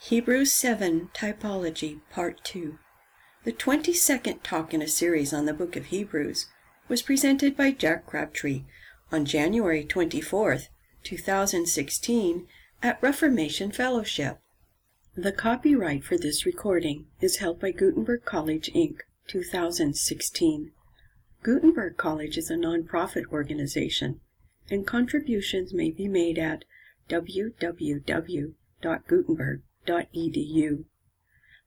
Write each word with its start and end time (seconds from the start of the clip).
Hebrews 0.00 0.52
7 0.52 1.10
Typology 1.12 1.98
Part 2.12 2.44
2 2.44 2.78
The 3.42 3.52
22nd 3.52 4.44
talk 4.44 4.72
in 4.72 4.80
a 4.80 4.86
series 4.86 5.32
on 5.34 5.44
the 5.44 5.52
book 5.52 5.74
of 5.74 5.86
Hebrews 5.86 6.46
was 6.86 7.02
presented 7.02 7.56
by 7.56 7.72
Jack 7.72 8.06
Crabtree 8.06 8.62
on 9.10 9.24
January 9.24 9.84
24th, 9.84 10.68
2016 11.02 12.46
at 12.80 13.02
Reformation 13.02 13.72
Fellowship. 13.72 14.38
The 15.16 15.32
copyright 15.32 16.04
for 16.04 16.16
this 16.16 16.46
recording 16.46 17.06
is 17.20 17.38
held 17.38 17.58
by 17.58 17.72
Gutenberg 17.72 18.24
College 18.24 18.70
Inc. 18.72 18.98
2016. 19.26 20.70
Gutenberg 21.42 21.96
College 21.96 22.38
is 22.38 22.50
a 22.50 22.56
non-profit 22.56 23.24
organization 23.32 24.20
and 24.70 24.86
contributions 24.86 25.74
may 25.74 25.90
be 25.90 26.06
made 26.06 26.38
at 26.38 26.64
www.gutenberg.com 27.10 28.54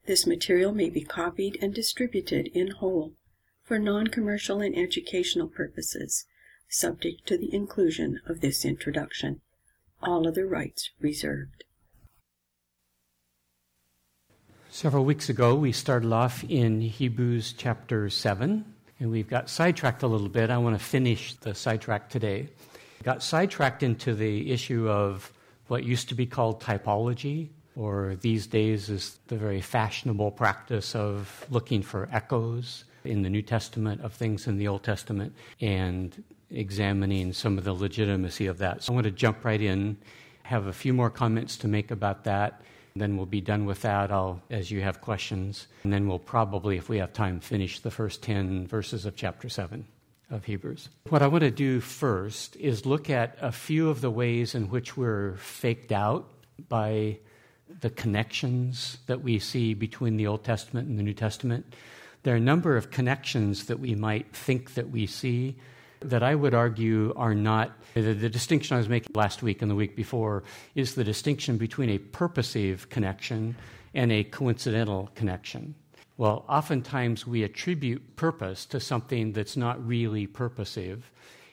This 0.06 0.26
material 0.26 0.72
may 0.72 0.90
be 0.90 1.02
copied 1.02 1.58
and 1.60 1.74
distributed 1.74 2.48
in 2.54 2.72
whole 2.72 3.14
for 3.62 3.78
non-commercial 3.78 4.60
and 4.60 4.76
educational 4.76 5.48
purposes, 5.48 6.26
subject 6.68 7.26
to 7.26 7.38
the 7.38 7.54
inclusion 7.54 8.20
of 8.26 8.40
this 8.40 8.64
introduction. 8.64 9.40
All 10.02 10.26
other 10.26 10.46
rights 10.46 10.90
reserved. 11.00 11.64
Several 14.70 15.04
weeks 15.04 15.28
ago, 15.28 15.54
we 15.54 15.70
started 15.70 16.12
off 16.12 16.44
in 16.44 16.80
Hebrews 16.80 17.54
chapter 17.56 18.08
7, 18.08 18.64
and 18.98 19.10
we've 19.10 19.28
got 19.28 19.50
sidetracked 19.50 20.02
a 20.02 20.06
little 20.06 20.28
bit. 20.28 20.50
I 20.50 20.58
want 20.58 20.78
to 20.78 20.84
finish 20.84 21.34
the 21.34 21.54
sidetrack 21.54 22.08
today. 22.08 22.48
Got 23.02 23.22
sidetracked 23.22 23.82
into 23.82 24.14
the 24.14 24.50
issue 24.50 24.88
of 24.88 25.30
what 25.68 25.84
used 25.84 26.08
to 26.08 26.14
be 26.14 26.26
called 26.26 26.60
typology, 26.60 27.50
or 27.76 28.16
these 28.20 28.46
days 28.46 28.88
is 28.90 29.18
the 29.28 29.36
very 29.36 29.60
fashionable 29.60 30.30
practice 30.30 30.94
of 30.94 31.46
looking 31.50 31.82
for 31.82 32.08
echoes 32.12 32.84
in 33.04 33.22
the 33.22 33.30
New 33.30 33.42
Testament 33.42 34.00
of 34.02 34.12
things 34.12 34.46
in 34.46 34.58
the 34.58 34.68
Old 34.68 34.82
Testament 34.82 35.34
and 35.60 36.22
examining 36.50 37.32
some 37.32 37.58
of 37.58 37.64
the 37.64 37.72
legitimacy 37.72 38.46
of 38.46 38.58
that. 38.58 38.82
So 38.82 38.92
I 38.92 38.94
want 38.94 39.04
to 39.04 39.10
jump 39.10 39.44
right 39.44 39.60
in, 39.60 39.96
have 40.42 40.66
a 40.66 40.72
few 40.72 40.92
more 40.92 41.10
comments 41.10 41.56
to 41.58 41.68
make 41.68 41.90
about 41.90 42.24
that. 42.24 42.62
Then 42.94 43.16
we'll 43.16 43.26
be 43.26 43.40
done 43.40 43.64
with 43.64 43.82
that. 43.82 44.12
I'll, 44.12 44.42
as 44.50 44.70
you 44.70 44.82
have 44.82 45.00
questions, 45.00 45.66
and 45.82 45.92
then 45.92 46.06
we'll 46.06 46.18
probably, 46.18 46.76
if 46.76 46.90
we 46.90 46.98
have 46.98 47.14
time, 47.14 47.40
finish 47.40 47.80
the 47.80 47.90
first 47.90 48.22
10 48.22 48.66
verses 48.66 49.06
of 49.06 49.16
chapter 49.16 49.48
7 49.48 49.86
of 50.30 50.44
Hebrews. 50.44 50.90
What 51.08 51.22
I 51.22 51.26
want 51.26 51.42
to 51.42 51.50
do 51.50 51.80
first 51.80 52.54
is 52.56 52.84
look 52.84 53.08
at 53.08 53.36
a 53.40 53.50
few 53.50 53.88
of 53.88 54.02
the 54.02 54.10
ways 54.10 54.54
in 54.54 54.68
which 54.68 54.94
we're 54.94 55.36
faked 55.36 55.90
out 55.90 56.28
by 56.68 57.18
the 57.80 57.90
connections 57.90 58.98
that 59.06 59.22
we 59.22 59.38
see 59.38 59.74
between 59.74 60.16
the 60.16 60.26
Old 60.26 60.44
Testament 60.44 60.88
and 60.88 60.98
the 60.98 61.02
New 61.02 61.14
Testament. 61.14 61.74
There 62.22 62.34
are 62.34 62.38
a 62.38 62.40
number 62.40 62.76
of 62.76 62.90
connections 62.90 63.66
that 63.66 63.80
we 63.80 63.94
might 63.94 64.34
think 64.34 64.74
that 64.74 64.90
we 64.90 65.06
see 65.06 65.56
that 66.00 66.22
I 66.22 66.34
would 66.34 66.54
argue 66.54 67.12
are 67.16 67.34
not. 67.34 67.72
The, 67.94 68.14
the, 68.14 68.28
distinction 68.28 68.74
I 68.74 68.78
was 68.78 68.88
making 68.88 69.12
last 69.14 69.42
week 69.42 69.62
and 69.62 69.70
the 69.70 69.74
week 69.74 69.96
before 69.96 70.42
is 70.74 70.94
the 70.94 71.04
distinction 71.04 71.58
between 71.58 71.90
a 71.90 71.98
purposive 71.98 72.88
connection 72.88 73.56
and 73.94 74.10
a 74.10 74.24
coincidental 74.24 75.10
connection. 75.14 75.74
Well, 76.16 76.44
oftentimes 76.48 77.26
we 77.26 77.42
attribute 77.42 78.16
purpose 78.16 78.66
to 78.66 78.80
something 78.80 79.32
that's 79.32 79.56
not 79.56 79.84
really 79.84 80.26
purposive. 80.26 81.10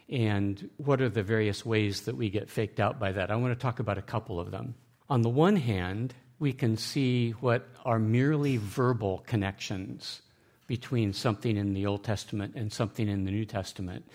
And 0.10 0.70
what 0.78 1.02
are 1.02 1.10
the 1.10 1.24
various 1.24 1.66
ways 1.66 2.02
that 2.02 2.16
we 2.16 2.30
get 2.30 2.50
faked 2.50 2.80
out 2.80 3.00
by 3.00 3.12
that? 3.12 3.32
I 3.32 3.36
want 3.36 3.54
to 3.54 3.62
talk 3.62 3.80
about 3.80 3.98
a 3.98 4.02
couple 4.02 4.40
of 4.40 4.52
them. 4.52 4.76
On 5.10 5.24
the 5.24 5.30
one 5.30 5.56
hand, 5.56 6.14
we 6.38 6.54
can 6.54 6.78
see 6.78 7.32
what 7.32 7.68
are 7.84 7.98
merely 7.98 8.58
verbal 8.58 9.24
connections 9.26 10.22
between 10.68 11.14
something 11.14 11.58
in 11.58 11.74
the 11.74 11.88
Old 11.88 12.04
Testament 12.04 12.54
and 12.56 12.72
something 12.72 13.08
in 13.08 13.26
the 13.26 13.32
New 13.32 13.46
Testament. 13.46 14.06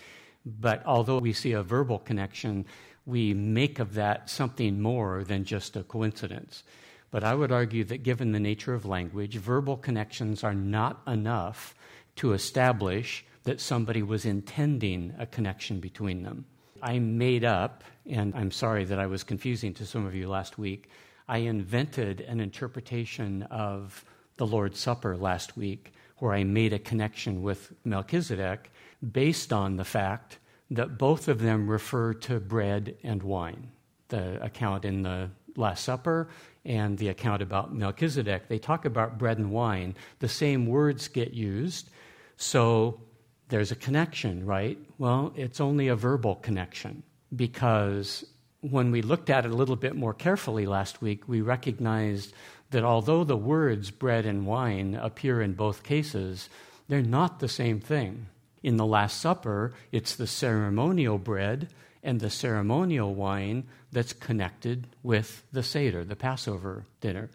But 0.45 0.85
although 0.85 1.17
we 1.17 1.33
see 1.33 1.51
a 1.51 1.61
verbal 1.61 1.99
connection, 1.99 2.65
we 3.05 3.33
make 3.33 3.79
of 3.79 3.95
that 3.95 4.29
something 4.29 4.81
more 4.81 5.25
than 5.25 5.43
just 5.43 5.75
a 5.75 5.83
coincidence. 5.83 6.63
But 7.11 7.25
I 7.25 7.35
would 7.35 7.51
argue 7.51 7.83
that 7.85 8.03
given 8.03 8.31
the 8.31 8.39
nature 8.39 8.73
of 8.73 8.85
language, 8.85 9.35
verbal 9.35 9.75
connections 9.75 10.43
are 10.43 10.53
not 10.53 11.01
enough 11.05 11.75
to 12.17 12.31
establish 12.31 13.25
that 13.43 13.59
somebody 13.59 14.01
was 14.01 14.25
intending 14.25 15.13
a 15.19 15.25
connection 15.25 15.81
between 15.81 16.23
them. 16.23 16.45
I 16.81 16.99
made 16.99 17.43
up, 17.43 17.83
and 18.09 18.33
I'm 18.35 18.51
sorry 18.51 18.85
that 18.85 18.99
I 18.99 19.07
was 19.07 19.23
confusing 19.23 19.73
to 19.75 19.85
some 19.85 20.05
of 20.05 20.15
you 20.15 20.29
last 20.29 20.57
week. 20.57 20.89
I 21.27 21.39
invented 21.39 22.21
an 22.21 22.39
interpretation 22.39 23.43
of 23.43 24.05
the 24.37 24.45
Lord's 24.45 24.79
Supper 24.79 25.17
last 25.17 25.57
week 25.57 25.93
where 26.19 26.33
I 26.33 26.43
made 26.43 26.73
a 26.73 26.79
connection 26.79 27.41
with 27.41 27.73
Melchizedek 27.83 28.71
based 29.11 29.51
on 29.51 29.77
the 29.77 29.83
fact 29.83 30.37
that 30.71 30.97
both 30.97 31.27
of 31.27 31.41
them 31.41 31.69
refer 31.69 32.13
to 32.13 32.39
bread 32.39 32.95
and 33.03 33.21
wine. 33.23 33.71
The 34.09 34.43
account 34.43 34.85
in 34.85 35.01
the 35.01 35.29
Last 35.55 35.83
Supper 35.83 36.29
and 36.63 36.97
the 36.97 37.09
account 37.09 37.41
about 37.41 37.73
Melchizedek, 37.73 38.47
they 38.47 38.59
talk 38.59 38.85
about 38.85 39.17
bread 39.17 39.37
and 39.37 39.51
wine. 39.51 39.95
The 40.19 40.27
same 40.27 40.67
words 40.67 41.07
get 41.07 41.33
used. 41.33 41.89
So 42.37 43.01
there's 43.49 43.71
a 43.71 43.75
connection, 43.75 44.45
right? 44.45 44.77
Well, 44.97 45.33
it's 45.35 45.61
only 45.61 45.87
a 45.87 45.95
verbal 45.95 46.35
connection 46.35 47.03
because 47.35 48.25
when 48.61 48.91
we 48.91 49.01
looked 49.01 49.29
at 49.29 49.45
it 49.45 49.51
a 49.51 49.55
little 49.55 49.75
bit 49.75 49.95
more 49.95 50.13
carefully 50.13 50.65
last 50.65 51.01
week, 51.01 51.27
we 51.27 51.41
recognized 51.41 52.33
that 52.71 52.83
although 52.83 53.23
the 53.23 53.37
words 53.37 53.91
bread 53.91 54.25
and 54.25 54.45
wine 54.45 54.95
appear 54.95 55.41
in 55.41 55.53
both 55.53 55.83
cases, 55.83 56.49
they're 56.87 57.01
not 57.01 57.39
the 57.39 57.47
same 57.47 57.79
thing. 57.79 58.27
In 58.63 58.77
the 58.77 58.85
Last 58.85 59.21
Supper, 59.21 59.73
it's 59.91 60.15
the 60.15 60.25
ceremonial 60.25 61.19
bread 61.19 61.69
and 62.03 62.19
the 62.19 62.29
ceremonial 62.29 63.13
wine 63.13 63.65
that's 63.91 64.13
connected 64.13 64.87
with 65.03 65.43
the 65.51 65.63
Seder, 65.63 66.03
the 66.03 66.15
Passover 66.15 66.85
dinner. 67.01 67.29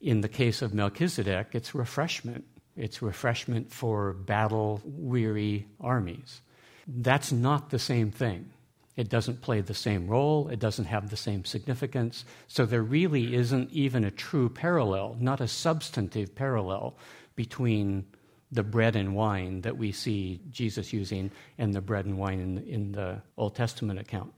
In 0.00 0.20
the 0.20 0.28
case 0.28 0.62
of 0.62 0.74
Melchizedek, 0.74 1.48
it's 1.52 1.74
refreshment 1.74 2.44
it's 2.76 3.00
refreshment 3.00 3.72
for 3.72 4.12
battle 4.12 4.82
weary 4.84 5.66
armies. 5.80 6.42
That's 6.86 7.32
not 7.32 7.70
the 7.70 7.78
same 7.78 8.10
thing. 8.10 8.50
It 8.96 9.10
doesn't 9.10 9.42
play 9.42 9.60
the 9.60 9.74
same 9.74 10.08
role, 10.08 10.48
it 10.48 10.58
doesn't 10.58 10.86
have 10.86 11.10
the 11.10 11.16
same 11.16 11.44
significance. 11.44 12.24
So 12.48 12.64
there 12.64 12.82
really 12.82 13.34
isn't 13.34 13.70
even 13.70 14.04
a 14.04 14.10
true 14.10 14.48
parallel, 14.48 15.16
not 15.20 15.40
a 15.40 15.48
substantive 15.48 16.34
parallel 16.34 16.96
between 17.34 18.06
the 18.50 18.62
bread 18.62 18.96
and 18.96 19.14
wine 19.14 19.60
that 19.62 19.76
we 19.76 19.92
see 19.92 20.40
Jesus 20.50 20.92
using 20.92 21.30
and 21.58 21.74
the 21.74 21.80
bread 21.80 22.06
and 22.06 22.16
wine 22.16 22.40
in, 22.40 22.58
in 22.58 22.92
the 22.92 23.20
Old 23.36 23.54
Testament 23.54 23.98
account. 23.98 24.32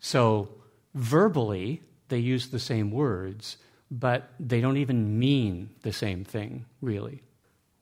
So 0.00 0.48
verbally, 0.94 1.82
they 2.08 2.18
use 2.18 2.48
the 2.48 2.58
same 2.58 2.90
words, 2.90 3.58
but 3.90 4.30
they 4.40 4.60
don't 4.60 4.78
even 4.78 5.18
mean 5.18 5.70
the 5.82 5.92
same 5.92 6.24
thing, 6.24 6.64
really 6.80 7.22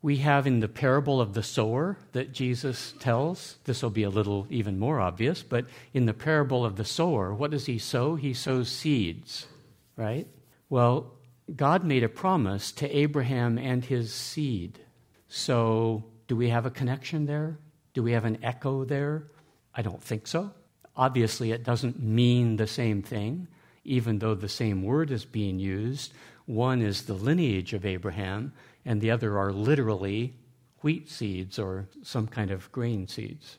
we 0.01 0.19
have 0.19 0.47
in 0.47 0.61
the 0.61 0.69
parable 0.69 1.21
of 1.21 1.35
the 1.35 1.43
sower 1.43 1.99
that 2.13 2.33
Jesus 2.33 2.95
tells, 3.01 3.57
this 3.65 3.83
will 3.83 3.91
be 3.91 4.05
a 4.05 4.11
little 4.11 4.47
even 4.49 4.79
more 4.79 5.01
obvious, 5.01 5.43
but 5.43 5.67
in 5.93 6.07
the 6.07 6.15
parable 6.15 6.65
of 6.65 6.77
the 6.77 6.85
sower, 6.85 7.35
what 7.35 7.51
does 7.51 7.67
he 7.67 7.79
sow? 7.79 8.15
He 8.15 8.33
sows 8.33 8.71
seeds, 8.71 9.47
right? 9.97 10.29
Well, 10.71 11.15
God 11.55 11.83
made 11.83 12.05
a 12.05 12.09
promise 12.09 12.71
to 12.73 12.97
Abraham 12.97 13.59
and 13.59 13.85
his 13.85 14.15
seed. 14.15 14.79
So, 15.27 16.05
do 16.29 16.37
we 16.37 16.51
have 16.51 16.67
a 16.67 16.71
connection 16.71 17.27
there? 17.27 17.59
Do 17.95 18.03
we 18.03 18.13
have 18.13 18.25
an 18.25 18.39
echo 18.45 18.85
there? 18.85 19.25
I 19.75 19.83
don't 19.83 20.03
think 20.03 20.27
so. 20.27 20.53
Obviously, 20.97 21.53
it 21.53 21.65
doesn't 21.65 22.01
mean 22.01 22.57
the 22.57 22.67
same 22.67 23.03
thing, 23.03 23.49
even 23.85 24.19
though 24.19 24.35
the 24.35 24.49
same 24.49 24.83
word 24.83 25.11
is 25.11 25.25
being 25.25 25.59
used. 25.59 26.13
One 26.47 26.83
is 26.83 27.03
the 27.03 27.15
lineage 27.15 27.73
of 27.73 27.85
Abraham, 27.85 28.53
and 28.89 29.03
the 29.03 29.11
other 29.11 29.39
are 29.39 29.53
literally 29.53 30.35
wheat 30.81 31.11
seeds 31.11 31.59
or 31.59 31.87
some 32.03 32.27
kind 32.27 32.51
of 32.51 32.73
grain 32.73 33.07
seeds. 33.07 33.59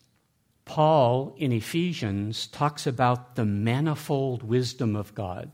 Paul 0.66 1.36
in 1.38 1.52
Ephesians 1.52 2.48
talks 2.48 2.88
about 2.88 3.36
the 3.36 3.46
manifold 3.46 4.42
wisdom 4.42 4.96
of 4.96 5.14
God 5.14 5.52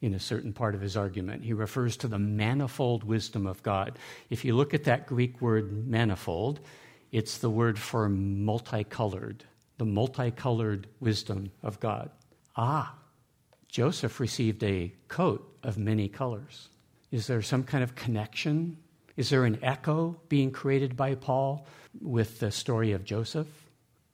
in 0.00 0.14
a 0.14 0.18
certain 0.18 0.54
part 0.54 0.74
of 0.74 0.80
his 0.80 0.96
argument. 0.96 1.44
He 1.44 1.52
refers 1.52 1.98
to 1.98 2.08
the 2.08 2.18
manifold 2.18 3.04
wisdom 3.04 3.46
of 3.46 3.62
God. 3.62 3.98
If 4.30 4.46
you 4.46 4.56
look 4.56 4.72
at 4.72 4.84
that 4.84 5.06
Greek 5.06 5.42
word 5.42 5.86
manifold, 5.86 6.60
it's 7.12 7.36
the 7.36 7.50
word 7.50 7.78
for 7.78 8.08
multicolored, 8.08 9.44
the 9.76 9.84
multicolored 9.84 10.86
wisdom 11.00 11.50
of 11.62 11.78
God. 11.80 12.10
Ah, 12.56 12.94
Joseph 13.68 14.20
received 14.20 14.64
a 14.64 14.94
coat 15.08 15.58
of 15.62 15.76
many 15.76 16.08
colors. 16.08 16.70
Is 17.10 17.26
there 17.26 17.42
some 17.42 17.62
kind 17.62 17.84
of 17.84 17.94
connection 17.94 18.78
is 19.18 19.30
there 19.30 19.44
an 19.44 19.58
echo 19.64 20.16
being 20.28 20.52
created 20.52 20.96
by 20.96 21.16
Paul 21.16 21.66
with 22.00 22.38
the 22.38 22.52
story 22.52 22.92
of 22.92 23.04
Joseph? 23.04 23.48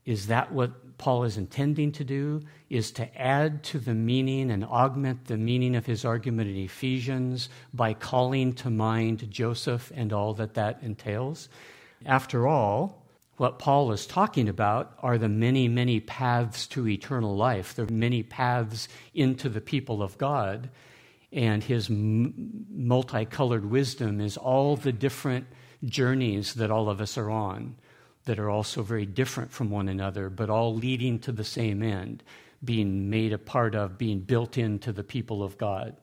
Is 0.07 0.29
that 0.29 0.51
what 0.51 0.97
Paul 0.97 1.25
is 1.25 1.37
intending 1.37 1.93
to 1.93 2.05
do? 2.05 2.41
Is 2.71 2.91
to 2.93 3.21
add 3.21 3.63
to 3.65 3.79
the 3.79 3.93
meaning 3.93 4.51
and 4.51 4.65
augment 4.65 5.27
the 5.27 5.37
meaning 5.37 5.77
of 5.77 5.85
his 5.85 6.07
argument 6.07 6.49
in 6.49 6.57
Ephesians 6.57 7.51
by 7.75 7.93
calling 7.93 8.55
to 8.55 8.71
mind 8.71 9.31
Joseph 9.31 9.93
and 9.95 10.11
all 10.11 10.33
that 10.35 10.55
that 10.55 10.79
entails? 10.83 11.51
After 12.07 12.49
all, 12.49 13.03
what 13.37 13.59
Paul 13.59 13.93
is 13.93 14.07
talking 14.07 14.49
about 14.49 14.97
are 15.03 15.19
the 15.19 15.29
many, 15.29 15.69
many 15.69 16.01
paths 16.01 16.67
to 16.69 16.89
eternal 16.89 17.37
life, 17.37 17.75
the 17.75 17.87
many 17.93 18.23
paths 18.23 18.89
into 19.13 19.51
the 19.51 19.61
people 19.61 20.03
of 20.03 20.17
God. 20.17 20.71
And 21.35 21.65
his 21.65 21.91
m- 21.91 22.65
multicolored 22.71 23.69
wisdom 23.69 24.21
is 24.21 24.37
all 24.37 24.77
the 24.77 24.93
different 24.93 25.49
journeys 25.85 26.55
that 26.55 26.71
all 26.71 26.89
of 26.89 27.01
us 27.01 27.19
are 27.19 27.31
on 27.31 27.75
that 28.25 28.39
are 28.39 28.49
also 28.49 28.83
very 28.83 29.05
different 29.05 29.51
from 29.51 29.69
one 29.69 29.89
another, 29.89 30.31
but 30.31 30.49
all 30.49 30.75
leading 30.75 31.19
to 31.19 31.33
the 31.33 31.45
same 31.45 31.83
end, 31.83 32.23
being 32.65 33.11
made 33.11 33.33
a 33.33 33.39
part 33.39 33.75
of, 33.75 33.99
being 33.99 34.21
built 34.21 34.57
into 34.57 34.93
the 34.93 35.05
people 35.05 35.43
of 35.43 35.59
God. 35.59 35.97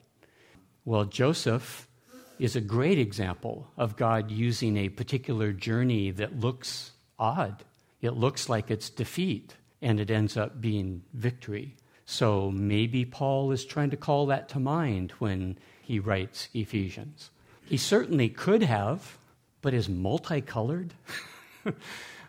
Well, 0.85 1.05
Joseph 1.05 1.87
is 2.37 2.55
a 2.55 2.61
great 2.61 2.99
example 2.99 3.71
of 3.77 3.95
God 3.95 4.29
using 4.29 4.77
a 4.77 4.89
particular 4.89 5.53
journey 5.53 6.11
that 6.11 6.39
looks 6.39 6.91
odd. 7.17 7.63
It 8.01 8.11
looks 8.11 8.49
like 8.49 8.69
it's 8.69 8.89
defeat, 8.89 9.55
and 9.81 9.99
it 9.99 10.11
ends 10.11 10.37
up 10.37 10.59
being 10.59 11.03
victory. 11.13 11.75
So 12.11 12.51
maybe 12.51 13.05
Paul 13.05 13.53
is 13.53 13.63
trying 13.63 13.91
to 13.91 13.95
call 13.95 14.25
that 14.25 14.49
to 14.49 14.59
mind 14.59 15.11
when 15.19 15.57
he 15.81 15.97
writes 15.97 16.49
Ephesians. 16.53 17.29
He 17.63 17.77
certainly 17.77 18.27
could 18.27 18.63
have, 18.63 19.17
but 19.61 19.73
is 19.73 19.87
multicolored. 19.87 20.93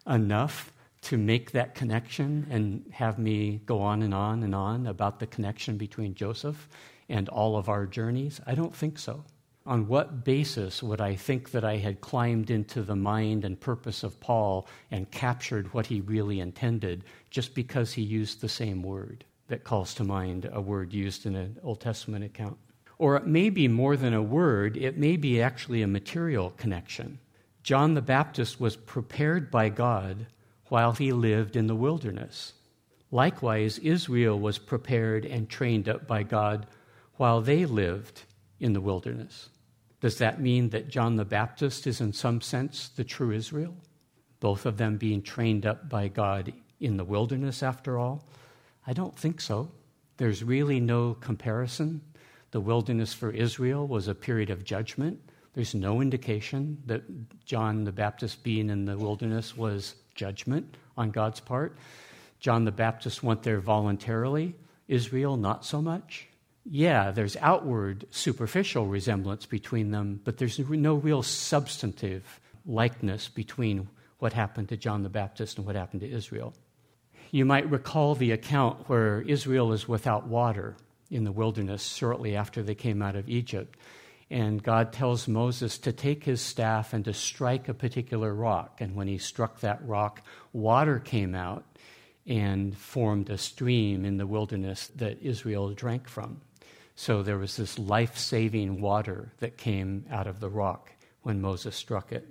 enough 0.06 0.72
to 1.00 1.18
make 1.18 1.50
that 1.50 1.74
connection 1.74 2.46
and 2.48 2.84
have 2.92 3.18
me 3.18 3.60
go 3.66 3.80
on 3.80 4.02
and 4.02 4.14
on 4.14 4.44
and 4.44 4.54
on 4.54 4.86
about 4.86 5.18
the 5.18 5.26
connection 5.26 5.76
between 5.78 6.14
Joseph 6.14 6.68
and 7.08 7.28
all 7.28 7.56
of 7.56 7.68
our 7.68 7.84
journeys? 7.84 8.40
I 8.46 8.54
don't 8.54 8.76
think 8.76 9.00
so. 9.00 9.24
On 9.66 9.88
what 9.88 10.22
basis 10.22 10.80
would 10.80 11.00
I 11.00 11.16
think 11.16 11.50
that 11.50 11.64
I 11.64 11.78
had 11.78 12.00
climbed 12.00 12.50
into 12.50 12.82
the 12.82 12.94
mind 12.94 13.44
and 13.44 13.58
purpose 13.58 14.04
of 14.04 14.20
Paul 14.20 14.68
and 14.92 15.10
captured 15.10 15.74
what 15.74 15.86
he 15.86 16.00
really 16.00 16.38
intended 16.38 17.02
just 17.30 17.52
because 17.52 17.94
he 17.94 18.02
used 18.02 18.40
the 18.40 18.48
same 18.48 18.84
word 18.84 19.24
that 19.52 19.64
calls 19.64 19.92
to 19.92 20.02
mind 20.02 20.48
a 20.50 20.62
word 20.62 20.94
used 20.94 21.26
in 21.26 21.34
an 21.34 21.58
Old 21.62 21.78
Testament 21.78 22.24
account? 22.24 22.56
Or 22.96 23.16
it 23.16 23.26
may 23.26 23.50
be 23.50 23.68
more 23.68 23.98
than 23.98 24.14
a 24.14 24.22
word, 24.22 24.78
it 24.78 24.96
may 24.96 25.18
be 25.18 25.42
actually 25.42 25.82
a 25.82 25.86
material 25.86 26.54
connection. 26.56 27.18
John 27.62 27.92
the 27.92 28.00
Baptist 28.00 28.58
was 28.58 28.76
prepared 28.76 29.50
by 29.50 29.68
God 29.68 30.24
while 30.68 30.92
he 30.92 31.12
lived 31.12 31.54
in 31.54 31.66
the 31.66 31.74
wilderness. 31.74 32.54
Likewise, 33.10 33.78
Israel 33.80 34.40
was 34.40 34.56
prepared 34.56 35.26
and 35.26 35.50
trained 35.50 35.86
up 35.86 36.06
by 36.06 36.22
God 36.22 36.66
while 37.16 37.42
they 37.42 37.66
lived 37.66 38.22
in 38.58 38.72
the 38.72 38.80
wilderness. 38.80 39.50
Does 40.00 40.16
that 40.16 40.40
mean 40.40 40.70
that 40.70 40.88
John 40.88 41.16
the 41.16 41.26
Baptist 41.26 41.86
is, 41.86 42.00
in 42.00 42.14
some 42.14 42.40
sense, 42.40 42.88
the 42.88 43.04
true 43.04 43.32
Israel? 43.32 43.74
Both 44.40 44.64
of 44.64 44.78
them 44.78 44.96
being 44.96 45.20
trained 45.20 45.66
up 45.66 45.90
by 45.90 46.08
God 46.08 46.54
in 46.80 46.96
the 46.96 47.04
wilderness, 47.04 47.62
after 47.62 47.98
all? 47.98 48.24
I 48.86 48.92
don't 48.92 49.16
think 49.16 49.40
so. 49.40 49.70
There's 50.16 50.44
really 50.44 50.80
no 50.80 51.14
comparison. 51.14 52.00
The 52.50 52.60
wilderness 52.60 53.12
for 53.14 53.30
Israel 53.30 53.86
was 53.86 54.08
a 54.08 54.14
period 54.14 54.50
of 54.50 54.64
judgment 54.64 55.20
there's 55.54 55.74
no 55.74 56.00
indication 56.00 56.82
that 56.86 57.02
John 57.44 57.84
the 57.84 57.92
Baptist 57.92 58.42
being 58.42 58.70
in 58.70 58.86
the 58.86 58.96
wilderness 58.96 59.56
was 59.56 59.94
judgment 60.14 60.76
on 60.96 61.10
God's 61.10 61.40
part. 61.40 61.76
John 62.40 62.64
the 62.64 62.72
Baptist 62.72 63.22
went 63.22 63.42
there 63.42 63.60
voluntarily, 63.60 64.54
Israel, 64.88 65.36
not 65.36 65.64
so 65.64 65.82
much. 65.82 66.28
Yeah, 66.64 67.10
there's 67.10 67.36
outward, 67.36 68.06
superficial 68.10 68.86
resemblance 68.86 69.46
between 69.46 69.90
them, 69.90 70.20
but 70.24 70.38
there's 70.38 70.58
no 70.58 70.94
real 70.94 71.22
substantive 71.22 72.40
likeness 72.64 73.28
between 73.28 73.88
what 74.18 74.32
happened 74.32 74.68
to 74.70 74.76
John 74.76 75.02
the 75.02 75.08
Baptist 75.08 75.58
and 75.58 75.66
what 75.66 75.76
happened 75.76 76.00
to 76.00 76.10
Israel. 76.10 76.54
You 77.32 77.44
might 77.44 77.70
recall 77.70 78.14
the 78.14 78.30
account 78.30 78.88
where 78.88 79.22
Israel 79.22 79.72
is 79.72 79.88
without 79.88 80.28
water 80.28 80.76
in 81.10 81.24
the 81.24 81.32
wilderness 81.32 81.82
shortly 81.82 82.36
after 82.36 82.62
they 82.62 82.74
came 82.74 83.02
out 83.02 83.16
of 83.16 83.28
Egypt 83.28 83.76
and 84.32 84.62
God 84.62 84.94
tells 84.94 85.28
Moses 85.28 85.76
to 85.78 85.92
take 85.92 86.24
his 86.24 86.40
staff 86.40 86.94
and 86.94 87.04
to 87.04 87.12
strike 87.12 87.68
a 87.68 87.74
particular 87.74 88.34
rock. 88.34 88.80
And 88.80 88.94
when 88.94 89.06
he 89.06 89.18
struck 89.18 89.60
that 89.60 89.86
rock, 89.86 90.22
water 90.54 90.98
came 90.98 91.34
out 91.34 91.66
and 92.26 92.74
formed 92.74 93.28
a 93.28 93.36
stream 93.36 94.06
in 94.06 94.16
the 94.16 94.26
wilderness 94.26 94.86
that 94.96 95.20
Israel 95.20 95.74
drank 95.74 96.08
from. 96.08 96.40
So 96.96 97.22
there 97.22 97.36
was 97.36 97.58
this 97.58 97.78
life 97.78 98.16
saving 98.16 98.80
water 98.80 99.32
that 99.40 99.58
came 99.58 100.06
out 100.10 100.26
of 100.26 100.40
the 100.40 100.48
rock 100.48 100.90
when 101.22 101.42
Moses 101.42 101.76
struck 101.76 102.10
it. 102.10 102.26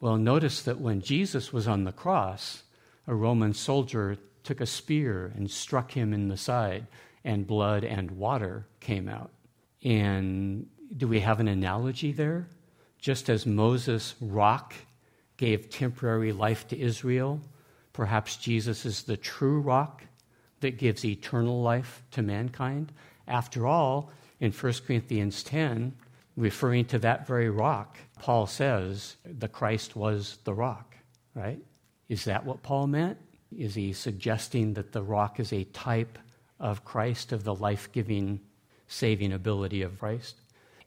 Well, 0.00 0.16
notice 0.16 0.62
that 0.62 0.80
when 0.80 1.00
Jesus 1.00 1.52
was 1.52 1.66
on 1.66 1.82
the 1.82 1.92
cross, 1.92 2.62
a 3.08 3.14
Roman 3.16 3.52
soldier 3.52 4.16
took 4.42 4.60
a 4.60 4.66
spear 4.66 5.32
and 5.36 5.50
struck 5.50 5.92
him 5.92 6.12
in 6.12 6.28
the 6.28 6.36
side, 6.36 6.86
and 7.24 7.46
blood 7.46 7.84
and 7.84 8.10
water 8.12 8.66
came 8.80 9.08
out. 9.08 9.30
And 9.84 10.66
do 10.96 11.08
we 11.08 11.20
have 11.20 11.40
an 11.40 11.48
analogy 11.48 12.12
there? 12.12 12.48
Just 12.98 13.28
as 13.28 13.46
Moses' 13.46 14.14
rock 14.20 14.74
gave 15.36 15.70
temporary 15.70 16.32
life 16.32 16.68
to 16.68 16.78
Israel, 16.78 17.40
perhaps 17.92 18.36
Jesus 18.36 18.84
is 18.84 19.02
the 19.02 19.16
true 19.16 19.60
rock 19.60 20.04
that 20.60 20.78
gives 20.78 21.04
eternal 21.04 21.62
life 21.62 22.02
to 22.12 22.22
mankind. 22.22 22.92
After 23.26 23.66
all, 23.66 24.10
in 24.40 24.52
1 24.52 24.72
Corinthians 24.86 25.42
10, 25.42 25.92
referring 26.36 26.84
to 26.86 26.98
that 27.00 27.26
very 27.26 27.50
rock, 27.50 27.98
Paul 28.20 28.46
says 28.46 29.16
the 29.24 29.48
Christ 29.48 29.96
was 29.96 30.38
the 30.44 30.54
rock, 30.54 30.96
right? 31.34 31.58
Is 32.08 32.24
that 32.24 32.44
what 32.44 32.62
Paul 32.62 32.86
meant? 32.86 33.18
Is 33.58 33.74
he 33.74 33.92
suggesting 33.92 34.74
that 34.74 34.92
the 34.92 35.02
rock 35.02 35.40
is 35.40 35.52
a 35.52 35.64
type 35.64 36.18
of 36.58 36.84
Christ, 36.84 37.32
of 37.32 37.44
the 37.44 37.54
life 37.54 37.90
giving, 37.92 38.40
saving 38.88 39.32
ability 39.32 39.82
of 39.82 39.98
Christ? 39.98 40.36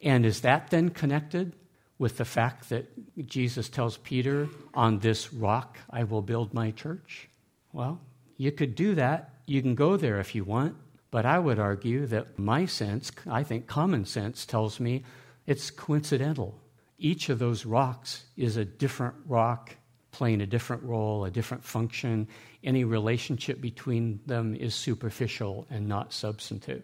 And 0.02 0.26
is 0.26 0.42
that 0.42 0.70
then 0.70 0.90
connected 0.90 1.54
with 1.98 2.18
the 2.18 2.26
fact 2.26 2.70
that 2.70 2.88
Jesus 3.28 3.70
tells 3.70 3.98
Peter, 3.98 4.50
On 4.74 5.00
this 5.00 5.34
rock 5.34 5.78
I 5.90 6.04
will 6.04 6.22
build 6.22 6.54
my 6.54 6.72
church? 6.72 7.30
Well, 7.74 8.02
you 8.38 8.52
could 8.52 8.76
do 8.76 8.96
that. 8.96 9.30
You 9.46 9.62
can 9.62 9.76
go 9.76 9.98
there 9.98 10.20
if 10.20 10.36
you 10.36 10.44
want. 10.44 10.76
But 11.12 11.26
I 11.26 11.40
would 11.40 11.60
argue 11.60 12.06
that 12.08 12.38
my 12.38 12.66
sense, 12.66 13.12
I 13.30 13.44
think 13.44 13.68
common 13.68 14.06
sense, 14.06 14.46
tells 14.46 14.80
me 14.80 15.04
it's 15.46 15.72
coincidental. 15.72 16.60
Each 16.98 17.30
of 17.30 17.40
those 17.40 17.66
rocks 17.66 18.26
is 18.36 18.58
a 18.58 18.66
different 18.66 19.16
rock 19.26 19.76
playing 20.16 20.40
a 20.40 20.46
different 20.46 20.82
role, 20.84 21.26
a 21.26 21.32
different 21.32 21.64
function. 21.64 22.26
Any 22.66 22.84
relationship 22.84 23.62
between 23.62 24.20
them 24.26 24.56
is 24.56 24.74
superficial 24.74 25.68
and 25.70 25.88
not 25.88 26.12
substantive. 26.12 26.84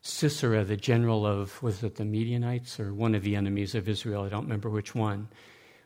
Sisera, 0.00 0.64
the 0.64 0.78
general 0.78 1.26
of, 1.26 1.62
was 1.62 1.82
it 1.82 1.96
the 1.96 2.06
Midianites 2.06 2.80
or 2.80 2.94
one 2.94 3.14
of 3.14 3.22
the 3.22 3.36
enemies 3.36 3.74
of 3.74 3.86
Israel? 3.86 4.24
I 4.24 4.30
don't 4.30 4.44
remember 4.44 4.70
which 4.70 4.94
one, 4.94 5.28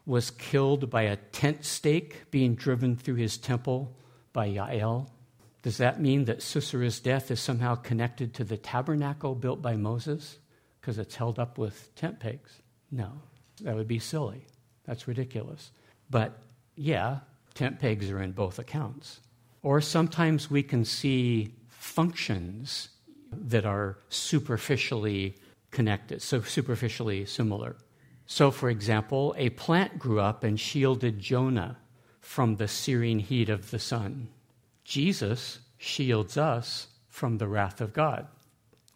was 0.06 0.30
killed 0.30 0.88
by 0.88 1.02
a 1.02 1.16
tent 1.16 1.64
stake 1.64 2.30
being 2.30 2.54
driven 2.54 2.94
through 2.94 3.16
his 3.16 3.36
temple 3.36 3.96
by 4.32 4.48
Yael. 4.48 5.08
Does 5.62 5.78
that 5.78 6.00
mean 6.00 6.26
that 6.26 6.42
Sisera's 6.42 7.00
death 7.00 7.30
is 7.32 7.40
somehow 7.40 7.74
connected 7.74 8.34
to 8.34 8.44
the 8.44 8.56
tabernacle 8.56 9.34
built 9.34 9.60
by 9.60 9.74
Moses 9.74 10.38
because 10.80 10.98
it's 10.98 11.16
held 11.16 11.40
up 11.40 11.58
with 11.58 11.92
tent 11.96 12.20
pegs? 12.20 12.60
No, 12.92 13.10
that 13.62 13.74
would 13.74 13.88
be 13.88 13.98
silly. 13.98 14.46
That's 14.84 15.08
ridiculous. 15.08 15.72
But 16.08 16.38
yeah, 16.76 17.20
tent 17.54 17.78
pegs 17.78 18.10
are 18.10 18.22
in 18.22 18.32
both 18.32 18.58
accounts. 18.58 19.20
Or 19.62 19.80
sometimes 19.80 20.50
we 20.50 20.62
can 20.62 20.84
see 20.84 21.54
functions 21.68 22.88
that 23.32 23.64
are 23.64 23.98
superficially 24.08 25.36
connected, 25.70 26.22
so 26.22 26.42
superficially 26.42 27.26
similar. 27.26 27.76
So, 28.26 28.50
for 28.50 28.70
example, 28.70 29.34
a 29.36 29.50
plant 29.50 29.98
grew 29.98 30.20
up 30.20 30.44
and 30.44 30.58
shielded 30.58 31.18
Jonah 31.18 31.78
from 32.20 32.56
the 32.56 32.68
searing 32.68 33.18
heat 33.18 33.48
of 33.48 33.70
the 33.70 33.78
sun. 33.78 34.28
Jesus 34.84 35.60
shields 35.76 36.36
us 36.36 36.88
from 37.08 37.38
the 37.38 37.48
wrath 37.48 37.80
of 37.80 37.92
God. 37.92 38.26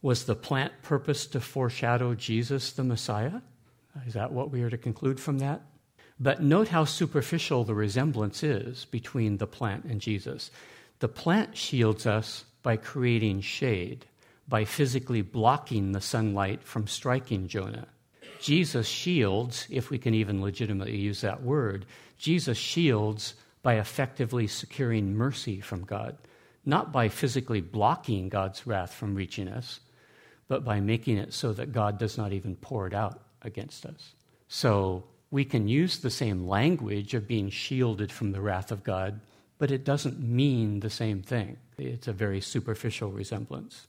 Was 0.01 0.25
the 0.25 0.35
plant 0.35 0.73
purposed 0.83 1.33
to 1.33 1.41
foreshadow 1.41 2.15
Jesus, 2.15 2.73
the 2.73 2.85
Messiah? 2.85 3.41
Is 4.07 4.15
that 4.15 4.33
what 4.33 4.51
we 4.51 4.63
are 4.63 4.71
to 4.71 4.79
conclude 4.79 5.21
from 5.21 5.39
that? 5.39 5.63
But 6.21 6.43
note 6.43 6.69
how 6.69 6.85
superficial 6.85 7.65
the 7.65 7.75
resemblance 7.75 8.43
is 8.43 8.85
between 8.87 9.37
the 9.37 9.47
plant 9.47 9.85
and 9.85 10.01
Jesus. 10.01 10.51
The 10.99 11.09
plant 11.09 11.57
shields 11.57 12.07
us 12.07 12.45
by 12.63 12.77
creating 12.77 13.43
shade 13.43 14.07
by 14.49 14.65
physically 14.65 15.21
blocking 15.21 15.93
the 15.93 16.01
sunlight 16.01 16.63
from 16.63 16.87
striking 16.87 17.49
Jonah. 17.49 17.87
Jesus 18.41 18.87
shields, 18.87 19.67
if 19.71 19.91
we 19.91 19.99
can 19.99 20.15
even 20.15 20.41
legitimately 20.41 20.97
use 20.97 21.21
that 21.21 21.43
word, 21.43 21.85
Jesus 22.17 22.57
shields 22.57 23.35
by 23.63 23.75
effectively 23.75 24.47
securing 24.47 25.15
mercy 25.15 25.61
from 25.61 25.85
God, 25.85 26.17
not 26.65 26.93
by 26.93 27.09
physically 27.09 27.61
blocking 27.61 28.29
God's 28.29 28.67
wrath 28.67 28.95
from 28.95 29.15
reaching 29.15 29.49
us, 29.49 29.81
but 30.47 30.65
by 30.65 30.81
making 30.81 31.19
it 31.19 31.35
so 31.35 31.53
that 31.53 31.73
God 31.73 31.99
does 31.99 32.17
not 32.17 32.33
even 32.33 32.57
pour 32.57 32.87
it 32.87 32.95
out 32.95 33.21
against 33.43 33.85
us. 33.85 34.15
So 34.49 35.05
we 35.31 35.45
can 35.45 35.69
use 35.69 35.99
the 35.99 36.11
same 36.11 36.47
language 36.47 37.15
of 37.15 37.29
being 37.29 37.51
shielded 37.51 38.11
from 38.11 38.33
the 38.33 38.41
wrath 38.41 38.71
of 38.71 38.85
God, 38.85 39.21
but 39.59 39.71
it 39.71 39.85
doesn't 39.85 40.21
mean 40.21 40.81
the 40.81 40.91
same 40.91 41.23
thing. 41.23 41.59
It's 41.77 42.09
a 42.09 42.13
very 42.13 42.41
superficial 42.41 43.11
resemblance. 43.11 43.87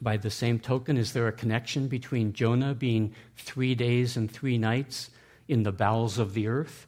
By 0.00 0.16
the 0.16 0.30
same 0.30 0.60
token, 0.60 0.96
is 0.96 1.12
there 1.12 1.26
a 1.26 1.32
connection 1.32 1.88
between 1.88 2.32
Jonah 2.32 2.74
being 2.74 3.14
three 3.36 3.74
days 3.74 4.16
and 4.16 4.30
three 4.30 4.58
nights 4.58 5.10
in 5.48 5.64
the 5.64 5.72
bowels 5.72 6.18
of 6.18 6.34
the 6.34 6.46
earth 6.46 6.86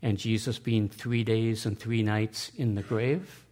and 0.00 0.16
Jesus 0.16 0.58
being 0.58 0.88
three 0.88 1.24
days 1.24 1.66
and 1.66 1.78
three 1.78 2.02
nights 2.02 2.50
in 2.56 2.74
the 2.74 2.82
grave? 2.82 3.44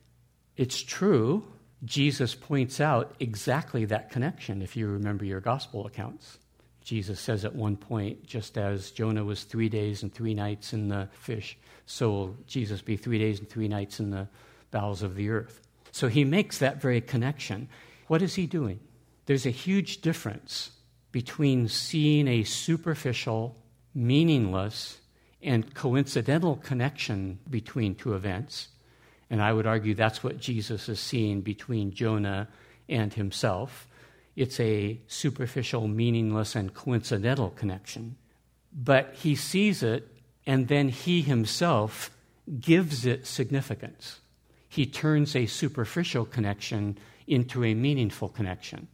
It's 0.57 0.81
true. 0.81 1.45
Jesus 1.85 2.35
points 2.35 2.81
out 2.81 3.15
exactly 3.21 3.85
that 3.87 4.11
connection 4.11 4.63
if 4.63 4.77
you 4.77 4.87
remember 4.87 5.25
your 5.27 5.41
gospel 5.41 5.87
accounts. 5.87 6.39
Jesus 6.85 7.19
says 7.19 7.45
at 7.45 7.55
one 7.55 7.77
point, 7.77 8.27
just 8.27 8.59
as 8.59 8.91
Jonah 8.91 9.25
was 9.25 9.45
three 9.45 9.71
days 9.71 10.03
and 10.03 10.13
three 10.13 10.35
nights 10.35 10.75
in 10.75 10.89
the 10.89 11.09
fish, 11.13 11.57
so 11.87 12.11
will 12.11 12.37
Jesus 12.47 12.83
be 12.83 12.97
three 12.97 13.19
days 13.19 13.39
and 13.39 13.49
three 13.49 13.69
nights 13.69 14.01
in 14.01 14.11
the 14.11 14.29
bowels 14.71 15.03
of 15.03 15.17
the 15.17 15.31
earth. 15.31 15.63
So 15.93 16.09
he 16.09 16.25
makes 16.25 16.59
that 16.59 16.83
very 16.83 17.01
connection. 17.01 17.69
What 18.07 18.21
is 18.21 18.35
he 18.35 18.47
doing? 18.47 18.81
There's 19.27 19.47
a 19.47 19.51
huge 19.51 20.03
difference 20.03 20.71
between 21.11 21.69
seeing 21.69 22.29
a 22.29 22.45
superficial, 22.45 23.57
meaningless, 23.95 24.99
and 25.43 25.75
coincidental 25.75 26.57
connection 26.57 27.39
between 27.49 27.95
two 27.95 28.15
events. 28.15 28.69
And 29.31 29.41
I 29.41 29.53
would 29.53 29.67
argue 29.67 29.95
that's 29.95 30.23
what 30.23 30.39
Jesus 30.39 30.89
is 30.89 31.01
seeing 31.01 31.41
between 31.41 31.93
Jonah 31.93 32.49
and 32.89 33.15
himself. 33.15 33.87
It's 34.37 34.59
a 34.59 35.01
superficial, 35.07 35.87
meaningless, 35.87 36.55
and 36.57 36.75
coincidental 36.75 37.51
connection. 37.51 38.17
But 38.73 39.15
he 39.15 39.37
sees 39.37 39.83
it, 39.83 40.09
and 40.47 40.69
then 40.69 40.89
he 40.89 41.23
himself 41.23 42.11
gives 42.61 43.07
it 43.07 43.27
significance. 43.27 44.21
He 44.69 44.87
turns 44.87 45.37
a 45.37 45.47
superficial 45.47 46.25
connection 46.25 46.99
into 47.27 47.65
a 47.65 47.75
meaningful 47.75 48.29
connection. 48.29 48.89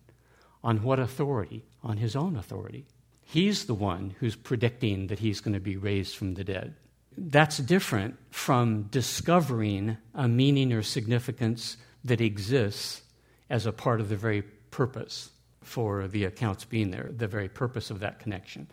On 0.62 0.82
what 0.82 0.98
authority? 0.98 1.64
On 1.82 1.96
his 1.96 2.14
own 2.14 2.36
authority. 2.36 2.84
He's 3.22 3.64
the 3.64 3.74
one 3.74 4.14
who's 4.18 4.36
predicting 4.36 5.06
that 5.06 5.20
he's 5.20 5.40
going 5.40 5.54
to 5.54 5.60
be 5.60 5.76
raised 5.76 6.16
from 6.16 6.34
the 6.34 6.44
dead. 6.44 6.74
That's 7.16 7.58
different 7.58 8.16
from 8.30 8.84
discovering 8.90 9.96
a 10.14 10.28
meaning 10.28 10.72
or 10.72 10.82
significance 10.82 11.76
that 12.04 12.20
exists 12.20 13.02
as 13.48 13.66
a 13.66 13.72
part 13.72 14.00
of 14.00 14.08
the 14.08 14.16
very 14.16 14.42
purpose 14.70 15.30
for 15.62 16.08
the 16.08 16.24
accounts 16.24 16.64
being 16.64 16.90
there, 16.90 17.10
the 17.14 17.26
very 17.26 17.48
purpose 17.48 17.90
of 17.90 18.00
that 18.00 18.18
connection. 18.18 18.68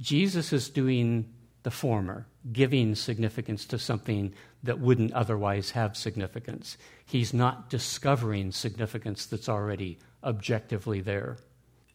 Jesus 0.00 0.52
is 0.52 0.68
doing 0.68 1.32
the 1.62 1.70
former, 1.70 2.26
giving 2.52 2.94
significance 2.94 3.64
to 3.66 3.78
something 3.78 4.34
that 4.64 4.80
wouldn't 4.80 5.12
otherwise 5.12 5.70
have 5.70 5.96
significance. 5.96 6.76
He's 7.04 7.32
not 7.32 7.70
discovering 7.70 8.50
significance 8.52 9.26
that's 9.26 9.48
already 9.48 9.98
objectively 10.24 11.00
there. 11.00 11.38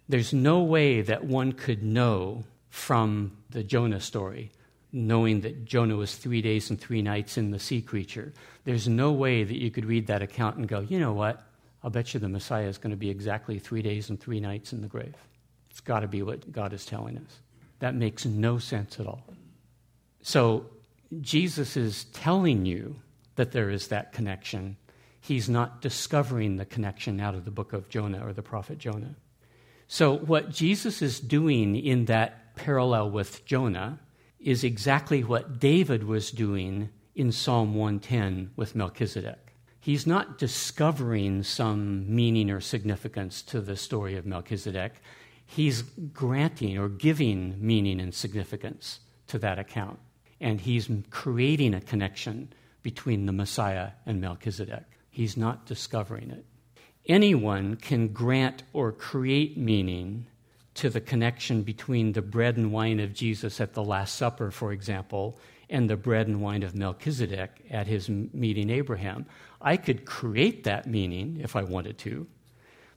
There's 0.07 0.33
no 0.33 0.63
way 0.63 1.01
that 1.01 1.25
one 1.25 1.51
could 1.51 1.83
know 1.83 2.45
from 2.69 3.37
the 3.49 3.63
Jonah 3.63 3.99
story, 3.99 4.51
knowing 4.91 5.41
that 5.41 5.65
Jonah 5.65 5.97
was 5.97 6.15
three 6.15 6.41
days 6.41 6.69
and 6.69 6.79
three 6.79 7.01
nights 7.01 7.37
in 7.37 7.51
the 7.51 7.59
sea 7.59 7.81
creature. 7.81 8.33
There's 8.63 8.87
no 8.87 9.11
way 9.11 9.43
that 9.43 9.57
you 9.57 9.69
could 9.69 9.85
read 9.85 10.07
that 10.07 10.21
account 10.21 10.57
and 10.57 10.67
go, 10.67 10.79
you 10.79 10.99
know 10.99 11.13
what? 11.13 11.43
I'll 11.83 11.89
bet 11.89 12.13
you 12.13 12.19
the 12.19 12.29
Messiah 12.29 12.67
is 12.67 12.77
going 12.77 12.91
to 12.91 12.97
be 12.97 13.09
exactly 13.09 13.59
three 13.59 13.81
days 13.81 14.09
and 14.09 14.19
three 14.19 14.39
nights 14.39 14.73
in 14.73 14.81
the 14.81 14.87
grave. 14.87 15.15
It's 15.69 15.79
got 15.79 15.99
to 16.01 16.07
be 16.07 16.23
what 16.23 16.51
God 16.51 16.73
is 16.73 16.85
telling 16.85 17.17
us. 17.17 17.39
That 17.79 17.95
makes 17.95 18.25
no 18.25 18.57
sense 18.57 18.99
at 18.99 19.07
all. 19.07 19.23
So, 20.21 20.65
Jesus 21.21 21.77
is 21.77 22.05
telling 22.05 22.65
you 22.65 22.97
that 23.35 23.53
there 23.53 23.69
is 23.69 23.87
that 23.87 24.11
connection 24.11 24.75
he's 25.27 25.49
not 25.49 25.81
discovering 25.81 26.55
the 26.55 26.65
connection 26.65 27.19
out 27.19 27.35
of 27.35 27.43
the 27.43 27.51
book 27.51 27.73
of 27.73 27.89
Jonah 27.89 28.25
or 28.25 28.33
the 28.33 28.41
prophet 28.41 28.77
Jonah. 28.77 29.15
So, 29.87 30.17
what 30.17 30.49
Jesus 30.51 31.01
is 31.01 31.19
doing 31.19 31.75
in 31.75 32.05
that 32.05 32.55
parallel 32.55 33.11
with 33.11 33.45
Jonah 33.45 33.99
is 34.39 34.63
exactly 34.63 35.23
what 35.23 35.59
David 35.59 36.03
was 36.03 36.31
doing 36.31 36.89
in 37.15 37.31
Psalm 37.31 37.75
110 37.75 38.51
with 38.55 38.75
Melchizedek. 38.75 39.46
He's 39.87 40.05
not 40.05 40.37
discovering 40.37 41.43
some 41.43 42.13
meaning 42.13 42.51
or 42.51 42.59
significance 42.59 43.41
to 43.43 43.61
the 43.61 43.77
story 43.77 44.17
of 44.17 44.25
Melchizedek. 44.25 44.95
He's 45.45 45.81
granting 45.81 46.77
or 46.77 46.89
giving 46.89 47.55
meaning 47.65 48.01
and 48.01 48.13
significance 48.13 48.99
to 49.27 49.39
that 49.39 49.59
account. 49.59 49.99
And 50.41 50.59
he's 50.59 50.89
creating 51.09 51.73
a 51.73 51.79
connection 51.79 52.51
between 52.83 53.27
the 53.27 53.31
Messiah 53.31 53.91
and 54.05 54.19
Melchizedek. 54.19 54.83
He's 55.09 55.37
not 55.37 55.65
discovering 55.65 56.31
it. 56.31 56.43
Anyone 57.05 57.77
can 57.77 58.09
grant 58.09 58.63
or 58.73 58.91
create 58.91 59.57
meaning 59.57 60.27
to 60.73 60.89
the 60.89 60.99
connection 60.99 61.63
between 61.63 62.11
the 62.11 62.21
bread 62.21 62.57
and 62.57 62.73
wine 62.73 62.99
of 62.99 63.13
Jesus 63.13 63.61
at 63.61 63.73
the 63.73 63.85
Last 63.85 64.17
Supper, 64.17 64.51
for 64.51 64.73
example, 64.73 65.39
and 65.69 65.89
the 65.89 65.97
bread 65.97 66.27
and 66.27 66.41
wine 66.41 66.63
of 66.63 66.75
Melchizedek 66.75 67.65
at 67.69 67.87
his 67.87 68.09
meeting 68.09 68.69
Abraham. 68.69 69.25
I 69.61 69.77
could 69.77 70.05
create 70.05 70.63
that 70.63 70.87
meaning 70.87 71.39
if 71.41 71.55
I 71.55 71.63
wanted 71.63 71.97
to, 71.99 72.27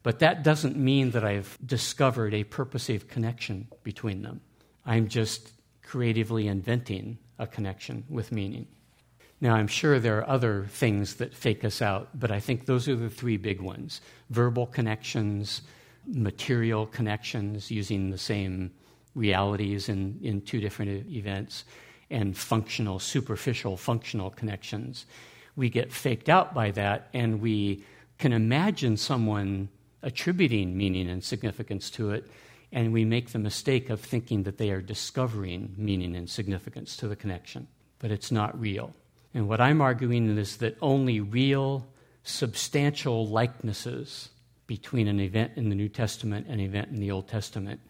but 0.02 0.20
that 0.20 0.42
doesn't 0.42 0.76
mean 0.76 1.10
that 1.12 1.24
I've 1.24 1.58
discovered 1.64 2.34
a 2.34 2.44
purposive 2.44 3.08
connection 3.08 3.68
between 3.82 4.22
them. 4.22 4.40
I'm 4.86 5.08
just 5.08 5.52
creatively 5.82 6.46
inventing 6.46 7.18
a 7.38 7.46
connection 7.46 8.04
with 8.08 8.32
meaning. 8.32 8.66
Now, 9.40 9.54
I'm 9.54 9.66
sure 9.66 9.98
there 9.98 10.18
are 10.18 10.28
other 10.28 10.66
things 10.66 11.16
that 11.16 11.34
fake 11.34 11.64
us 11.64 11.80
out, 11.80 12.08
but 12.18 12.30
I 12.30 12.40
think 12.40 12.66
those 12.66 12.88
are 12.88 12.96
the 12.96 13.08
three 13.08 13.38
big 13.38 13.60
ones 13.60 14.02
verbal 14.28 14.66
connections, 14.66 15.62
material 16.06 16.86
connections 16.86 17.70
using 17.70 18.10
the 18.10 18.18
same 18.18 18.70
realities 19.14 19.88
in, 19.88 20.18
in 20.22 20.42
two 20.42 20.60
different 20.60 21.10
events, 21.10 21.64
and 22.10 22.36
functional, 22.36 22.98
superficial, 22.98 23.76
functional 23.76 24.30
connections. 24.30 25.06
We 25.56 25.70
get 25.70 25.92
faked 25.92 26.28
out 26.28 26.52
by 26.54 26.70
that, 26.72 27.08
and 27.12 27.40
we 27.40 27.84
can 28.18 28.32
imagine 28.32 28.96
someone 28.96 29.68
attributing 30.02 30.76
meaning 30.76 31.08
and 31.08 31.22
significance 31.22 31.90
to 31.90 32.10
it, 32.10 32.30
and 32.72 32.92
we 32.92 33.04
make 33.04 33.30
the 33.30 33.38
mistake 33.38 33.90
of 33.90 34.00
thinking 34.00 34.44
that 34.44 34.58
they 34.58 34.70
are 34.70 34.80
discovering 34.80 35.74
meaning 35.76 36.16
and 36.16 36.28
significance 36.28 36.96
to 36.96 37.08
the 37.08 37.16
connection, 37.16 37.66
but 37.98 38.10
it's 38.10 38.30
not 38.30 38.58
real. 38.58 38.94
And 39.34 39.48
what 39.48 39.60
I'm 39.60 39.80
arguing 39.80 40.36
is 40.38 40.56
that 40.58 40.76
only 40.80 41.20
real, 41.20 41.86
substantial 42.24 43.26
likenesses 43.26 44.30
between 44.66 45.08
an 45.08 45.20
event 45.20 45.52
in 45.56 45.68
the 45.68 45.74
New 45.74 45.88
Testament 45.88 46.46
and 46.48 46.60
an 46.60 46.66
event 46.66 46.88
in 46.90 47.00
the 47.00 47.10
Old 47.10 47.28
Testament 47.28 47.80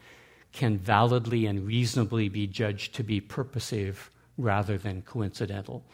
can 0.53 0.79
validly 0.79 1.47
and 1.47 1.67
reasonably 1.67 2.29
be 2.29 2.47
judged 2.47 2.95
to 2.95 3.03
be 3.03 3.21
purposive 3.21 4.11
rather 4.37 4.79
than 4.79 5.03
coincidental. 5.03 5.85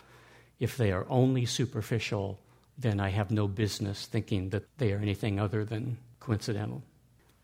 If 0.59 0.77
they 0.77 0.93
are 0.93 1.07
only 1.09 1.45
superficial, 1.45 2.39
then 2.79 3.01
I 3.01 3.11
have 3.11 3.31
no 3.31 3.49
business 3.49 4.07
thinking 4.07 4.51
that 4.51 4.65
they 4.79 4.93
are 4.93 4.99
anything 4.99 5.39
other 5.39 5.65
than 5.65 5.99
coincidental. 6.21 6.83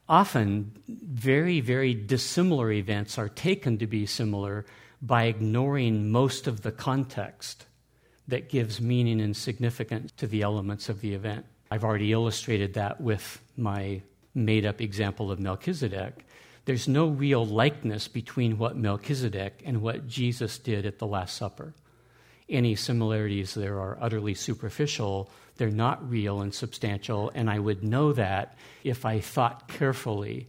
Often, 0.09 0.73
very, 0.89 1.61
very 1.61 1.95
dissimilar 1.95 2.73
events 2.73 3.19
are 3.19 3.29
taken 3.29 3.79
to 3.79 3.87
be 3.87 4.07
similar 4.07 4.67
by 5.01 5.25
ignoring 5.25 6.11
most 6.11 6.47
of 6.47 6.63
the 6.63 6.73
context 6.73 7.67
that 8.29 8.49
gives 8.49 8.81
meaning 8.81 9.21
and 9.21 9.37
significance 9.37 10.13
to 10.13 10.27
the 10.27 10.43
elements 10.43 10.89
of 10.89 11.01
the 11.01 11.15
event. 11.15 11.45
I've 11.71 11.85
already 11.85 12.13
illustrated 12.13 12.75
that 12.75 13.01
with 13.01 13.41
my 13.57 14.03
made 14.35 14.67
up 14.67 14.81
example 14.81 15.31
of 15.31 15.41
Melchizedek. 15.41 16.25
There's 16.65 16.87
no 16.87 17.09
real 17.09 17.45
likeness 17.45 18.07
between 18.07 18.59
what 18.59 18.77
Melchizedek 18.77 19.63
and 19.65 19.83
what 19.83 20.07
Jesus 20.07 20.59
did 20.59 20.87
at 20.87 20.99
the 20.99 21.07
Last 21.07 21.37
Supper. 21.37 21.75
Any 22.49 22.77
similarities 22.77 23.55
there 23.55 23.81
are 23.81 23.99
utterly 24.01 24.35
superficial, 24.35 25.31
they're 25.57 25.71
not 25.71 26.09
real 26.09 26.41
and 26.41 26.55
substantial, 26.55 27.33
and 27.35 27.51
I 27.51 27.59
would 27.59 27.83
know 27.83 28.13
that 28.13 28.57
if 28.85 29.05
I 29.05 29.21
thought 29.21 29.69
carefully 29.69 30.49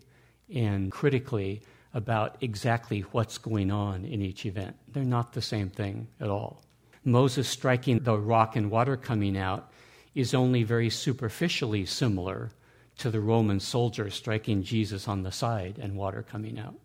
and 0.54 0.92
critically 0.92 1.62
about 1.94 2.38
exactly 2.42 3.02
what's 3.12 3.38
going 3.38 3.72
on 3.72 4.06
in 4.06 4.22
each 4.22 4.46
event. 4.46 4.76
They're 4.92 5.04
not 5.04 5.34
the 5.34 5.42
same 5.42 5.70
thing 5.70 6.08
at 6.20 6.30
all. 6.30 6.64
Moses 7.06 7.48
striking 7.48 8.00
the 8.00 8.18
rock 8.18 8.56
and 8.56 8.72
water 8.72 8.98
coming 8.98 9.38
out 9.38 9.72
is 10.16 10.34
only 10.34 10.64
very 10.64 10.90
superficially 10.90 11.86
similar 11.86 12.52
to 12.98 13.10
the 13.10 13.20
Roman 13.20 13.60
soldier 13.60 14.10
striking 14.10 14.64
Jesus 14.64 15.08
on 15.08 15.24
the 15.24 15.32
side 15.32 15.80
and 15.82 15.96
water 15.96 16.24
coming 16.24 16.60
out. 16.60 16.76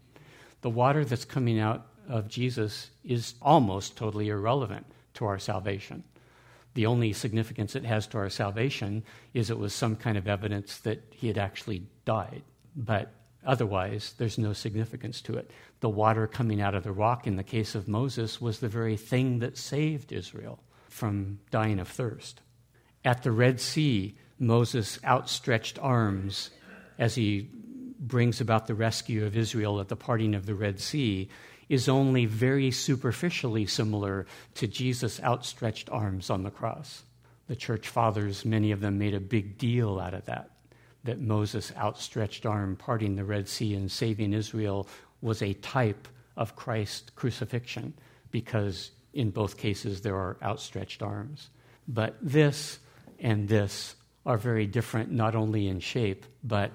The 0.62 0.70
water 0.70 1.04
that's 1.04 1.24
coming 1.24 1.60
out 1.60 1.86
of 2.08 2.28
Jesus 2.28 2.90
is 3.04 3.34
almost 3.42 3.96
totally 3.96 4.28
irrelevant 4.28 4.86
to 5.14 5.26
our 5.26 5.38
salvation. 5.38 6.04
The 6.74 6.86
only 6.86 7.12
significance 7.12 7.74
it 7.74 7.84
has 7.84 8.06
to 8.08 8.18
our 8.18 8.30
salvation 8.30 9.02
is 9.34 9.50
it 9.50 9.58
was 9.58 9.74
some 9.74 9.96
kind 9.96 10.16
of 10.16 10.28
evidence 10.28 10.78
that 10.78 11.02
he 11.10 11.28
had 11.28 11.38
actually 11.38 11.82
died. 12.04 12.42
But 12.76 13.12
otherwise, 13.44 14.14
there's 14.18 14.38
no 14.38 14.52
significance 14.52 15.20
to 15.22 15.36
it. 15.36 15.50
The 15.80 15.88
water 15.88 16.26
coming 16.26 16.60
out 16.60 16.74
of 16.74 16.84
the 16.84 16.92
rock 16.92 17.26
in 17.26 17.36
the 17.36 17.42
case 17.42 17.74
of 17.74 17.88
Moses 17.88 18.40
was 18.40 18.60
the 18.60 18.68
very 18.68 18.96
thing 18.96 19.40
that 19.40 19.58
saved 19.58 20.12
Israel 20.12 20.60
from 20.88 21.40
dying 21.50 21.78
of 21.78 21.88
thirst. 21.88 22.40
At 23.04 23.22
the 23.22 23.32
Red 23.32 23.60
Sea, 23.60 24.16
Moses' 24.38 24.98
outstretched 25.04 25.78
arms 25.80 26.50
as 26.98 27.14
he 27.14 27.48
brings 27.98 28.40
about 28.40 28.66
the 28.66 28.74
rescue 28.74 29.24
of 29.24 29.36
Israel 29.36 29.80
at 29.80 29.88
the 29.88 29.96
parting 29.96 30.34
of 30.34 30.46
the 30.46 30.54
Red 30.54 30.80
Sea 30.80 31.28
is 31.68 31.88
only 31.88 32.24
very 32.24 32.70
superficially 32.70 33.66
similar 33.66 34.26
to 34.54 34.66
Jesus' 34.66 35.20
outstretched 35.20 35.90
arms 35.90 36.30
on 36.30 36.42
the 36.42 36.50
cross. 36.50 37.02
The 37.48 37.56
church 37.56 37.88
fathers, 37.88 38.44
many 38.44 38.70
of 38.72 38.80
them, 38.80 38.98
made 38.98 39.14
a 39.14 39.20
big 39.20 39.58
deal 39.58 39.98
out 39.98 40.14
of 40.14 40.24
that, 40.26 40.50
that 41.04 41.20
Moses' 41.20 41.72
outstretched 41.76 42.46
arm 42.46 42.76
parting 42.76 43.16
the 43.16 43.24
Red 43.24 43.48
Sea 43.48 43.74
and 43.74 43.90
saving 43.90 44.32
Israel 44.32 44.88
was 45.20 45.42
a 45.42 45.54
type 45.54 46.08
of 46.36 46.56
Christ's 46.56 47.10
crucifixion, 47.10 47.94
because 48.30 48.92
in 49.12 49.30
both 49.30 49.56
cases 49.56 50.02
there 50.02 50.16
are 50.16 50.36
outstretched 50.42 51.02
arms. 51.02 51.50
But 51.86 52.16
this 52.22 52.78
and 53.18 53.48
this 53.48 53.96
are 54.28 54.36
very 54.36 54.66
different, 54.66 55.10
not 55.10 55.34
only 55.34 55.68
in 55.68 55.80
shape, 55.80 56.26
but 56.44 56.70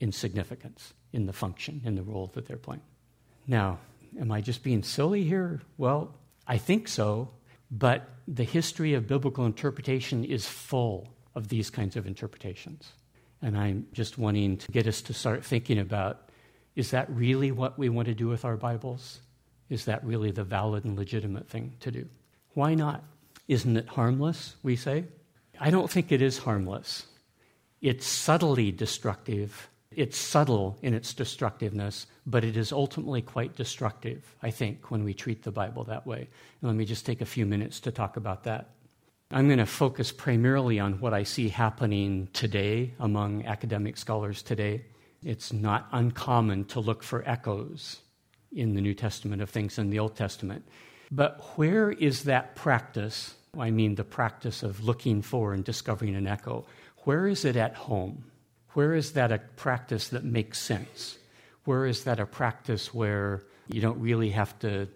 in 0.00 0.10
significance, 0.10 0.92
in 1.12 1.26
the 1.26 1.32
function, 1.32 1.80
in 1.84 1.94
the 1.94 2.02
role 2.02 2.32
that 2.34 2.46
they're 2.46 2.56
playing. 2.56 2.82
Now, 3.46 3.78
am 4.20 4.32
I 4.32 4.40
just 4.40 4.64
being 4.64 4.82
silly 4.82 5.22
here? 5.22 5.62
Well, 5.78 6.12
I 6.48 6.58
think 6.58 6.88
so, 6.88 7.30
but 7.70 8.08
the 8.26 8.42
history 8.42 8.94
of 8.94 9.06
biblical 9.06 9.46
interpretation 9.46 10.24
is 10.24 10.46
full 10.48 11.08
of 11.36 11.46
these 11.46 11.70
kinds 11.70 11.94
of 11.94 12.08
interpretations. 12.08 12.90
And 13.40 13.56
I'm 13.56 13.86
just 13.92 14.18
wanting 14.18 14.56
to 14.56 14.72
get 14.72 14.88
us 14.88 15.00
to 15.02 15.14
start 15.14 15.44
thinking 15.44 15.78
about 15.78 16.28
is 16.74 16.90
that 16.90 17.08
really 17.08 17.52
what 17.52 17.78
we 17.78 17.88
want 17.88 18.06
to 18.08 18.14
do 18.14 18.26
with 18.26 18.44
our 18.44 18.56
Bibles? 18.56 19.20
Is 19.70 19.84
that 19.84 20.04
really 20.04 20.32
the 20.32 20.44
valid 20.44 20.84
and 20.84 20.96
legitimate 20.96 21.48
thing 21.48 21.74
to 21.80 21.90
do? 21.92 22.06
Why 22.54 22.74
not? 22.74 23.04
Isn't 23.46 23.76
it 23.76 23.88
harmless, 23.88 24.56
we 24.64 24.74
say? 24.74 25.04
I 25.60 25.70
don't 25.70 25.90
think 25.90 26.12
it 26.12 26.22
is 26.22 26.38
harmless. 26.38 27.06
It's 27.80 28.06
subtly 28.06 28.72
destructive 28.72 29.68
it's 29.96 30.18
subtle 30.18 30.76
in 30.82 30.92
its 30.92 31.14
destructiveness, 31.14 32.06
but 32.26 32.44
it 32.44 32.56
is 32.56 32.70
ultimately 32.70 33.22
quite 33.22 33.56
destructive, 33.56 34.36
I 34.42 34.50
think, 34.50 34.90
when 34.90 35.04
we 35.04 35.14
treat 35.14 35.42
the 35.42 35.50
Bible 35.50 35.84
that 35.84 36.06
way. 36.06 36.28
And 36.60 36.70
let 36.70 36.76
me 36.76 36.84
just 36.84 37.06
take 37.06 37.22
a 37.22 37.26
few 37.26 37.46
minutes 37.46 37.80
to 37.80 37.90
talk 37.90 38.18
about 38.18 38.44
that. 38.44 38.70
I'm 39.30 39.48
going 39.48 39.58
to 39.58 39.66
focus 39.66 40.12
primarily 40.12 40.78
on 40.78 41.00
what 41.00 41.14
I 41.14 41.22
see 41.22 41.48
happening 41.48 42.28
today 42.34 42.92
among 42.98 43.46
academic 43.46 43.96
scholars 43.96 44.42
today. 44.42 44.84
It's 45.24 45.52
not 45.52 45.88
uncommon 45.92 46.66
to 46.66 46.80
look 46.80 47.02
for 47.02 47.26
echoes 47.26 48.02
in 48.52 48.74
the 48.74 48.82
New 48.82 48.94
Testament 48.94 49.40
of 49.40 49.48
things 49.48 49.78
in 49.78 49.88
the 49.88 49.98
Old 49.98 50.14
Testament. 50.14 50.68
But 51.10 51.40
where 51.56 51.90
is 51.90 52.24
that 52.24 52.54
practice? 52.54 53.34
I 53.58 53.70
mean, 53.70 53.94
the 53.94 54.04
practice 54.04 54.62
of 54.62 54.84
looking 54.84 55.22
for 55.22 55.52
and 55.52 55.64
discovering 55.64 56.14
an 56.14 56.26
echo. 56.26 56.66
Where 57.04 57.26
is 57.26 57.44
it 57.44 57.56
at 57.56 57.74
home? 57.74 58.24
Where 58.74 58.94
is 58.94 59.12
that 59.12 59.32
a 59.32 59.38
practice 59.56 60.08
that 60.08 60.24
makes 60.24 60.58
sense? 60.58 61.18
Where 61.64 61.86
is 61.86 62.04
that 62.04 62.20
a 62.20 62.26
practice 62.26 62.92
where 62.92 63.42
you 63.68 63.80
don't 63.80 64.00
really 64.00 64.30
have 64.30 64.58
to 64.60 64.88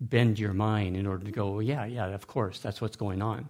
bend 0.00 0.38
your 0.38 0.52
mind 0.52 0.96
in 0.96 1.06
order 1.06 1.24
to 1.24 1.30
go, 1.30 1.60
yeah, 1.60 1.84
yeah, 1.84 2.06
of 2.06 2.26
course, 2.26 2.60
that's 2.60 2.80
what's 2.80 2.96
going 2.96 3.22
on? 3.22 3.48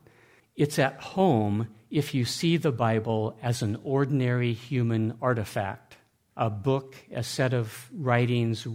It's 0.56 0.78
at 0.78 1.00
home 1.00 1.68
if 1.90 2.14
you 2.14 2.24
see 2.24 2.56
the 2.56 2.72
Bible 2.72 3.38
as 3.42 3.62
an 3.62 3.78
ordinary 3.84 4.52
human 4.52 5.16
artifact, 5.22 5.96
a 6.36 6.50
book, 6.50 6.96
a 7.12 7.22
set 7.22 7.54
of 7.54 7.88
writings 7.94 8.66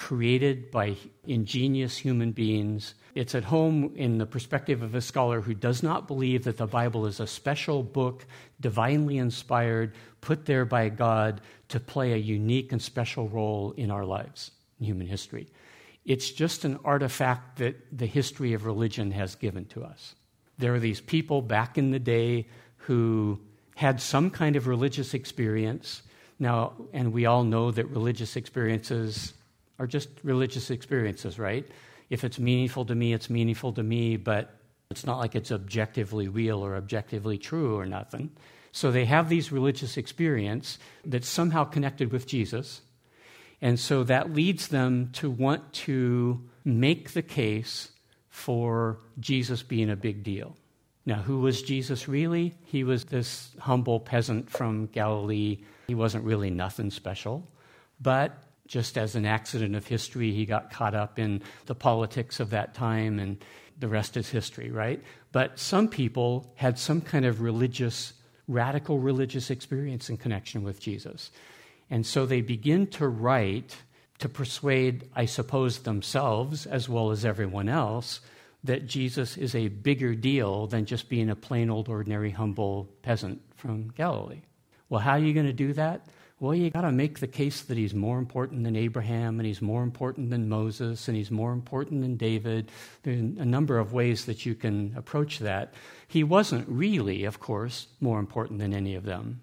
created 0.00 0.70
by 0.70 0.96
ingenious 1.26 1.98
human 1.98 2.32
beings. 2.32 2.94
It's 3.14 3.34
at 3.34 3.44
home 3.44 3.92
in 3.96 4.16
the 4.16 4.24
perspective 4.24 4.82
of 4.82 4.94
a 4.94 5.02
scholar 5.02 5.42
who 5.42 5.52
does 5.52 5.82
not 5.82 6.08
believe 6.08 6.44
that 6.44 6.56
the 6.56 6.66
Bible 6.66 7.04
is 7.04 7.20
a 7.20 7.26
special 7.26 7.82
book, 7.82 8.24
divinely 8.62 9.18
inspired, 9.18 9.94
put 10.22 10.46
there 10.46 10.64
by 10.64 10.88
God 10.88 11.42
to 11.68 11.78
play 11.78 12.14
a 12.14 12.16
unique 12.16 12.72
and 12.72 12.80
special 12.80 13.28
role 13.28 13.72
in 13.76 13.90
our 13.90 14.06
lives, 14.06 14.52
in 14.80 14.86
human 14.86 15.06
history. 15.06 15.48
It's 16.06 16.30
just 16.30 16.64
an 16.64 16.78
artifact 16.82 17.58
that 17.58 17.76
the 17.92 18.06
history 18.06 18.54
of 18.54 18.64
religion 18.64 19.10
has 19.10 19.34
given 19.34 19.66
to 19.66 19.84
us. 19.84 20.14
There 20.56 20.72
are 20.72 20.80
these 20.80 21.02
people 21.02 21.42
back 21.42 21.76
in 21.76 21.90
the 21.90 21.98
day 21.98 22.48
who 22.88 23.38
had 23.76 24.00
some 24.00 24.30
kind 24.30 24.56
of 24.56 24.66
religious 24.66 25.12
experience. 25.12 26.00
Now, 26.38 26.72
and 26.94 27.12
we 27.12 27.26
all 27.26 27.44
know 27.44 27.70
that 27.70 27.90
religious 27.90 28.34
experiences 28.34 29.34
are 29.80 29.86
just 29.86 30.10
religious 30.22 30.70
experiences, 30.70 31.38
right? 31.38 31.66
If 32.10 32.22
it's 32.22 32.38
meaningful 32.38 32.84
to 32.84 32.94
me, 32.94 33.14
it's 33.14 33.30
meaningful 33.30 33.72
to 33.72 33.82
me, 33.82 34.16
but 34.18 34.54
it's 34.90 35.06
not 35.06 35.18
like 35.18 35.34
it's 35.34 35.50
objectively 35.50 36.28
real 36.28 36.62
or 36.64 36.76
objectively 36.76 37.38
true 37.38 37.78
or 37.78 37.86
nothing. 37.86 38.30
So 38.72 38.90
they 38.90 39.06
have 39.06 39.28
these 39.28 39.50
religious 39.50 39.96
experience 39.96 40.78
that's 41.04 41.28
somehow 41.28 41.64
connected 41.64 42.12
with 42.12 42.26
Jesus. 42.26 42.82
And 43.62 43.80
so 43.80 44.04
that 44.04 44.34
leads 44.34 44.68
them 44.68 45.10
to 45.14 45.30
want 45.30 45.72
to 45.72 46.42
make 46.64 47.12
the 47.12 47.22
case 47.22 47.90
for 48.28 48.98
Jesus 49.18 49.62
being 49.62 49.90
a 49.90 49.96
big 49.96 50.22
deal. 50.22 50.56
Now, 51.06 51.16
who 51.22 51.40
was 51.40 51.62
Jesus 51.62 52.06
really? 52.06 52.54
He 52.66 52.84
was 52.84 53.06
this 53.06 53.50
humble 53.58 53.98
peasant 53.98 54.50
from 54.50 54.86
Galilee. 54.86 55.64
He 55.88 55.94
wasn't 55.94 56.24
really 56.24 56.50
nothing 56.50 56.90
special. 56.90 57.48
But 58.00 58.36
just 58.70 58.96
as 58.96 59.16
an 59.16 59.26
accident 59.26 59.74
of 59.74 59.84
history, 59.84 60.30
he 60.30 60.46
got 60.46 60.70
caught 60.70 60.94
up 60.94 61.18
in 61.18 61.42
the 61.66 61.74
politics 61.74 62.38
of 62.38 62.50
that 62.50 62.72
time, 62.72 63.18
and 63.18 63.44
the 63.80 63.88
rest 63.88 64.16
is 64.16 64.30
history, 64.30 64.70
right? 64.70 65.02
But 65.32 65.58
some 65.58 65.88
people 65.88 66.52
had 66.54 66.78
some 66.78 67.00
kind 67.00 67.24
of 67.24 67.40
religious, 67.40 68.12
radical 68.46 69.00
religious 69.00 69.50
experience 69.50 70.08
in 70.08 70.18
connection 70.18 70.62
with 70.62 70.78
Jesus. 70.78 71.32
And 71.90 72.06
so 72.06 72.26
they 72.26 72.42
begin 72.42 72.86
to 72.92 73.08
write 73.08 73.76
to 74.20 74.28
persuade, 74.28 75.10
I 75.16 75.24
suppose, 75.24 75.80
themselves 75.80 76.64
as 76.64 76.88
well 76.88 77.10
as 77.10 77.24
everyone 77.24 77.68
else 77.68 78.20
that 78.62 78.86
Jesus 78.86 79.36
is 79.36 79.56
a 79.56 79.66
bigger 79.66 80.14
deal 80.14 80.68
than 80.68 80.84
just 80.84 81.08
being 81.08 81.28
a 81.28 81.34
plain 81.34 81.70
old 81.70 81.88
ordinary 81.88 82.30
humble 82.30 82.88
peasant 83.02 83.42
from 83.56 83.88
Galilee. 83.96 84.42
Well, 84.88 85.00
how 85.00 85.12
are 85.12 85.18
you 85.18 85.34
going 85.34 85.46
to 85.46 85.52
do 85.52 85.72
that? 85.72 86.06
Well, 86.40 86.54
you 86.54 86.70
got 86.70 86.80
to 86.80 86.92
make 86.92 87.18
the 87.18 87.26
case 87.26 87.60
that 87.60 87.76
he's 87.76 87.92
more 87.92 88.18
important 88.18 88.64
than 88.64 88.74
Abraham 88.74 89.38
and 89.38 89.46
he's 89.46 89.60
more 89.60 89.82
important 89.82 90.30
than 90.30 90.48
Moses 90.48 91.06
and 91.06 91.14
he's 91.14 91.30
more 91.30 91.52
important 91.52 92.00
than 92.00 92.16
David. 92.16 92.70
There's 93.02 93.20
a 93.20 93.44
number 93.44 93.78
of 93.78 93.92
ways 93.92 94.24
that 94.24 94.46
you 94.46 94.54
can 94.54 94.94
approach 94.96 95.40
that. 95.40 95.74
He 96.08 96.24
wasn't 96.24 96.66
really, 96.66 97.24
of 97.24 97.40
course, 97.40 97.88
more 98.00 98.18
important 98.18 98.58
than 98.58 98.72
any 98.72 98.94
of 98.94 99.04
them, 99.04 99.42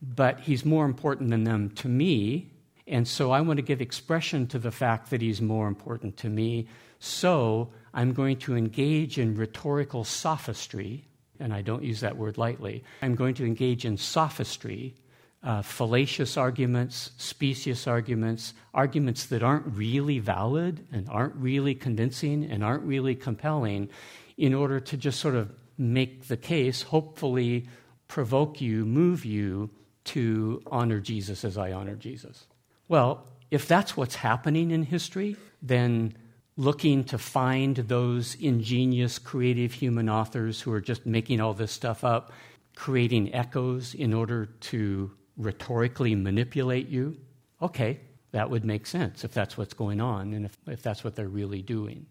but 0.00 0.38
he's 0.38 0.64
more 0.64 0.84
important 0.84 1.30
than 1.30 1.42
them 1.42 1.70
to 1.70 1.88
me. 1.88 2.52
And 2.86 3.08
so 3.08 3.32
I 3.32 3.40
want 3.40 3.56
to 3.56 3.62
give 3.62 3.80
expression 3.80 4.46
to 4.46 4.60
the 4.60 4.70
fact 4.70 5.10
that 5.10 5.20
he's 5.20 5.42
more 5.42 5.66
important 5.66 6.18
to 6.18 6.28
me. 6.28 6.68
So 7.00 7.70
I'm 7.92 8.12
going 8.12 8.36
to 8.38 8.56
engage 8.56 9.18
in 9.18 9.34
rhetorical 9.34 10.04
sophistry, 10.04 11.04
and 11.40 11.52
I 11.52 11.62
don't 11.62 11.82
use 11.82 11.98
that 12.00 12.16
word 12.16 12.38
lightly. 12.38 12.84
I'm 13.02 13.16
going 13.16 13.34
to 13.34 13.44
engage 13.44 13.84
in 13.84 13.96
sophistry 13.96 14.94
uh, 15.42 15.62
fallacious 15.62 16.36
arguments, 16.36 17.12
specious 17.16 17.86
arguments, 17.86 18.54
arguments 18.74 19.26
that 19.26 19.42
aren't 19.42 19.66
really 19.66 20.18
valid 20.18 20.86
and 20.92 21.08
aren't 21.08 21.34
really 21.36 21.74
convincing 21.74 22.44
and 22.44 22.64
aren't 22.64 22.82
really 22.82 23.14
compelling, 23.14 23.88
in 24.36 24.54
order 24.54 24.80
to 24.80 24.96
just 24.96 25.20
sort 25.20 25.34
of 25.34 25.52
make 25.76 26.26
the 26.28 26.36
case, 26.36 26.82
hopefully 26.82 27.68
provoke 28.08 28.60
you, 28.60 28.84
move 28.84 29.24
you 29.24 29.70
to 30.04 30.62
honor 30.66 31.00
Jesus 31.00 31.44
as 31.44 31.56
I 31.58 31.72
honor 31.72 31.94
Jesus. 31.94 32.46
Well, 32.88 33.26
if 33.50 33.68
that's 33.68 33.96
what's 33.96 34.16
happening 34.16 34.70
in 34.70 34.82
history, 34.82 35.36
then 35.62 36.14
looking 36.56 37.04
to 37.04 37.18
find 37.18 37.76
those 37.76 38.34
ingenious, 38.36 39.18
creative 39.18 39.72
human 39.72 40.08
authors 40.08 40.60
who 40.60 40.72
are 40.72 40.80
just 40.80 41.06
making 41.06 41.40
all 41.40 41.54
this 41.54 41.70
stuff 41.70 42.02
up, 42.02 42.32
creating 42.74 43.32
echoes 43.34 43.94
in 43.94 44.12
order 44.12 44.46
to 44.46 45.10
rhetorically 45.38 46.14
manipulate 46.14 46.88
you, 46.88 47.16
okay, 47.62 48.00
that 48.32 48.50
would 48.50 48.64
make 48.64 48.86
sense 48.86 49.24
if 49.24 49.32
that's 49.32 49.56
what's 49.56 49.72
going 49.72 50.00
on 50.00 50.34
and 50.34 50.44
if, 50.44 50.58
if 50.66 50.82
that's 50.82 51.02
what 51.02 51.16
they're 51.16 51.28
really 51.28 51.62
doing. 51.62 52.04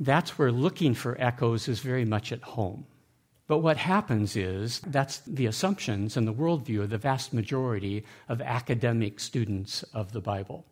That's 0.00 0.38
where 0.38 0.50
looking 0.50 0.94
for 0.94 1.20
echoes 1.20 1.68
is 1.68 1.80
very 1.80 2.04
much 2.04 2.32
at 2.32 2.42
home. 2.42 2.86
But 3.46 3.58
what 3.58 3.76
happens 3.76 4.36
is 4.36 4.80
that's 4.86 5.18
the 5.18 5.46
assumptions 5.46 6.16
and 6.16 6.26
the 6.26 6.32
worldview 6.32 6.82
of 6.82 6.90
the 6.90 6.98
vast 6.98 7.34
majority 7.34 8.04
of 8.28 8.40
academic 8.40 9.20
students 9.20 9.82
of 9.92 10.12
the 10.12 10.20
Bible. 10.20 10.64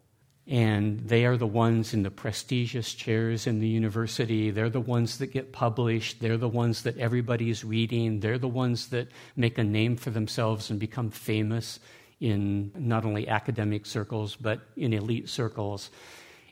And 0.50 0.98
they 0.98 1.24
are 1.26 1.36
the 1.36 1.46
ones 1.46 1.94
in 1.94 2.02
the 2.02 2.10
prestigious 2.10 2.92
chairs 2.92 3.46
in 3.46 3.60
the 3.60 3.68
university. 3.68 4.50
They're 4.50 4.68
the 4.68 4.80
ones 4.80 5.18
that 5.18 5.28
get 5.28 5.52
published. 5.52 6.20
They're 6.20 6.36
the 6.36 6.48
ones 6.48 6.82
that 6.82 6.98
everybody's 6.98 7.64
reading. 7.64 8.18
They're 8.18 8.36
the 8.36 8.48
ones 8.48 8.88
that 8.88 9.06
make 9.36 9.58
a 9.58 9.64
name 9.64 9.96
for 9.96 10.10
themselves 10.10 10.68
and 10.68 10.80
become 10.80 11.10
famous 11.10 11.78
in 12.18 12.72
not 12.76 13.04
only 13.04 13.28
academic 13.28 13.86
circles, 13.86 14.34
but 14.34 14.60
in 14.76 14.92
elite 14.92 15.28
circles. 15.28 15.88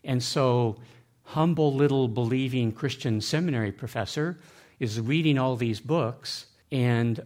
And 0.04 0.22
so, 0.22 0.76
humble 1.24 1.74
little 1.74 2.06
believing 2.06 2.70
Christian 2.70 3.20
seminary 3.20 3.72
professor 3.72 4.38
is 4.78 5.00
reading 5.00 5.38
all 5.38 5.56
these 5.56 5.80
books 5.80 6.46
and 6.70 7.20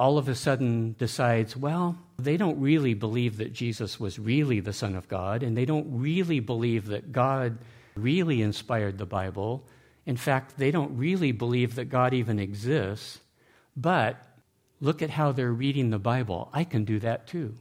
all 0.00 0.16
of 0.16 0.30
a 0.30 0.34
sudden 0.34 0.94
decides, 0.98 1.54
well, 1.54 1.94
they 2.18 2.38
don't 2.38 2.58
really 2.58 2.94
believe 2.94 3.36
that 3.36 3.52
Jesus 3.52 4.00
was 4.00 4.18
really 4.18 4.58
the 4.58 4.72
Son 4.72 4.94
of 4.94 5.06
God, 5.08 5.42
and 5.42 5.54
they 5.54 5.66
don't 5.66 5.86
really 5.90 6.40
believe 6.40 6.86
that 6.86 7.12
God 7.12 7.58
really 7.94 8.40
inspired 8.40 8.96
the 8.96 9.04
Bible. 9.04 9.62
In 10.06 10.16
fact, 10.16 10.56
they 10.56 10.70
don't 10.70 10.96
really 10.96 11.32
believe 11.32 11.74
that 11.74 11.90
God 11.90 12.14
even 12.14 12.38
exists. 12.38 13.18
But 13.76 14.16
look 14.80 15.02
at 15.02 15.10
how 15.10 15.32
they're 15.32 15.52
reading 15.52 15.90
the 15.90 15.98
Bible. 15.98 16.48
I 16.54 16.64
can 16.64 16.86
do 16.86 16.98
that 17.00 17.26
too. 17.26 17.52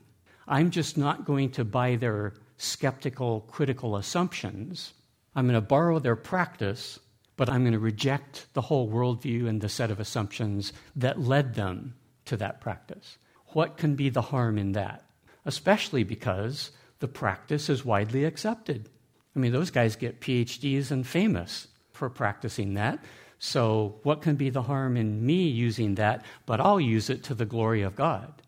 I'm 0.47 0.71
just 0.71 0.97
not 0.97 1.25
going 1.25 1.49
to 1.52 1.65
buy 1.65 1.97
their 1.97 2.36
skeptical, 2.56 3.41
critical 3.52 3.97
assumptions. 3.97 4.93
I'm 5.36 5.45
going 5.45 5.56
to 5.56 5.75
borrow 5.75 5.99
their 5.99 6.15
practice, 6.15 6.99
but 7.36 7.49
I'm 7.49 7.63
going 7.63 7.73
to 7.73 7.80
reject 7.80 8.47
the 8.54 8.62
whole 8.62 8.89
worldview 8.89 9.49
and 9.49 9.60
the 9.60 9.67
set 9.67 9.91
of 9.91 9.99
assumptions 9.99 10.71
that 10.95 11.19
led 11.19 11.56
them 11.56 11.95
to 12.29 12.37
that 12.37 12.61
practice. 12.61 13.17
What 13.47 13.77
can 13.77 13.95
be 13.95 14.09
the 14.09 14.21
harm 14.21 14.57
in 14.57 14.71
that? 14.73 15.03
Especially 15.45 16.03
because 16.03 16.71
the 16.99 17.07
practice 17.07 17.69
is 17.69 17.85
widely 17.85 18.25
accepted. 18.25 18.89
I 19.35 19.39
mean, 19.39 19.51
those 19.51 19.71
guys 19.71 19.95
get 19.95 20.21
PhDs 20.21 20.91
and 20.91 21.05
famous 21.05 21.67
for 21.91 22.09
practicing 22.09 22.75
that. 22.75 22.99
So, 23.39 23.99
what 24.03 24.21
can 24.21 24.35
be 24.35 24.49
the 24.49 24.63
harm 24.63 24.97
in 24.97 25.25
me 25.25 25.47
using 25.47 25.95
that? 25.95 26.25
But 26.45 26.59
I'll 26.59 26.79
use 26.79 27.09
it 27.09 27.23
to 27.25 27.35
the 27.35 27.45
glory 27.45 27.83
of 27.83 27.95
God. 27.95 28.41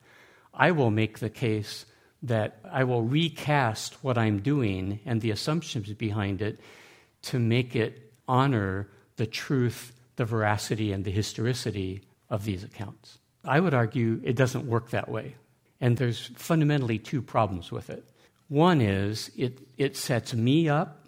I 0.53 0.71
will 0.71 0.91
make 0.91 1.19
the 1.19 1.29
case 1.29 1.85
that 2.23 2.59
I 2.69 2.83
will 2.83 3.01
recast 3.01 4.03
what 4.03 4.17
I'm 4.17 4.41
doing 4.41 4.99
and 5.05 5.21
the 5.21 5.31
assumptions 5.31 5.91
behind 5.93 6.41
it 6.41 6.59
to 7.23 7.39
make 7.39 7.75
it 7.75 8.11
honor 8.27 8.89
the 9.15 9.25
truth, 9.25 9.93
the 10.17 10.25
veracity, 10.25 10.91
and 10.91 11.05
the 11.05 11.11
historicity 11.11 12.01
of 12.29 12.43
these 12.43 12.63
accounts. 12.63 13.17
I 13.43 13.59
would 13.59 13.73
argue 13.73 14.21
it 14.23 14.35
doesn't 14.35 14.67
work 14.67 14.91
that 14.91 15.09
way. 15.09 15.35
And 15.79 15.97
there's 15.97 16.31
fundamentally 16.35 16.99
two 16.99 17.21
problems 17.21 17.71
with 17.71 17.89
it. 17.89 18.07
One 18.47 18.81
is 18.81 19.31
it, 19.35 19.59
it 19.77 19.97
sets 19.97 20.33
me 20.33 20.69
up, 20.69 21.07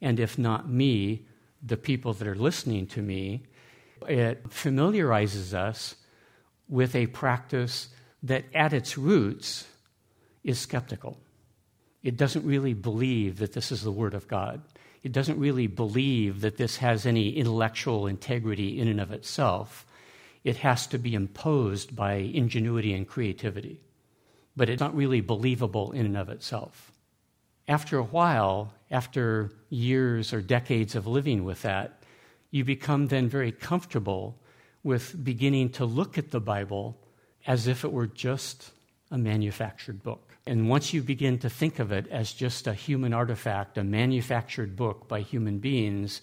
and 0.00 0.18
if 0.18 0.38
not 0.38 0.68
me, 0.68 1.26
the 1.62 1.76
people 1.76 2.12
that 2.14 2.28
are 2.28 2.34
listening 2.34 2.86
to 2.88 3.02
me, 3.02 3.42
it 4.08 4.50
familiarizes 4.50 5.54
us 5.54 5.96
with 6.68 6.94
a 6.94 7.06
practice 7.08 7.88
that 8.22 8.44
at 8.54 8.72
its 8.72 8.96
roots 8.96 9.66
is 10.42 10.58
skeptical. 10.58 11.18
It 12.02 12.16
doesn't 12.16 12.44
really 12.44 12.74
believe 12.74 13.38
that 13.38 13.52
this 13.52 13.72
is 13.72 13.82
the 13.82 13.92
Word 13.92 14.14
of 14.14 14.28
God. 14.28 14.62
It 15.02 15.12
doesn't 15.12 15.38
really 15.38 15.66
believe 15.66 16.40
that 16.42 16.56
this 16.56 16.78
has 16.78 17.06
any 17.06 17.30
intellectual 17.30 18.06
integrity 18.06 18.78
in 18.78 18.88
and 18.88 19.00
of 19.00 19.10
itself 19.10 19.83
it 20.44 20.58
has 20.58 20.86
to 20.88 20.98
be 20.98 21.14
imposed 21.14 21.96
by 21.96 22.14
ingenuity 22.14 22.92
and 22.92 23.08
creativity. 23.08 23.80
But 24.54 24.68
it's 24.68 24.80
not 24.80 24.94
really 24.94 25.22
believable 25.22 25.92
in 25.92 26.06
and 26.06 26.16
of 26.16 26.28
itself. 26.28 26.92
After 27.66 27.98
a 27.98 28.04
while, 28.04 28.74
after 28.90 29.50
years 29.70 30.32
or 30.32 30.42
decades 30.42 30.94
of 30.94 31.06
living 31.06 31.44
with 31.44 31.62
that, 31.62 32.02
you 32.50 32.62
become 32.62 33.08
then 33.08 33.28
very 33.28 33.50
comfortable 33.50 34.38
with 34.82 35.24
beginning 35.24 35.70
to 35.70 35.86
look 35.86 36.18
at 36.18 36.30
the 36.30 36.40
Bible 36.40 36.96
as 37.46 37.66
if 37.66 37.84
it 37.84 37.92
were 37.92 38.06
just 38.06 38.70
a 39.10 39.18
manufactured 39.18 40.02
book. 40.02 40.36
And 40.46 40.68
once 40.68 40.92
you 40.92 41.02
begin 41.02 41.38
to 41.38 41.48
think 41.48 41.78
of 41.78 41.90
it 41.90 42.06
as 42.08 42.32
just 42.32 42.66
a 42.66 42.74
human 42.74 43.14
artifact, 43.14 43.78
a 43.78 43.84
manufactured 43.84 44.76
book 44.76 45.08
by 45.08 45.20
human 45.20 45.58
beings, 45.58 46.20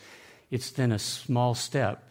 it's 0.51 0.69
then 0.69 0.91
a 0.91 0.99
small 0.99 1.55
step 1.55 2.10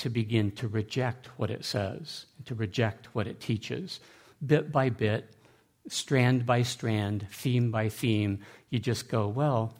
to 0.00 0.08
begin 0.08 0.50
to 0.52 0.66
reject 0.66 1.26
what 1.38 1.50
it 1.50 1.64
says, 1.64 2.26
to 2.46 2.54
reject 2.54 3.14
what 3.14 3.26
it 3.26 3.38
teaches. 3.38 4.00
Bit 4.44 4.72
by 4.72 4.88
bit, 4.88 5.36
strand 5.88 6.46
by 6.46 6.62
strand, 6.62 7.26
theme 7.30 7.70
by 7.70 7.90
theme, 7.90 8.40
you 8.70 8.78
just 8.78 9.08
go, 9.08 9.28
well, 9.28 9.74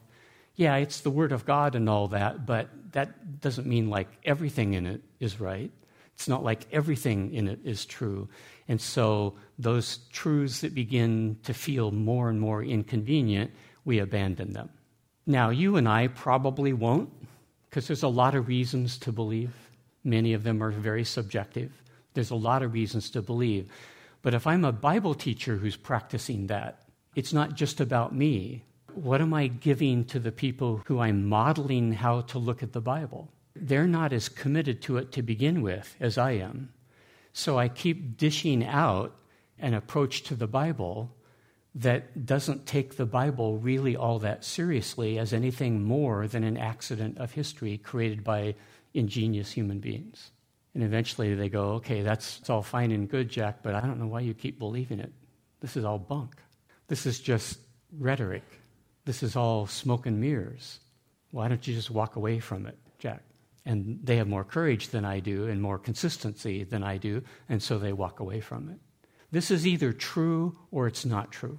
yeah, 0.57 0.77
it's 0.77 1.01
the 1.01 1.11
Word 1.11 1.33
of 1.33 1.47
God 1.47 1.75
and 1.75 1.89
all 1.89 2.09
that, 2.09 2.45
but 2.45 2.69
that 2.93 3.41
doesn't 3.41 3.67
mean 3.67 3.89
like 3.89 4.09
everything 4.25 4.75
in 4.75 4.85
it 4.85 5.01
is 5.21 5.41
right. 5.41 5.71
It's 6.15 6.29
not 6.29 6.45
like 6.45 6.67
everything 6.71 7.33
in 7.33 7.49
it 7.49 7.61
is 7.65 7.87
true. 7.87 8.29
And 8.69 8.79
so 8.79 9.37
those 9.59 10.01
truths 10.13 10.61
that 10.61 10.75
begin 10.75 11.39
to 11.45 11.55
feel 11.55 11.93
more 11.93 12.29
and 12.29 12.39
more 12.39 12.63
inconvenient, 12.63 13.53
we 13.87 14.01
abandon 14.01 14.53
them. 14.53 14.69
Now, 15.27 15.49
you 15.49 15.77
and 15.77 15.89
I 15.89 16.09
probably 16.09 16.75
won't, 16.75 17.11
because 17.71 17.87
there's 17.87 18.03
a 18.03 18.09
lot 18.09 18.35
of 18.35 18.49
reasons 18.49 18.99
to 18.99 19.13
believe. 19.13 19.55
Many 20.05 20.33
of 20.33 20.43
them 20.43 20.63
are 20.63 20.71
very 20.71 21.05
subjective. 21.05 21.83
There's 22.15 22.31
a 22.31 22.37
lot 22.37 22.63
of 22.63 22.73
reasons 22.73 23.11
to 23.11 23.23
believe. 23.23 23.69
But 24.23 24.35
if 24.35 24.47
I'm 24.47 24.65
a 24.65 24.73
Bible 24.73 25.15
teacher 25.15 25.57
who's 25.57 25.77
practicing 25.77 26.47
that, 26.49 26.83
it's 27.15 27.33
not 27.33 27.55
just 27.55 27.81
about 27.81 28.15
me. 28.15 28.65
What 28.95 29.21
am 29.21 29.33
I 29.33 29.47
giving 29.47 30.05
to 30.07 30.19
the 30.19 30.33
people 30.33 30.83
who 30.87 31.01
I'm 31.01 31.27
modeling 31.27 31.93
how 31.93 32.23
to 32.23 32.39
look 32.39 32.63
at 32.63 32.73
the 32.73 32.81
Bible? 32.81 33.33
They're 33.55 33.87
not 33.87 34.13
as 34.13 34.29
committed 34.29 34.83
to 34.83 34.97
it 34.97 35.13
to 35.13 35.23
begin 35.23 35.63
with 35.63 35.97
as 36.01 36.19
I 36.19 36.33
am. 36.33 36.73
So 37.33 37.59
I 37.59 37.69
keep 37.69 38.17
dishing 38.17 38.65
out 38.65 39.17
an 39.59 39.75
approach 39.75 40.23
to 40.25 40.35
the 40.35 40.47
Bible 40.47 41.15
that 41.75 42.27
doesn't 42.27 42.67
take 42.67 42.97
the 42.97 43.07
Bible 43.07 43.59
really 43.59 43.95
all 43.95 44.19
that 44.19 44.45
seriously 44.45 45.19
as 45.19 45.33
anything 45.33 45.83
more 45.83 46.27
than 46.27 46.43
an 46.43 46.57
accident 46.57 47.19
of 47.19 47.33
history 47.33 47.79
created 47.79 48.25
by 48.25 48.57
ingenious 48.94 49.50
human 49.53 49.79
beings. 49.79 50.31
And 50.74 50.85
eventually 50.85 51.35
they 51.35 51.48
go, 51.48 51.72
okay, 51.74 52.03
that's 52.03 52.48
all 52.48 52.62
fine 52.62 52.92
and 52.92 53.09
good, 53.09 53.29
Jack, 53.29 53.62
but 53.62 53.74
I 53.74 53.81
don't 53.81 53.98
know 53.98 54.07
why 54.07 54.20
you 54.20 54.35
keep 54.35 54.59
believing 54.59 55.00
it. 55.00 55.12
This 55.61 55.76
is 55.76 55.85
all 55.85 55.98
bunk. 55.98 56.37
This 56.87 57.07
is 57.07 57.20
just 57.20 57.59
rhetoric. 57.98 58.44
This 59.05 59.22
is 59.22 59.37
all 59.37 59.66
smoke 59.66 60.07
and 60.07 60.20
mirrors. 60.20 60.81
Why 61.33 61.48
don't 61.48 61.66
you 61.66 61.74
just 61.74 61.90
walk 61.90 62.16
away 62.16 62.38
from 62.38 62.66
it, 62.66 62.79
Jack? 62.98 63.22
And 63.66 64.00
they 64.03 64.16
have 64.16 64.29
more 64.29 64.44
courage 64.44 64.88
than 64.88 65.05
I 65.05 65.20
do 65.20 65.46
and 65.46 65.61
more 65.61 65.79
consistency 65.79 66.64
than 66.64 66.83
I 66.83 66.96
do, 66.96 67.22
and 67.48 67.62
so 67.62 67.79
they 67.79 67.92
walk 67.92 68.20
away 68.20 68.40
from 68.40 68.68
it. 68.68 68.79
This 69.31 69.50
is 69.50 69.66
either 69.66 69.92
true 69.92 70.57
or 70.70 70.87
it's 70.87 71.05
not 71.05 71.31
true. 71.31 71.59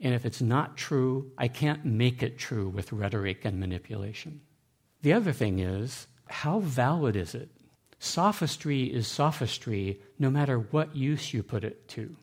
And 0.00 0.14
if 0.14 0.24
it's 0.24 0.42
not 0.42 0.76
true, 0.76 1.30
I 1.38 1.46
can't 1.46 1.84
make 1.84 2.22
it 2.22 2.38
true 2.38 2.68
with 2.68 2.92
rhetoric 2.92 3.44
and 3.44 3.60
manipulation. 3.60 4.40
The 5.02 5.12
other 5.12 5.32
thing 5.32 5.60
is, 5.60 6.08
how 6.32 6.60
valid 6.60 7.14
is 7.14 7.34
it? 7.34 7.50
Sophistry 7.98 8.84
is 8.84 9.06
sophistry 9.06 10.00
no 10.18 10.30
matter 10.30 10.58
what 10.58 10.96
use 10.96 11.32
you 11.32 11.42
put 11.42 11.62
it 11.62 11.86
to. 11.88 12.16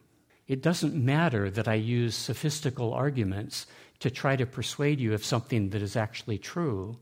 It 0.47 0.61
doesn't 0.63 0.95
matter 0.95 1.49
that 1.51 1.67
I 1.67 1.75
use 1.75 2.15
sophistical 2.15 2.93
arguments 2.93 3.67
to 3.99 4.09
try 4.09 4.35
to 4.35 4.45
persuade 4.45 4.99
you 4.99 5.13
of 5.13 5.23
something 5.23 5.69
that 5.69 5.81
is 5.81 5.95
actually 5.95 6.39
true. 6.39 6.97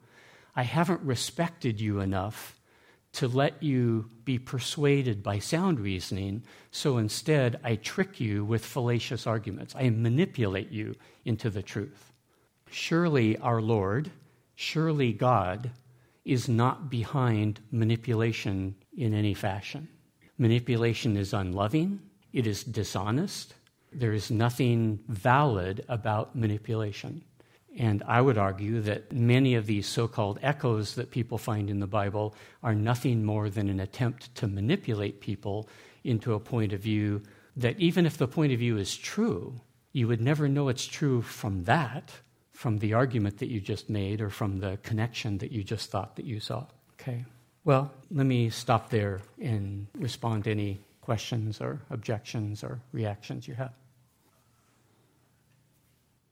I 0.56 0.64
haven't 0.64 1.02
respected 1.02 1.80
you 1.80 2.02
enough 2.02 2.60
to 3.14 3.28
let 3.28 3.64
you 3.64 4.10
be 4.26 4.38
persuaded 4.38 5.24
by 5.24 5.40
sound 5.40 5.80
reasoning, 5.80 6.44
so 6.72 6.98
instead 6.98 7.60
I 7.64 7.78
trick 7.78 8.20
you 8.20 8.44
with 8.44 8.66
fallacious 8.66 9.26
arguments. 9.26 9.74
I 9.76 9.90
manipulate 9.90 10.72
you 10.72 10.96
into 11.26 11.50
the 11.50 11.64
truth. 11.64 12.12
Surely 12.70 13.38
our 13.38 13.62
Lord, 13.62 14.12
surely 14.56 15.14
God, 15.14 15.72
is 16.28 16.50
not 16.50 16.90
behind 16.90 17.62
manipulation 17.72 18.76
in 18.98 19.14
any 19.14 19.34
fashion. 19.34 19.88
Manipulation 20.38 21.16
is 21.16 21.34
unloving, 21.34 22.00
it 22.34 22.46
is 22.46 22.64
dishonest. 22.64 23.54
There 23.94 24.12
is 24.12 24.30
nothing 24.30 25.00
valid 25.08 25.86
about 25.88 26.36
manipulation. 26.36 27.24
And 27.78 28.04
I 28.06 28.22
would 28.22 28.38
argue 28.38 28.82
that 28.82 29.14
many 29.14 29.56
of 29.56 29.68
these 29.68 29.88
so 29.88 30.08
called 30.08 30.40
echoes 30.42 30.96
that 30.96 31.12
people 31.12 31.38
find 31.38 31.70
in 31.70 31.80
the 31.80 31.88
Bible 31.88 32.36
are 32.62 32.76
nothing 32.76 33.24
more 33.24 33.50
than 33.50 33.70
an 33.70 33.80
attempt 33.80 34.36
to 34.36 34.48
manipulate 34.48 35.22
people 35.22 35.70
into 36.04 36.34
a 36.34 36.40
point 36.40 36.74
of 36.74 36.82
view 36.82 37.22
that 37.56 37.80
even 37.80 38.06
if 38.06 38.18
the 38.18 38.28
point 38.28 38.52
of 38.52 38.60
view 38.60 38.78
is 38.78 38.98
true, 38.98 39.62
you 39.94 40.08
would 40.08 40.22
never 40.22 40.50
know 40.50 40.68
it's 40.68 40.86
true 40.86 41.22
from 41.22 41.64
that 41.64 42.12
from 42.58 42.80
the 42.80 42.92
argument 42.96 43.38
that 43.38 43.50
you 43.50 43.62
just 43.62 43.88
made 43.88 44.20
or 44.20 44.32
from 44.32 44.60
the 44.60 44.80
connection 44.82 45.38
that 45.38 45.52
you 45.52 45.64
just 45.64 45.92
thought 45.92 46.16
that 46.16 46.26
you 46.26 46.40
saw. 46.40 46.66
Okay. 47.00 47.24
Well, 47.64 47.92
let 48.10 48.26
me 48.26 48.50
stop 48.50 48.90
there 48.90 49.22
and 49.40 49.86
respond 49.94 50.46
to 50.46 50.52
any 50.52 50.80
questions 51.00 51.62
or 51.62 51.80
objections 51.92 52.64
or 52.64 52.80
reactions 52.92 53.48
you 53.48 53.54
have. 53.54 53.74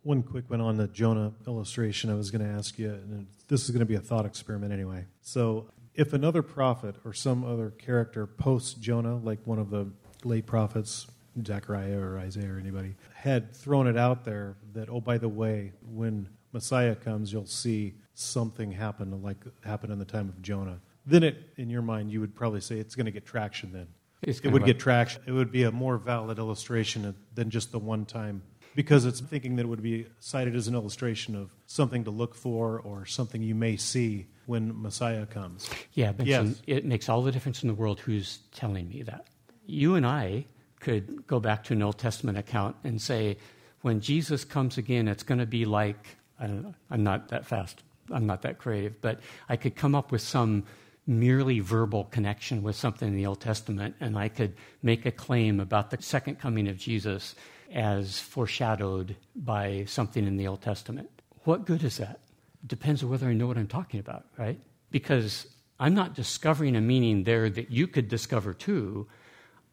One 0.02 0.24
quick 0.24 0.50
one 0.50 0.62
on 0.62 0.78
the 0.78 0.88
Jonah 0.88 1.32
illustration 1.46 2.10
I 2.10 2.16
was 2.16 2.32
going 2.32 2.44
to 2.44 2.52
ask 2.52 2.80
you, 2.80 2.90
and 2.90 3.28
this 3.48 3.66
is 3.66 3.70
going 3.70 3.82
to 3.82 3.86
be 3.86 3.94
a 3.94 4.00
thought 4.00 4.26
experiment 4.26 4.74
anyway. 4.74 5.06
So, 5.22 5.70
if 5.94 6.12
another 6.12 6.42
prophet 6.42 6.96
or 7.06 7.14
some 7.14 7.46
other 7.46 7.70
character 7.70 8.26
posts 8.26 8.74
Jonah, 8.74 9.18
like 9.18 9.46
one 9.46 9.60
of 9.60 9.70
the 9.70 9.92
late 10.24 10.48
prophets, 10.48 11.06
Zechariah 11.46 11.98
or 12.00 12.20
Isaiah 12.20 12.54
or 12.54 12.60
anybody, 12.60 12.96
had 13.14 13.54
thrown 13.54 13.88
it 13.88 13.98
out 13.98 14.24
there 14.24 14.56
that, 14.74 14.90
oh, 14.90 15.02
by 15.02 15.18
the 15.18 15.30
way, 15.30 15.72
when 15.92 16.30
Messiah 16.54 16.96
comes, 16.96 17.34
you'll 17.34 17.46
see 17.46 17.96
something 18.14 18.72
happen 18.72 19.22
like 19.22 19.38
happened 19.64 19.92
in 19.92 20.00
the 20.00 20.06
time 20.06 20.30
of 20.30 20.42
Jonah. 20.42 20.80
Then, 21.06 21.24
it, 21.24 21.38
in 21.58 21.70
your 21.70 21.82
mind, 21.82 22.12
you 22.12 22.20
would 22.22 22.34
probably 22.36 22.62
say 22.62 22.78
it's 22.78 22.96
going 22.96 23.06
to 23.06 23.12
get 23.12 23.26
traction 23.26 23.72
then. 23.74 23.88
It's 24.22 24.40
It 24.40 24.50
would 24.50 24.62
what? 24.64 24.68
get 24.68 24.80
traction. 24.80 25.22
It 25.28 25.32
would 25.34 25.52
be 25.52 25.64
a 25.64 25.72
more 25.72 25.98
valid 25.98 26.40
illustration 26.40 27.14
than 27.36 27.50
just 27.50 27.72
the 27.72 27.80
one 27.80 28.06
time. 28.06 28.42
Because 28.74 29.06
it's 29.06 29.20
thinking 29.22 29.56
that 29.58 29.64
it 29.64 29.68
would 29.68 29.84
be 29.84 30.06
cited 30.20 30.56
as 30.56 30.68
an 30.68 30.74
illustration 30.76 31.36
of 31.36 31.54
something 31.68 32.04
to 32.06 32.12
look 32.12 32.36
for 32.36 32.80
or 32.82 33.06
something 33.06 33.42
you 33.42 33.56
may 33.56 33.78
see 33.78 34.28
when 34.48 34.82
Messiah 34.82 35.26
comes. 35.26 35.70
Yeah, 35.94 36.12
Benson, 36.12 36.48
Yes. 36.50 36.62
it 36.68 36.86
makes 36.86 37.08
all 37.08 37.22
the 37.22 37.32
difference 37.32 37.64
in 37.64 37.68
the 37.68 37.74
world 37.74 38.00
who's 38.00 38.40
telling 38.52 38.90
me 38.90 39.02
that. 39.04 39.28
You 39.66 39.96
and 39.96 40.06
I 40.06 40.46
could 40.86 41.26
go 41.26 41.40
back 41.40 41.64
to 41.64 41.74
an 41.74 41.82
Old 41.82 41.98
Testament 41.98 42.38
account 42.38 42.76
and 42.84 43.02
say, 43.02 43.38
when 43.82 44.02
Jesus 44.02 44.46
comes 44.46 44.78
again, 44.78 45.08
it's 45.08 45.24
going 45.24 45.40
to 45.40 45.48
be 45.48 45.66
like, 45.66 46.16
I 46.40 46.46
don't 46.46 46.62
know, 46.62 46.76
I'm 46.92 47.04
not 47.04 47.30
that 47.30 47.44
fast, 47.44 47.82
I'm 48.12 48.28
not 48.28 48.44
that 48.44 48.60
creative, 48.60 49.02
but 49.02 49.20
I 49.50 49.56
could 49.56 49.76
come 49.76 49.96
up 49.96 50.12
with 50.12 50.22
some 50.22 50.64
merely 51.08 51.60
verbal 51.60 52.04
connection 52.06 52.62
with 52.62 52.76
something 52.76 53.08
in 53.08 53.16
the 53.16 53.26
Old 53.26 53.42
Testament, 53.42 53.96
and 54.00 54.16
I 54.16 54.30
could 54.30 54.54
make 54.84 55.08
a 55.08 55.12
claim 55.12 55.60
about 55.60 55.90
the 55.90 56.00
second 56.02 56.40
coming 56.40 56.68
of 56.68 56.78
Jesus 56.78 57.34
as 57.74 58.20
foreshadowed 58.20 59.16
by 59.36 59.86
something 59.88 60.28
in 60.28 60.38
the 60.38 60.48
Old 60.48 60.62
Testament. 60.62 61.10
What 61.46 61.66
good 61.66 61.84
is 61.84 61.98
that? 61.98 62.20
Depends 62.68 63.02
on 63.02 63.10
whether 63.10 63.28
I 63.28 63.34
know 63.34 63.48
what 63.48 63.58
I'm 63.58 63.68
talking 63.68 64.00
about, 64.00 64.26
right? 64.38 64.60
Because 64.92 65.48
I'm 65.80 65.96
not 65.96 66.14
discovering 66.14 66.76
a 66.76 66.82
meaning 66.82 67.24
there 67.24 67.50
that 67.50 67.72
you 67.72 67.88
could 67.88 68.08
discover 68.08 68.54
too. 68.54 69.08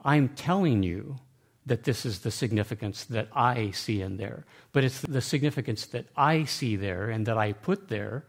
I'm 0.03 0.31
telling 0.31 0.83
you 0.83 1.19
that 1.67 1.85
this 1.85 2.05
is 2.05 2.21
the 2.21 2.31
significance 2.31 3.05
that 3.05 3.29
I 3.33 3.71
see 3.71 4.03
in 4.03 4.17
there. 4.17 4.45
But 4.73 4.85
it's 4.85 5.01
the 5.01 5.21
significance 5.21 5.87
that 5.87 6.07
I 6.17 6.45
see 6.45 6.77
there 6.77 7.09
and 7.09 7.27
that 7.27 7.39
I 7.39 7.53
put 7.53 7.89
there 7.89 8.25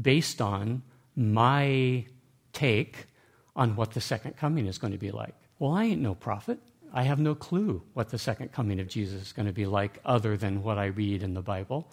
based 0.00 0.40
on 0.40 0.82
my 1.14 2.06
take 2.52 3.06
on 3.54 3.76
what 3.76 3.92
the 3.92 4.00
second 4.00 4.36
coming 4.36 4.66
is 4.66 4.78
going 4.78 4.92
to 4.92 4.98
be 4.98 5.10
like. 5.10 5.34
Well, 5.58 5.72
I 5.72 5.84
ain't 5.84 6.00
no 6.00 6.14
prophet. 6.14 6.58
I 6.92 7.02
have 7.02 7.20
no 7.20 7.34
clue 7.34 7.82
what 7.92 8.08
the 8.08 8.18
second 8.18 8.52
coming 8.52 8.80
of 8.80 8.88
Jesus 8.88 9.22
is 9.22 9.32
going 9.32 9.46
to 9.46 9.52
be 9.52 9.66
like 9.66 10.00
other 10.04 10.36
than 10.36 10.62
what 10.62 10.78
I 10.78 10.86
read 10.86 11.22
in 11.22 11.34
the 11.34 11.42
Bible. 11.42 11.92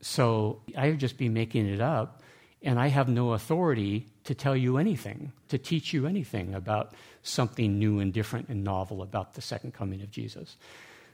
So 0.00 0.62
I 0.76 0.88
would 0.88 0.98
just 0.98 1.18
be 1.18 1.28
making 1.28 1.68
it 1.68 1.80
up, 1.80 2.22
and 2.62 2.80
I 2.80 2.88
have 2.88 3.08
no 3.08 3.32
authority 3.32 4.08
to 4.24 4.34
tell 4.34 4.56
you 4.56 4.78
anything, 4.78 5.32
to 5.48 5.58
teach 5.58 5.92
you 5.92 6.06
anything 6.06 6.54
about 6.54 6.94
something 7.22 7.78
new 7.78 8.00
and 8.00 8.12
different 8.12 8.48
and 8.48 8.64
novel 8.64 9.02
about 9.02 9.34
the 9.34 9.42
second 9.42 9.74
coming 9.74 10.02
of 10.02 10.10
Jesus. 10.10 10.56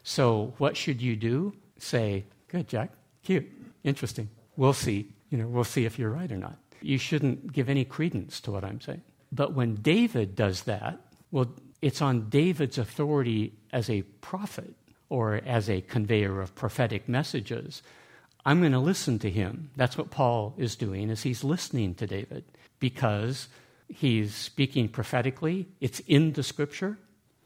So 0.02 0.54
what 0.58 0.76
should 0.76 1.02
you 1.02 1.16
do? 1.16 1.52
Say, 1.78 2.24
good, 2.48 2.68
Jack, 2.68 2.92
cute, 3.22 3.46
interesting. 3.84 4.28
We'll 4.56 4.72
see. 4.72 5.12
You 5.30 5.38
know, 5.38 5.46
we'll 5.46 5.64
see 5.64 5.84
if 5.84 5.98
you're 5.98 6.10
right 6.10 6.30
or 6.32 6.36
not. 6.36 6.56
You 6.80 6.98
shouldn't 6.98 7.52
give 7.52 7.68
any 7.68 7.84
credence 7.84 8.40
to 8.40 8.52
what 8.52 8.64
I'm 8.64 8.80
saying. 8.80 9.02
But 9.30 9.52
when 9.52 9.76
David 9.76 10.34
does 10.34 10.62
that, 10.62 10.98
well, 11.30 11.52
it's 11.82 12.00
on 12.00 12.28
David's 12.28 12.78
authority 12.78 13.52
as 13.72 13.90
a 13.90 14.02
prophet 14.02 14.74
or 15.10 15.40
as 15.46 15.68
a 15.68 15.80
conveyor 15.82 16.40
of 16.40 16.54
prophetic 16.54 17.08
messages. 17.08 17.82
I'm 18.44 18.60
going 18.60 18.72
to 18.72 18.78
listen 18.78 19.18
to 19.20 19.30
him. 19.30 19.70
That's 19.76 19.98
what 19.98 20.10
Paul 20.10 20.54
is 20.56 20.76
doing 20.76 21.10
is 21.10 21.22
he's 21.22 21.44
listening 21.44 21.94
to 21.96 22.06
David 22.06 22.44
because 22.80 23.48
he's 23.88 24.34
speaking 24.34 24.88
prophetically. 24.88 25.68
It's 25.80 26.00
in 26.00 26.32
the 26.32 26.42
scripture. 26.42 26.98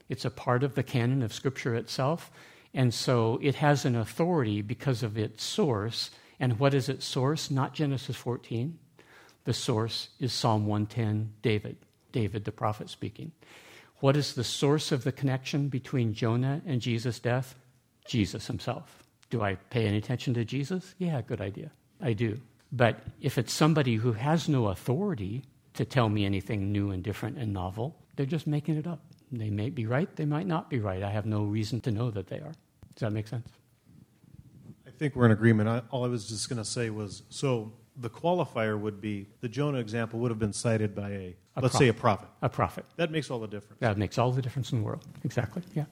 It's 0.09 0.25
a 0.25 0.29
part 0.29 0.63
of 0.63 0.75
the 0.75 0.83
canon 0.83 1.23
of 1.23 1.33
scripture 1.33 1.75
itself. 1.75 2.31
And 2.73 2.93
so 2.93 3.39
it 3.41 3.55
has 3.55 3.85
an 3.85 3.95
authority 3.95 4.61
because 4.61 5.03
of 5.03 5.17
its 5.17 5.43
source. 5.43 6.11
And 6.39 6.59
what 6.59 6.73
is 6.73 6.89
its 6.89 7.05
source? 7.05 7.49
Not 7.49 7.73
Genesis 7.73 8.15
14. 8.15 8.77
The 9.45 9.53
source 9.53 10.09
is 10.19 10.33
Psalm 10.33 10.65
110, 10.65 11.33
David, 11.41 11.77
David 12.11 12.45
the 12.45 12.51
prophet 12.51 12.89
speaking. 12.89 13.31
What 13.99 14.17
is 14.17 14.33
the 14.33 14.43
source 14.43 14.91
of 14.91 15.03
the 15.03 15.11
connection 15.11 15.69
between 15.69 16.13
Jonah 16.13 16.61
and 16.65 16.81
Jesus' 16.81 17.19
death? 17.19 17.55
Jesus 18.05 18.47
himself. 18.47 19.03
Do 19.29 19.41
I 19.41 19.55
pay 19.55 19.85
any 19.85 19.97
attention 19.97 20.33
to 20.35 20.45
Jesus? 20.45 20.95
Yeah, 20.97 21.21
good 21.21 21.41
idea. 21.41 21.71
I 22.01 22.13
do. 22.13 22.39
But 22.71 22.99
if 23.21 23.37
it's 23.37 23.53
somebody 23.53 23.95
who 23.95 24.13
has 24.13 24.49
no 24.49 24.67
authority 24.67 25.43
to 25.73 25.85
tell 25.85 26.09
me 26.09 26.25
anything 26.25 26.71
new 26.71 26.91
and 26.91 27.03
different 27.03 27.37
and 27.37 27.53
novel, 27.53 27.95
they're 28.15 28.25
just 28.25 28.47
making 28.47 28.75
it 28.75 28.87
up. 28.87 29.01
They 29.31 29.49
may 29.49 29.69
be 29.69 29.85
right, 29.85 30.13
they 30.15 30.25
might 30.25 30.45
not 30.45 30.69
be 30.69 30.79
right. 30.79 31.01
I 31.01 31.09
have 31.09 31.25
no 31.25 31.43
reason 31.43 31.81
to 31.81 31.91
know 31.91 32.11
that 32.11 32.27
they 32.27 32.37
are. 32.37 32.53
Does 32.95 32.99
that 32.99 33.11
make 33.11 33.27
sense? 33.27 33.47
I 34.85 34.91
think 34.91 35.15
we're 35.15 35.25
in 35.25 35.31
agreement. 35.31 35.67
I, 35.67 35.81
all 35.89 36.05
I 36.05 36.07
was 36.07 36.27
just 36.29 36.49
going 36.49 36.57
to 36.57 36.65
say 36.65 36.91
was 36.91 37.23
so 37.29 37.73
the 37.97 38.09
qualifier 38.09 38.79
would 38.79 39.01
be 39.01 39.27
the 39.41 39.49
Jonah 39.49 39.79
example 39.79 40.19
would 40.19 40.31
have 40.31 40.39
been 40.39 40.53
cited 40.53 40.95
by 40.95 41.09
a, 41.09 41.35
A 41.55 41.61
let's 41.61 41.77
say 41.77 41.87
a 41.87 41.93
prophet. 41.93 42.27
A 42.41 42.49
prophet. 42.49 42.85
That 42.97 43.11
makes 43.11 43.29
all 43.31 43.39
the 43.39 43.47
difference. 43.47 43.79
That 43.79 43.97
makes 43.97 44.17
all 44.17 44.31
the 44.31 44.41
difference 44.41 44.71
in 44.71 44.79
the 44.79 44.83
world. 44.83 45.03
Exactly. 45.23 45.63
Yeah. 45.73 45.85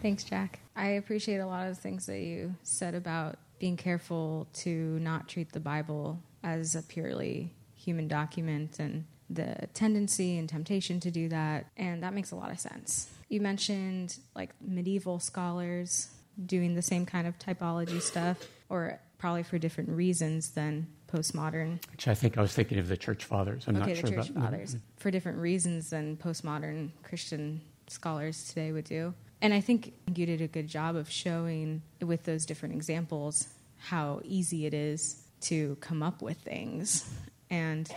Thanks, 0.00 0.24
Jack. 0.24 0.60
I 0.74 0.88
appreciate 0.88 1.38
a 1.38 1.46
lot 1.46 1.66
of 1.68 1.74
the 1.74 1.80
things 1.80 2.06
that 2.06 2.20
you 2.20 2.54
said 2.62 2.94
about 2.94 3.38
being 3.58 3.76
careful 3.76 4.46
to 4.52 4.98
not 5.00 5.28
treat 5.28 5.52
the 5.52 5.60
Bible 5.60 6.22
as 6.46 6.76
a 6.76 6.82
purely 6.82 7.52
human 7.74 8.06
document 8.06 8.78
and 8.78 9.04
the 9.28 9.68
tendency 9.74 10.38
and 10.38 10.48
temptation 10.48 11.00
to 11.00 11.10
do 11.10 11.28
that. 11.28 11.66
And 11.76 12.02
that 12.04 12.14
makes 12.14 12.30
a 12.30 12.36
lot 12.36 12.52
of 12.52 12.60
sense. 12.60 13.10
You 13.28 13.40
mentioned 13.40 14.16
like 14.36 14.50
medieval 14.60 15.18
scholars 15.18 16.08
doing 16.46 16.74
the 16.74 16.82
same 16.82 17.04
kind 17.04 17.26
of 17.26 17.36
typology 17.38 18.00
stuff, 18.00 18.38
or 18.68 19.00
probably 19.18 19.42
for 19.42 19.58
different 19.58 19.90
reasons 19.90 20.50
than 20.50 20.86
postmodern 21.12 21.80
Which 21.90 22.08
I 22.08 22.14
think 22.14 22.36
I 22.38 22.42
was 22.42 22.52
thinking 22.52 22.78
of 22.78 22.88
the 22.88 22.96
church 22.96 23.24
fathers. 23.24 23.64
I'm 23.66 23.76
okay, 23.76 23.92
not 23.92 23.96
sure 23.96 24.10
the 24.10 24.16
church 24.16 24.30
about 24.30 24.44
fathers 24.44 24.74
mm-hmm. 24.74 24.84
for 24.96 25.10
different 25.10 25.38
reasons 25.38 25.90
than 25.90 26.16
postmodern 26.16 26.90
Christian 27.02 27.62
scholars 27.88 28.48
today 28.48 28.70
would 28.70 28.84
do. 28.84 29.14
And 29.40 29.52
I 29.52 29.60
think 29.60 29.94
you 30.14 30.26
did 30.26 30.40
a 30.40 30.48
good 30.48 30.68
job 30.68 30.94
of 30.94 31.10
showing 31.10 31.82
with 32.00 32.24
those 32.24 32.46
different 32.46 32.74
examples 32.74 33.48
how 33.78 34.20
easy 34.24 34.66
it 34.66 34.74
is 34.74 35.25
to 35.42 35.76
come 35.80 36.02
up 36.02 36.22
with 36.22 36.38
things 36.38 37.08
and 37.50 37.88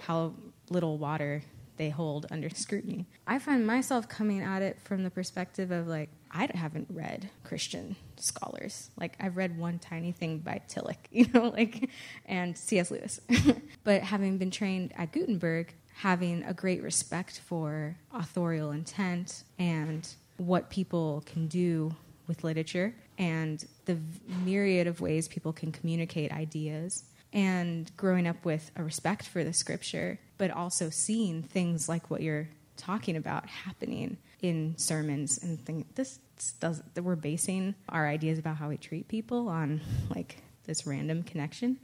how 0.00 0.34
little 0.68 0.98
water 0.98 1.42
they 1.76 1.90
hold 1.90 2.26
under 2.30 2.50
scrutiny. 2.50 3.06
I 3.26 3.38
find 3.38 3.66
myself 3.66 4.08
coming 4.08 4.42
at 4.42 4.62
it 4.62 4.78
from 4.84 5.04
the 5.04 5.10
perspective 5.10 5.70
of 5.70 5.86
like, 5.86 6.10
I 6.30 6.48
haven't 6.54 6.86
read 6.90 7.28
Christian 7.44 7.96
scholars. 8.16 8.90
Like, 8.96 9.16
I've 9.20 9.36
read 9.36 9.58
one 9.58 9.78
tiny 9.78 10.12
thing 10.12 10.38
by 10.38 10.60
Tillich, 10.68 10.96
you 11.10 11.26
know, 11.34 11.48
like, 11.48 11.90
and 12.26 12.56
C.S. 12.56 12.90
Lewis. 12.90 13.20
but 13.84 14.02
having 14.02 14.38
been 14.38 14.50
trained 14.50 14.92
at 14.96 15.12
Gutenberg, 15.12 15.74
having 15.94 16.42
a 16.44 16.54
great 16.54 16.82
respect 16.82 17.40
for 17.40 17.96
authorial 18.14 18.70
intent 18.70 19.44
and 19.58 20.08
what 20.38 20.70
people 20.70 21.22
can 21.26 21.48
do 21.48 21.94
with 22.26 22.44
literature 22.44 22.94
and 23.18 23.66
the 23.84 23.98
myriad 24.44 24.86
of 24.86 25.00
ways 25.00 25.28
people 25.28 25.52
can 25.52 25.72
communicate 25.72 26.32
ideas 26.32 27.04
and 27.32 27.90
growing 27.96 28.26
up 28.26 28.44
with 28.44 28.70
a 28.76 28.82
respect 28.82 29.26
for 29.26 29.42
the 29.42 29.52
scripture, 29.52 30.18
but 30.38 30.50
also 30.50 30.90
seeing 30.90 31.42
things 31.42 31.88
like 31.88 32.10
what 32.10 32.22
you're 32.22 32.48
talking 32.76 33.16
about 33.16 33.46
happening 33.46 34.16
in 34.40 34.74
sermons 34.76 35.42
and 35.42 35.64
think 35.64 35.94
this 35.94 36.18
does 36.58 36.82
that 36.94 37.02
we're 37.02 37.14
basing 37.14 37.74
our 37.88 38.08
ideas 38.08 38.38
about 38.38 38.56
how 38.56 38.68
we 38.68 38.76
treat 38.76 39.06
people 39.06 39.48
on 39.48 39.80
like 40.14 40.42
this 40.66 40.86
random 40.86 41.22
connection. 41.22 41.78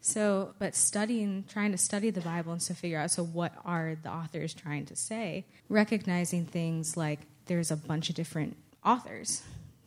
So, 0.00 0.54
but 0.58 0.74
studying, 0.74 1.44
trying 1.48 1.70
to 1.72 1.78
study 1.78 2.10
the 2.10 2.20
Bible 2.20 2.52
and 2.52 2.60
to 2.62 2.74
figure 2.74 2.98
out 2.98 3.12
so 3.12 3.22
what 3.24 3.52
are 3.64 3.96
the 4.02 4.10
authors 4.10 4.52
trying 4.52 4.84
to 4.86 4.96
say, 4.96 5.46
recognizing 5.68 6.44
things 6.44 6.96
like 6.96 7.20
there's 7.46 7.70
a 7.70 7.76
bunch 7.76 8.10
of 8.10 8.16
different 8.16 8.56
authors. 8.84 9.42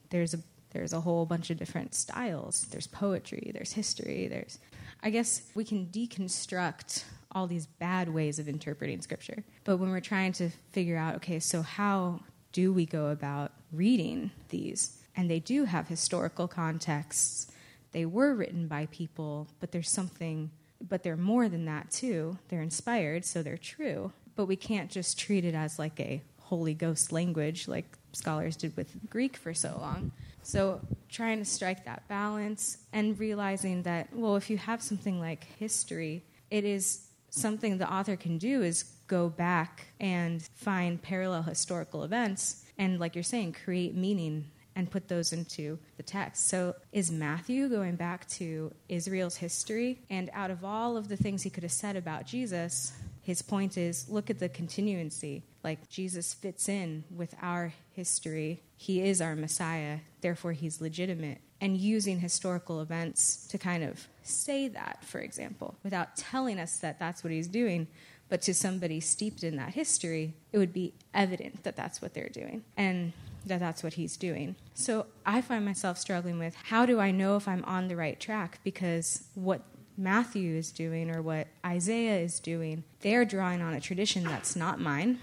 There's 0.09 0.33
a 0.33 0.39
there's 0.75 0.91
a 0.91 0.99
whole 0.99 1.25
bunch 1.25 1.49
of 1.49 1.57
different 1.57 1.95
styles. 1.95 2.67
There's 2.69 2.85
poetry, 2.85 3.51
there's 3.53 3.71
history, 3.71 4.27
there's 4.27 4.59
I 5.01 5.09
guess 5.09 5.43
we 5.55 5.63
can 5.63 5.85
deconstruct 5.87 7.05
all 7.31 7.47
these 7.47 7.65
bad 7.65 8.13
ways 8.13 8.39
of 8.39 8.49
interpreting 8.49 9.01
scripture. 9.01 9.43
But 9.63 9.77
when 9.77 9.89
we're 9.89 9.99
trying 10.01 10.33
to 10.33 10.49
figure 10.71 10.97
out, 10.97 11.15
okay, 11.15 11.39
so 11.39 11.61
how 11.61 12.21
do 12.51 12.73
we 12.73 12.85
go 12.85 13.07
about 13.07 13.53
reading 13.71 14.31
these? 14.49 14.97
And 15.15 15.29
they 15.29 15.39
do 15.39 15.63
have 15.63 15.87
historical 15.87 16.47
contexts. 16.47 17.51
They 17.91 18.05
were 18.05 18.33
written 18.33 18.67
by 18.67 18.87
people, 18.87 19.47
but 19.59 19.71
there's 19.71 19.89
something, 19.89 20.51
but 20.81 21.03
they're 21.03 21.15
more 21.15 21.47
than 21.47 21.65
that 21.65 21.91
too. 21.91 22.37
They're 22.49 22.61
inspired, 22.61 23.23
so 23.23 23.41
they're 23.41 23.57
true. 23.57 24.11
But 24.35 24.47
we 24.47 24.57
can't 24.57 24.91
just 24.91 25.17
treat 25.17 25.45
it 25.45 25.55
as 25.55 25.79
like 25.79 25.99
a 26.01 26.21
Holy 26.41 26.73
Ghost 26.73 27.11
language 27.11 27.67
like 27.67 27.85
scholars 28.11 28.55
did 28.55 28.75
with 28.75 29.09
Greek 29.09 29.37
for 29.37 29.53
so 29.53 29.77
long. 29.79 30.11
So, 30.45 30.79
trying 31.09 31.39
to 31.39 31.45
strike 31.45 31.85
that 31.85 32.07
balance 32.07 32.77
and 32.93 33.17
realizing 33.17 33.81
that, 33.83 34.13
well, 34.13 34.35
if 34.35 34.47
you 34.47 34.57
have 34.57 34.79
something 34.79 35.19
like 35.19 35.43
history, 35.57 36.23
it 36.51 36.63
is 36.63 37.07
something 37.31 37.79
the 37.79 37.91
author 37.91 38.15
can 38.15 38.37
do 38.37 38.61
is 38.61 38.83
go 39.07 39.27
back 39.27 39.87
and 39.99 40.43
find 40.53 41.01
parallel 41.01 41.41
historical 41.41 42.03
events 42.03 42.63
and, 42.77 42.99
like 42.99 43.15
you're 43.15 43.23
saying, 43.23 43.55
create 43.63 43.95
meaning 43.95 44.45
and 44.75 44.91
put 44.91 45.07
those 45.07 45.33
into 45.33 45.79
the 45.97 46.03
text. 46.03 46.47
So, 46.47 46.75
is 46.91 47.09
Matthew 47.11 47.67
going 47.67 47.95
back 47.95 48.27
to 48.37 48.71
Israel's 48.87 49.37
history? 49.37 49.99
And 50.11 50.29
out 50.31 50.51
of 50.51 50.63
all 50.63 50.95
of 50.95 51.07
the 51.07 51.17
things 51.17 51.41
he 51.41 51.49
could 51.49 51.63
have 51.63 51.71
said 51.71 51.95
about 51.95 52.27
Jesus, 52.27 52.93
his 53.23 53.41
point 53.41 53.79
is 53.79 54.07
look 54.09 54.29
at 54.29 54.37
the 54.37 54.49
continuancy. 54.49 55.41
Like 55.63 55.89
Jesus 55.89 56.35
fits 56.35 56.69
in 56.69 57.03
with 57.09 57.33
our 57.41 57.73
history. 57.95 58.61
He 58.77 59.01
is 59.01 59.21
our 59.21 59.35
Messiah, 59.35 59.99
therefore, 60.21 60.51
he's 60.51 60.81
legitimate. 60.81 61.39
And 61.61 61.77
using 61.77 62.19
historical 62.19 62.81
events 62.81 63.47
to 63.47 63.57
kind 63.57 63.83
of 63.83 64.07
say 64.23 64.67
that, 64.67 65.03
for 65.03 65.19
example, 65.19 65.75
without 65.83 66.17
telling 66.17 66.59
us 66.59 66.77
that 66.79 66.99
that's 66.99 67.23
what 67.23 67.31
he's 67.31 67.47
doing, 67.47 67.87
but 68.27 68.41
to 68.43 68.53
somebody 68.53 68.99
steeped 68.99 69.43
in 69.43 69.55
that 69.55 69.73
history, 69.73 70.33
it 70.51 70.57
would 70.57 70.73
be 70.73 70.93
evident 71.13 71.63
that 71.63 71.75
that's 71.75 72.01
what 72.01 72.13
they're 72.13 72.29
doing. 72.29 72.63
And 72.75 73.13
that 73.45 73.59
that's 73.59 73.83
what 73.83 73.93
he's 73.93 74.17
doing. 74.17 74.55
So 74.73 75.05
I 75.25 75.41
find 75.41 75.63
myself 75.63 75.97
struggling 75.97 76.39
with 76.39 76.55
how 76.55 76.85
do 76.85 76.99
I 76.99 77.11
know 77.11 77.35
if 77.37 77.47
I'm 77.47 77.63
on 77.65 77.87
the 77.87 77.95
right 77.95 78.19
track? 78.19 78.59
Because 78.63 79.23
what 79.35 79.61
Matthew 79.97 80.55
is 80.55 80.71
doing 80.71 81.09
or 81.09 81.21
what 81.21 81.47
Isaiah 81.65 82.19
is 82.19 82.39
doing, 82.39 82.83
they're 83.01 83.25
drawing 83.25 83.61
on 83.61 83.73
a 83.73 83.79
tradition 83.79 84.23
that's 84.23 84.55
not 84.55 84.79
mine. 84.79 85.19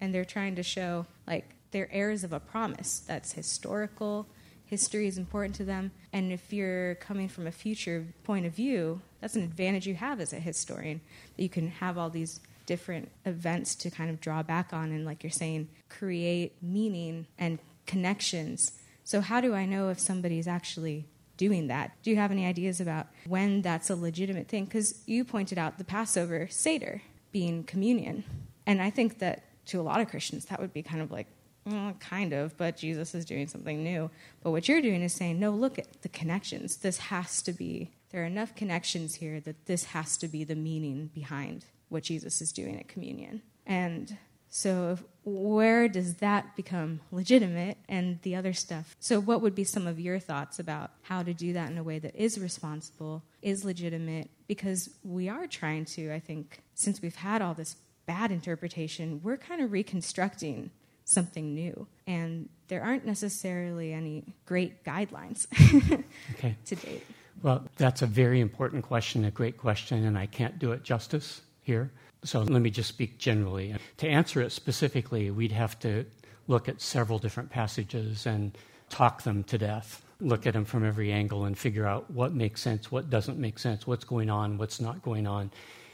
And 0.00 0.14
they're 0.14 0.26
trying 0.26 0.56
to 0.56 0.62
show, 0.62 1.06
like, 1.26 1.55
they're 1.70 1.88
heirs 1.92 2.24
of 2.24 2.32
a 2.32 2.40
promise 2.40 3.00
that's 3.00 3.32
historical. 3.32 4.26
History 4.66 5.06
is 5.06 5.18
important 5.18 5.54
to 5.56 5.64
them. 5.64 5.92
And 6.12 6.32
if 6.32 6.52
you're 6.52 6.96
coming 6.96 7.28
from 7.28 7.46
a 7.46 7.52
future 7.52 8.06
point 8.24 8.46
of 8.46 8.52
view, 8.52 9.00
that's 9.20 9.36
an 9.36 9.42
advantage 9.42 9.86
you 9.86 9.94
have 9.94 10.20
as 10.20 10.32
a 10.32 10.40
historian, 10.40 11.00
that 11.36 11.42
you 11.42 11.48
can 11.48 11.68
have 11.68 11.98
all 11.98 12.10
these 12.10 12.40
different 12.66 13.10
events 13.24 13.74
to 13.76 13.90
kind 13.90 14.10
of 14.10 14.20
draw 14.20 14.42
back 14.42 14.72
on 14.72 14.90
and, 14.90 15.04
like 15.04 15.22
you're 15.22 15.30
saying, 15.30 15.68
create 15.88 16.60
meaning 16.60 17.26
and 17.38 17.58
connections. 17.86 18.72
So, 19.04 19.20
how 19.20 19.40
do 19.40 19.54
I 19.54 19.66
know 19.66 19.88
if 19.88 20.00
somebody's 20.00 20.48
actually 20.48 21.06
doing 21.36 21.68
that? 21.68 21.92
Do 22.02 22.10
you 22.10 22.16
have 22.16 22.32
any 22.32 22.44
ideas 22.44 22.80
about 22.80 23.06
when 23.26 23.62
that's 23.62 23.88
a 23.88 23.96
legitimate 23.96 24.48
thing? 24.48 24.64
Because 24.64 25.00
you 25.06 25.24
pointed 25.24 25.58
out 25.58 25.78
the 25.78 25.84
Passover 25.84 26.48
Seder 26.50 27.02
being 27.30 27.62
communion. 27.62 28.24
And 28.66 28.82
I 28.82 28.90
think 28.90 29.20
that 29.20 29.44
to 29.66 29.80
a 29.80 29.82
lot 29.82 30.00
of 30.00 30.08
Christians, 30.08 30.46
that 30.46 30.60
would 30.60 30.72
be 30.72 30.82
kind 30.82 31.00
of 31.00 31.10
like, 31.10 31.26
mm, 31.66 31.98
kind 32.00 32.32
of, 32.32 32.56
but 32.56 32.76
Jesus 32.76 33.14
is 33.14 33.24
doing 33.24 33.46
something 33.46 33.82
new. 33.82 34.10
But 34.42 34.50
what 34.50 34.68
you're 34.68 34.82
doing 34.82 35.02
is 35.02 35.12
saying, 35.12 35.40
no, 35.40 35.50
look 35.50 35.78
at 35.78 36.02
the 36.02 36.08
connections. 36.08 36.76
This 36.76 36.98
has 36.98 37.42
to 37.42 37.52
be, 37.52 37.90
there 38.10 38.22
are 38.22 38.26
enough 38.26 38.54
connections 38.54 39.16
here 39.16 39.40
that 39.40 39.66
this 39.66 39.84
has 39.84 40.16
to 40.18 40.28
be 40.28 40.44
the 40.44 40.54
meaning 40.54 41.10
behind 41.14 41.64
what 41.88 42.02
Jesus 42.02 42.40
is 42.40 42.52
doing 42.52 42.78
at 42.78 42.88
communion. 42.88 43.42
And 43.66 44.16
so, 44.48 44.92
if, 44.92 45.02
where 45.24 45.88
does 45.88 46.14
that 46.14 46.56
become 46.56 47.00
legitimate 47.10 47.78
and 47.88 48.20
the 48.22 48.36
other 48.36 48.52
stuff? 48.52 48.96
So, 49.00 49.20
what 49.20 49.42
would 49.42 49.54
be 49.54 49.64
some 49.64 49.86
of 49.86 50.00
your 50.00 50.18
thoughts 50.18 50.58
about 50.58 50.92
how 51.02 51.22
to 51.22 51.34
do 51.34 51.52
that 51.52 51.70
in 51.70 51.76
a 51.76 51.82
way 51.82 51.98
that 51.98 52.14
is 52.14 52.38
responsible, 52.38 53.22
is 53.42 53.64
legitimate? 53.64 54.30
Because 54.46 54.88
we 55.04 55.28
are 55.28 55.46
trying 55.46 55.84
to, 55.86 56.12
I 56.12 56.20
think, 56.20 56.62
since 56.74 57.02
we've 57.02 57.16
had 57.16 57.42
all 57.42 57.54
this 57.54 57.76
bad 58.06 58.30
interpretation, 58.30 59.20
we're 59.22 59.36
kind 59.36 59.60
of 59.60 59.72
reconstructing 59.72 60.70
something 61.06 61.54
new. 61.54 61.86
And 62.06 62.48
there 62.68 62.82
aren't 62.82 63.06
necessarily 63.06 63.94
any 63.94 64.24
great 64.44 64.84
guidelines 64.84 65.46
okay. 66.34 66.56
to 66.66 66.74
date. 66.74 67.06
Well, 67.42 67.64
that's 67.76 68.02
a 68.02 68.06
very 68.06 68.40
important 68.40 68.84
question, 68.84 69.24
a 69.24 69.30
great 69.30 69.56
question, 69.56 70.04
and 70.04 70.18
I 70.18 70.26
can't 70.26 70.58
do 70.58 70.72
it 70.72 70.82
justice 70.82 71.42
here. 71.62 71.90
So 72.24 72.42
let 72.42 72.60
me 72.60 72.70
just 72.70 72.88
speak 72.88 73.18
generally. 73.18 73.74
To 73.98 74.08
answer 74.08 74.42
it 74.42 74.50
specifically, 74.52 75.30
we'd 75.30 75.52
have 75.52 75.78
to 75.80 76.04
look 76.48 76.68
at 76.68 76.80
several 76.80 77.18
different 77.18 77.50
passages 77.50 78.26
and 78.26 78.56
talk 78.88 79.22
them 79.22 79.44
to 79.44 79.58
death, 79.58 80.02
look 80.20 80.46
at 80.46 80.54
them 80.54 80.64
from 80.64 80.84
every 80.84 81.12
angle 81.12 81.44
and 81.44 81.56
figure 81.56 81.86
out 81.86 82.10
what 82.10 82.32
makes 82.32 82.62
sense, 82.62 82.90
what 82.90 83.10
doesn't 83.10 83.38
make 83.38 83.58
sense, 83.58 83.86
what's 83.86 84.04
going 84.04 84.30
on, 84.30 84.58
what's 84.58 84.80
not 84.80 85.02
going 85.02 85.26
on, 85.26 85.50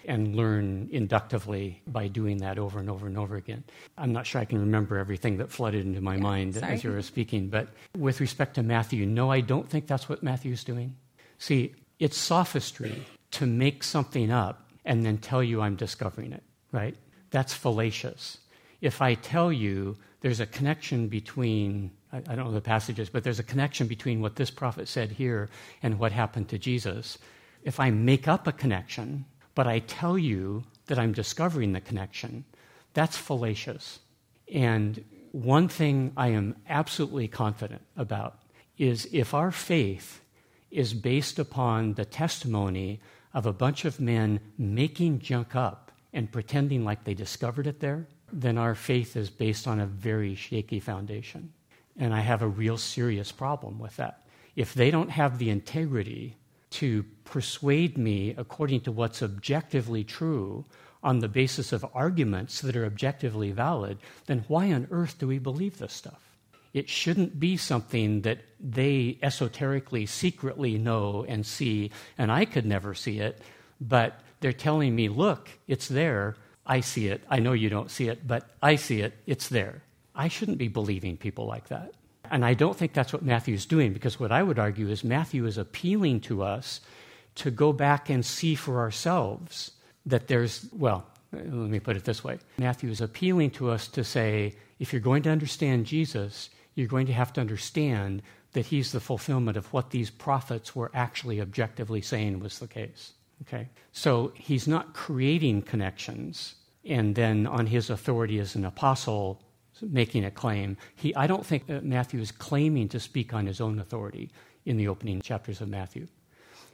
and 0.07 0.35
learn 0.37 0.89
inductively 0.91 1.83
by 1.87 2.09
doing 2.09 2.39
that 2.39 2.59
over 2.59 2.79
and 2.79 2.91
over 2.91 3.07
and 3.07 3.19
over 3.19 3.37
again. 3.37 3.65
I'm 3.97 4.13
not 4.13 4.27
sure 4.27 4.41
I 4.41 4.45
can 4.45 4.59
remember 4.59 4.99
everything 4.99 5.39
that 5.39 5.51
flooded 5.51 5.87
into 5.87 6.01
my 6.01 6.17
yeah, 6.17 6.23
mind 6.23 6.55
sorry. 6.55 6.73
as 6.73 6.85
you 6.85 6.91
were 6.91 7.03
speaking, 7.03 7.49
but 7.49 7.69
with 7.97 8.21
respect 8.21 8.55
to 8.55 8.63
Matthew, 8.63 9.07
no, 9.07 9.31
I 9.31 9.41
don't 9.41 9.69
think 9.69 9.87
that's 9.87 10.09
what 10.09 10.23
Matthew's 10.23 10.65
doing. 10.65 10.97
See, 11.39 11.75
it's 11.99 12.17
sophistry 12.17 13.05
to 13.33 13.47
make 13.47 13.85
something 13.85 14.31
up 14.31 14.71
and 14.85 15.05
then 15.05 15.19
tell 15.19 15.43
you 15.43 15.61
I'm 15.61 15.77
discovering 15.77 16.33
it, 16.33 16.43
right? 16.73 16.97
That's 17.31 17.55
fallacious. 17.55 18.39
If 18.81 19.01
I 19.01 19.15
tell 19.15 19.53
you 19.53 19.97
there's 20.21 20.41
a 20.41 20.47
connection 20.47 21.09
between, 21.09 21.91
I, 22.13 22.19
I 22.19 22.35
don't 22.35 22.47
know 22.47 22.53
the 22.53 22.61
passages, 22.61 23.09
but 23.09 23.25
there's 23.25 23.39
a 23.39 23.45
connection 23.45 23.87
between 23.87 24.21
what 24.21 24.37
this 24.37 24.51
prophet 24.51 24.89
said 24.89 25.13
here 25.13 25.49
and 25.83 25.99
what 25.99 26.13
happened 26.13 26.49
to 26.49 26.59
Jesus, 26.59 27.19
if 27.63 27.79
I 27.79 27.91
make 27.91 28.29
up 28.29 28.47
a 28.47 28.53
connection, 28.53 29.25
but 29.55 29.67
I 29.67 29.81
tell 29.81 30.19
you 30.19 30.65
that 30.87 30.99
I'm 30.99 31.13
discovering 31.13 31.73
the 31.73 31.81
connection, 31.81 32.45
that's 32.95 33.17
fallacious. 33.17 34.01
And 34.53 35.05
one 35.33 35.69
thing 35.69 36.13
I 36.17 36.29
am 36.29 36.57
absolutely 36.69 37.29
confident 37.29 37.83
about 37.97 38.39
is 38.79 39.09
if 39.13 39.35
our 39.35 39.51
faith 39.51 40.21
is 40.71 40.95
based 40.95 41.39
upon 41.39 41.95
the 41.95 42.05
testimony 42.05 43.01
of 43.35 43.47
a 43.47 43.53
bunch 43.53 43.85
of 43.85 44.01
men 44.01 44.41
making 44.59 45.21
junk 45.21 45.55
up 45.55 45.91
and 46.13 46.33
pretending 46.33 46.85
like 46.85 47.05
they 47.05 47.15
discovered 47.15 47.67
it 47.67 47.81
there, 47.81 48.07
then 48.33 48.59
our 48.59 48.75
faith 48.75 49.17
is 49.17 49.31
based 49.31 49.67
on 49.67 49.81
a 49.81 49.87
very 49.87 50.35
shaky 50.35 50.81
foundation. 50.81 51.53
And 51.99 52.15
I 52.15 52.21
have 52.21 52.43
a 52.43 52.49
real 52.49 52.79
serious 52.79 53.31
problem 53.33 53.79
with 53.79 53.97
that. 53.97 54.27
If 54.57 54.75
they 54.75 54.91
don't 54.91 55.11
have 55.11 55.39
the 55.39 55.51
integrity 55.51 56.37
to 56.73 57.05
persuade 57.25 57.97
me 57.97 58.35
according 58.37 58.81
to 58.83 58.93
what's 58.93 59.23
objectively 59.23 60.05
true 60.05 60.65
on 61.03 61.19
the 61.19 61.29
basis 61.29 61.73
of 61.73 61.85
arguments 61.95 62.61
that 62.61 62.77
are 62.77 62.87
objectively 62.87 63.51
valid, 63.51 63.99
then 64.27 64.45
why 64.49 64.73
on 64.73 64.87
earth 64.91 65.19
do 65.19 65.27
we 65.27 65.39
believe 65.39 65.79
this 65.79 65.93
stuff? 65.93 66.23
It 66.73 66.89
shouldn't 66.89 67.39
be 67.39 67.57
something 67.57 68.23
that 68.23 68.39
they 68.59 69.19
esoterically, 69.23 70.07
secretly 70.07 70.79
know 70.79 71.25
and 71.29 71.45
see, 71.45 71.91
and 72.17 72.33
I 72.33 72.45
could 72.45 72.65
never 72.65 72.95
see 72.95 73.19
it, 73.19 73.41
but 73.81 74.21
they're 74.41 74.53
telling 74.53 74.95
me, 74.95 75.09
look, 75.09 75.49
it's 75.69 75.89
there. 75.89 76.37
I 76.65 76.81
see 76.81 77.09
it. 77.09 77.23
I 77.29 77.41
know 77.41 77.53
you 77.53 77.69
don't 77.69 77.91
see 77.91 78.09
it, 78.09 78.27
but 78.27 78.49
I 78.63 78.77
see 78.77 79.01
it. 79.01 79.15
It's 79.27 79.49
there. 79.49 79.83
I 80.15 80.29
shouldn't 80.29 80.59
be 80.59 80.69
believing 80.69 81.17
people 81.17 81.47
like 81.47 81.69
that. 81.69 81.93
And 82.33 82.47
I 82.47 82.55
don't 82.55 82.75
think 82.75 82.95
that's 82.95 83.13
what 83.13 83.23
Matthew 83.23 83.55
is 83.55 83.67
doing, 83.67 83.93
because 83.93 84.19
what 84.19 84.33
I 84.33 84.43
would 84.43 84.59
argue 84.59 84.89
is 84.89 85.05
Matthew 85.05 85.45
is 85.45 85.59
appealing 85.59 86.21
to 86.23 86.43
us 86.43 86.81
to 87.35 87.51
go 87.51 87.75
back 87.75 88.09
and 88.09 88.25
see 88.25 88.55
for 88.55 88.81
ourselves 88.81 89.73
that 90.07 90.29
there's, 90.29 90.67
well, 90.73 91.07
let 91.33 91.45
me 91.47 91.79
put 91.79 91.97
it 91.97 92.05
this 92.05 92.25
way 92.25 92.39
Matthew 92.59 92.91
is 92.91 93.01
appealing 93.01 93.51
to 93.53 93.71
us 93.71 93.87
to 93.89 94.03
say, 94.03 94.55
if 94.79 94.93
you're 94.93 95.01
going 95.01 95.23
to 95.23 95.31
understand 95.31 95.87
Jesus, 95.87 96.51
you're 96.75 96.89
going 96.89 97.07
to 97.07 97.13
have 97.13 97.33
to 97.35 97.41
understand 97.41 98.23
that 98.53 98.67
he's 98.67 98.93
the 98.93 99.01
fulfillment 99.01 99.57
of 99.57 99.73
what 99.73 99.91
these 99.91 100.11
prophets 100.11 100.75
were 100.75 100.91
actually 100.95 101.41
objectively 101.41 102.01
saying 102.01 102.41
was 102.41 102.59
the 102.59 102.67
case. 102.67 103.13
Okay? 103.43 103.69
So 103.93 104.33
he's 104.35 104.67
not 104.67 104.95
creating 104.95 105.63
connections 105.63 106.55
and 106.85 107.15
then 107.15 107.47
on 107.47 107.67
his 107.67 107.91
authority 107.91 108.39
as 108.39 108.55
an 108.55 108.65
apostle 108.65 109.43
making 109.83 110.25
a 110.25 110.31
claim. 110.31 110.77
He, 110.95 111.15
I 111.15 111.27
don't 111.27 111.45
think 111.45 111.67
that 111.67 111.85
Matthew 111.85 112.21
is 112.21 112.33
claiming 112.33 112.89
to 112.91 113.01
speak 113.01 113.35
on 113.35 113.47
his 113.47 113.61
own 113.61 113.79
authority 113.79 114.31
in 114.65 114.77
the 114.77 114.89
opening 114.89 115.21
chapters 115.21 115.61
of 115.61 115.69
Matthew. 115.69 116.07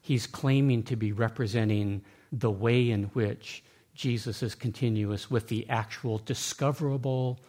He's 0.03 0.27
claiming 0.27 0.83
to 0.85 0.97
be 0.97 1.13
representing 1.13 2.03
the 2.33 2.51
way 2.51 2.91
in 2.91 3.05
which 3.15 3.63
Jesus 3.95 4.43
is 4.43 4.55
continuous 4.55 5.31
with 5.31 5.49
the 5.49 5.69
actual 5.69 6.19
discoverable, 6.19 7.41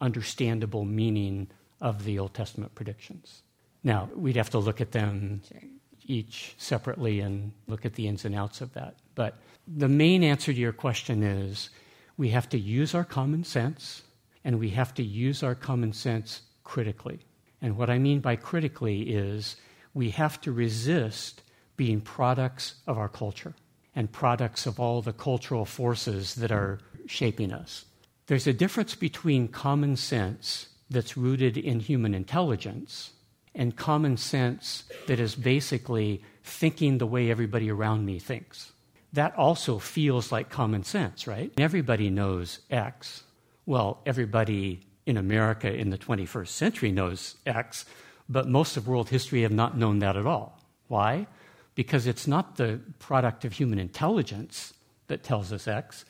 understandable 0.00 0.84
meaning 0.84 1.48
of 1.80 2.04
the 2.04 2.18
Old 2.18 2.34
Testament 2.34 2.74
predictions. 2.74 3.42
Now, 3.82 4.08
we'd 4.14 4.36
have 4.36 4.50
to 4.50 4.58
look 4.58 4.80
at 4.80 4.92
them 4.92 5.42
sure. 5.48 5.60
each 6.06 6.54
separately 6.58 7.20
and 7.20 7.52
look 7.66 7.84
at 7.84 7.94
the 7.94 8.06
ins 8.08 8.24
and 8.24 8.34
outs 8.34 8.60
of 8.60 8.72
that. 8.74 8.96
But 9.14 9.38
the 9.66 9.88
main 9.88 10.22
answer 10.22 10.52
to 10.52 10.58
your 10.58 10.72
question 10.72 11.22
is 11.22 11.70
we 12.16 12.30
have 12.30 12.48
to 12.50 12.58
use 12.58 12.94
our 12.94 13.04
common 13.04 13.44
sense 13.44 14.02
and 14.46 14.60
we 14.60 14.70
have 14.70 14.94
to 14.94 15.02
use 15.02 15.42
our 15.42 15.56
common 15.56 15.92
sense 15.92 16.42
critically. 16.62 17.18
And 17.60 17.76
what 17.76 17.90
I 17.90 17.98
mean 17.98 18.20
by 18.20 18.36
critically 18.36 19.02
is 19.02 19.56
we 19.92 20.10
have 20.10 20.40
to 20.42 20.52
resist 20.52 21.42
being 21.76 22.00
products 22.00 22.76
of 22.86 22.96
our 22.96 23.08
culture 23.08 23.54
and 23.96 24.12
products 24.12 24.64
of 24.64 24.78
all 24.78 25.02
the 25.02 25.12
cultural 25.12 25.64
forces 25.64 26.36
that 26.36 26.52
are 26.52 26.78
shaping 27.06 27.52
us. 27.52 27.86
There's 28.28 28.46
a 28.46 28.52
difference 28.52 28.94
between 28.94 29.48
common 29.48 29.96
sense 29.96 30.68
that's 30.88 31.16
rooted 31.16 31.56
in 31.56 31.80
human 31.80 32.14
intelligence 32.14 33.14
and 33.52 33.74
common 33.74 34.16
sense 34.16 34.84
that 35.08 35.18
is 35.18 35.34
basically 35.34 36.22
thinking 36.44 36.98
the 36.98 37.06
way 37.06 37.32
everybody 37.32 37.68
around 37.68 38.06
me 38.06 38.20
thinks. 38.20 38.70
That 39.12 39.34
also 39.36 39.80
feels 39.80 40.30
like 40.30 40.50
common 40.50 40.84
sense, 40.84 41.26
right? 41.26 41.50
Everybody 41.58 42.10
knows 42.10 42.60
X. 42.70 43.24
Well, 43.66 44.00
everybody 44.06 44.86
in 45.06 45.16
America 45.16 45.72
in 45.72 45.90
the 45.90 45.98
21st 45.98 46.48
century 46.48 46.92
knows 46.92 47.34
X, 47.44 47.84
but 48.28 48.48
most 48.48 48.76
of 48.76 48.86
world 48.86 49.08
history 49.08 49.42
have 49.42 49.52
not 49.52 49.76
known 49.76 49.98
that 49.98 50.16
at 50.16 50.24
all. 50.24 50.60
Why? 50.86 51.26
Because 51.74 52.06
it's 52.06 52.28
not 52.28 52.56
the 52.56 52.80
product 53.00 53.44
of 53.44 53.52
human 53.52 53.80
intelligence 53.80 54.72
that 55.08 55.24
tells 55.24 55.52
us 55.52 55.66
X, 55.66 56.04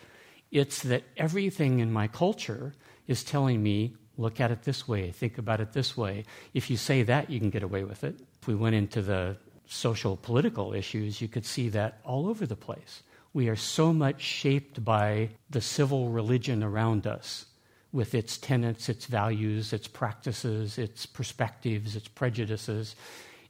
it's 0.50 0.82
that 0.82 1.04
everything 1.16 1.80
in 1.80 1.90
my 1.90 2.08
culture 2.08 2.74
is 3.06 3.24
telling 3.24 3.62
me 3.62 3.94
look 4.18 4.40
at 4.40 4.50
it 4.50 4.62
this 4.62 4.86
way, 4.86 5.10
think 5.10 5.38
about 5.38 5.60
it 5.60 5.72
this 5.72 5.96
way. 5.96 6.24
If 6.54 6.70
you 6.70 6.76
say 6.76 7.02
that, 7.04 7.30
you 7.30 7.38
can 7.38 7.50
get 7.50 7.62
away 7.62 7.84
with 7.84 8.04
it. 8.04 8.18
If 8.40 8.48
we 8.48 8.54
went 8.54 8.74
into 8.74 9.02
the 9.02 9.36
social 9.66 10.16
political 10.16 10.72
issues, 10.72 11.20
you 11.20 11.28
could 11.28 11.44
see 11.44 11.68
that 11.70 12.00
all 12.04 12.28
over 12.28 12.46
the 12.46 12.56
place. 12.56 13.02
We 13.36 13.50
are 13.50 13.56
so 13.56 13.92
much 13.92 14.22
shaped 14.22 14.82
by 14.82 15.28
the 15.50 15.60
civil 15.60 16.08
religion 16.08 16.62
around 16.62 17.06
us 17.06 17.44
with 17.92 18.14
its 18.14 18.38
tenets, 18.38 18.88
its 18.88 19.04
values, 19.04 19.74
its 19.74 19.86
practices, 19.86 20.78
its 20.78 21.04
perspectives, 21.04 21.96
its 21.96 22.08
prejudices. 22.08 22.96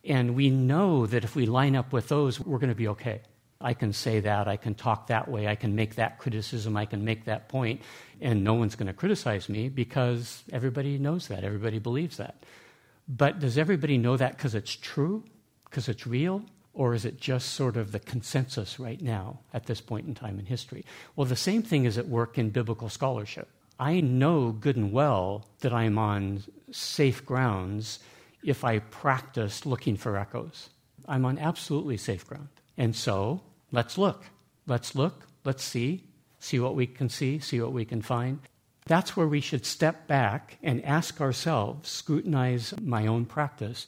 And 0.04 0.34
we 0.34 0.50
know 0.50 1.06
that 1.06 1.22
if 1.22 1.36
we 1.36 1.46
line 1.46 1.76
up 1.76 1.92
with 1.92 2.08
those, 2.08 2.40
we're 2.40 2.58
going 2.58 2.70
to 2.70 2.74
be 2.74 2.88
okay. 2.88 3.20
I 3.60 3.74
can 3.74 3.92
say 3.92 4.18
that, 4.18 4.48
I 4.48 4.56
can 4.56 4.74
talk 4.74 5.06
that 5.06 5.28
way, 5.28 5.46
I 5.46 5.54
can 5.54 5.76
make 5.76 5.94
that 5.94 6.18
criticism, 6.18 6.76
I 6.76 6.86
can 6.86 7.04
make 7.04 7.26
that 7.26 7.48
point, 7.48 7.80
and 8.20 8.42
no 8.42 8.54
one's 8.54 8.74
going 8.74 8.88
to 8.88 8.92
criticize 8.92 9.48
me 9.48 9.68
because 9.68 10.42
everybody 10.50 10.98
knows 10.98 11.28
that, 11.28 11.44
everybody 11.44 11.78
believes 11.78 12.16
that. 12.16 12.42
But 13.06 13.38
does 13.38 13.56
everybody 13.56 13.98
know 13.98 14.16
that 14.16 14.36
because 14.36 14.56
it's 14.56 14.74
true, 14.74 15.22
because 15.64 15.88
it's 15.88 16.08
real, 16.08 16.42
or 16.76 16.92
is 16.92 17.06
it 17.06 17.18
just 17.18 17.54
sort 17.54 17.78
of 17.78 17.90
the 17.90 17.98
consensus 17.98 18.78
right 18.78 19.00
now 19.00 19.40
at 19.54 19.64
this 19.64 19.80
point 19.80 20.06
in 20.06 20.14
time 20.14 20.38
in 20.38 20.44
history? 20.44 20.84
Well, 21.16 21.24
the 21.24 21.34
same 21.34 21.62
thing 21.62 21.86
is 21.86 21.96
at 21.96 22.06
work 22.06 22.36
in 22.36 22.50
biblical 22.50 22.90
scholarship. 22.90 23.48
I 23.80 24.00
know 24.00 24.52
good 24.52 24.76
and 24.76 24.92
well 24.92 25.46
that 25.60 25.72
I'm 25.72 25.96
on 25.98 26.42
safe 26.70 27.24
grounds 27.24 27.98
if 28.44 28.62
I 28.62 28.80
practice 28.80 29.64
looking 29.64 29.96
for 29.96 30.18
echoes. 30.18 30.68
I'm 31.08 31.24
on 31.24 31.38
absolutely 31.38 31.96
safe 31.96 32.26
ground. 32.26 32.48
And 32.76 32.94
so 32.94 33.40
let's 33.72 33.96
look. 33.96 34.24
Let's 34.66 34.94
look. 34.94 35.26
Let's 35.44 35.64
see. 35.64 36.04
See 36.40 36.60
what 36.60 36.74
we 36.74 36.86
can 36.86 37.08
see. 37.08 37.38
See 37.38 37.60
what 37.60 37.72
we 37.72 37.86
can 37.86 38.02
find. 38.02 38.40
That's 38.86 39.16
where 39.16 39.26
we 39.26 39.40
should 39.40 39.64
step 39.64 40.06
back 40.06 40.58
and 40.62 40.84
ask 40.84 41.22
ourselves, 41.22 41.88
scrutinize 41.88 42.74
my 42.82 43.06
own 43.06 43.24
practice. 43.24 43.86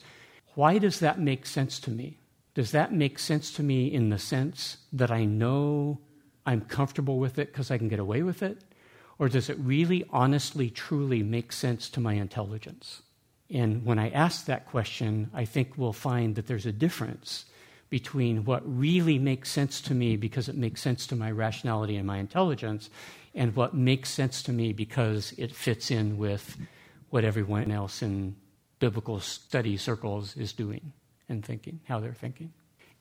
Why 0.55 0.79
does 0.79 0.99
that 0.99 1.19
make 1.19 1.45
sense 1.45 1.79
to 1.81 1.91
me? 1.91 2.18
Does 2.59 2.71
that 2.71 2.91
make 2.91 3.19
sense 3.19 3.53
to 3.53 3.63
me 3.63 3.87
in 3.87 4.09
the 4.09 4.19
sense 4.19 4.79
that 4.91 5.11
I 5.11 5.23
know 5.23 6.01
I'm 6.45 6.59
comfortable 6.59 7.17
with 7.17 7.39
it 7.39 7.53
because 7.53 7.71
I 7.71 7.77
can 7.77 7.87
get 7.87 7.99
away 7.99 8.21
with 8.21 8.43
it? 8.43 8.61
Or 9.17 9.29
does 9.29 9.49
it 9.49 9.57
really, 9.59 10.03
honestly, 10.09 10.69
truly 10.69 11.23
make 11.23 11.53
sense 11.53 11.89
to 11.91 12.01
my 12.01 12.15
intelligence? 12.15 13.01
And 13.49 13.85
when 13.85 13.97
I 13.97 14.09
ask 14.09 14.45
that 14.45 14.65
question, 14.65 15.31
I 15.33 15.45
think 15.45 15.77
we'll 15.77 15.93
find 15.93 16.35
that 16.35 16.47
there's 16.47 16.65
a 16.65 16.73
difference 16.73 17.45
between 17.89 18.43
what 18.43 18.61
really 18.65 19.17
makes 19.17 19.49
sense 19.49 19.79
to 19.83 19.93
me 19.93 20.17
because 20.17 20.49
it 20.49 20.57
makes 20.57 20.81
sense 20.81 21.07
to 21.07 21.15
my 21.15 21.31
rationality 21.31 21.95
and 21.95 22.05
my 22.05 22.17
intelligence 22.17 22.89
and 23.33 23.55
what 23.55 23.73
makes 23.73 24.09
sense 24.09 24.43
to 24.43 24.51
me 24.51 24.73
because 24.73 25.33
it 25.37 25.55
fits 25.55 25.91
in 25.91 26.17
with 26.17 26.57
what 27.09 27.23
everyone 27.23 27.71
else 27.71 28.01
in 28.01 28.35
biblical 28.79 29.21
study 29.21 29.77
circles 29.77 30.35
is 30.35 30.51
doing 30.51 30.91
and 31.29 31.45
thinking, 31.45 31.79
how 31.85 31.99
they're 31.99 32.13
thinking. 32.13 32.51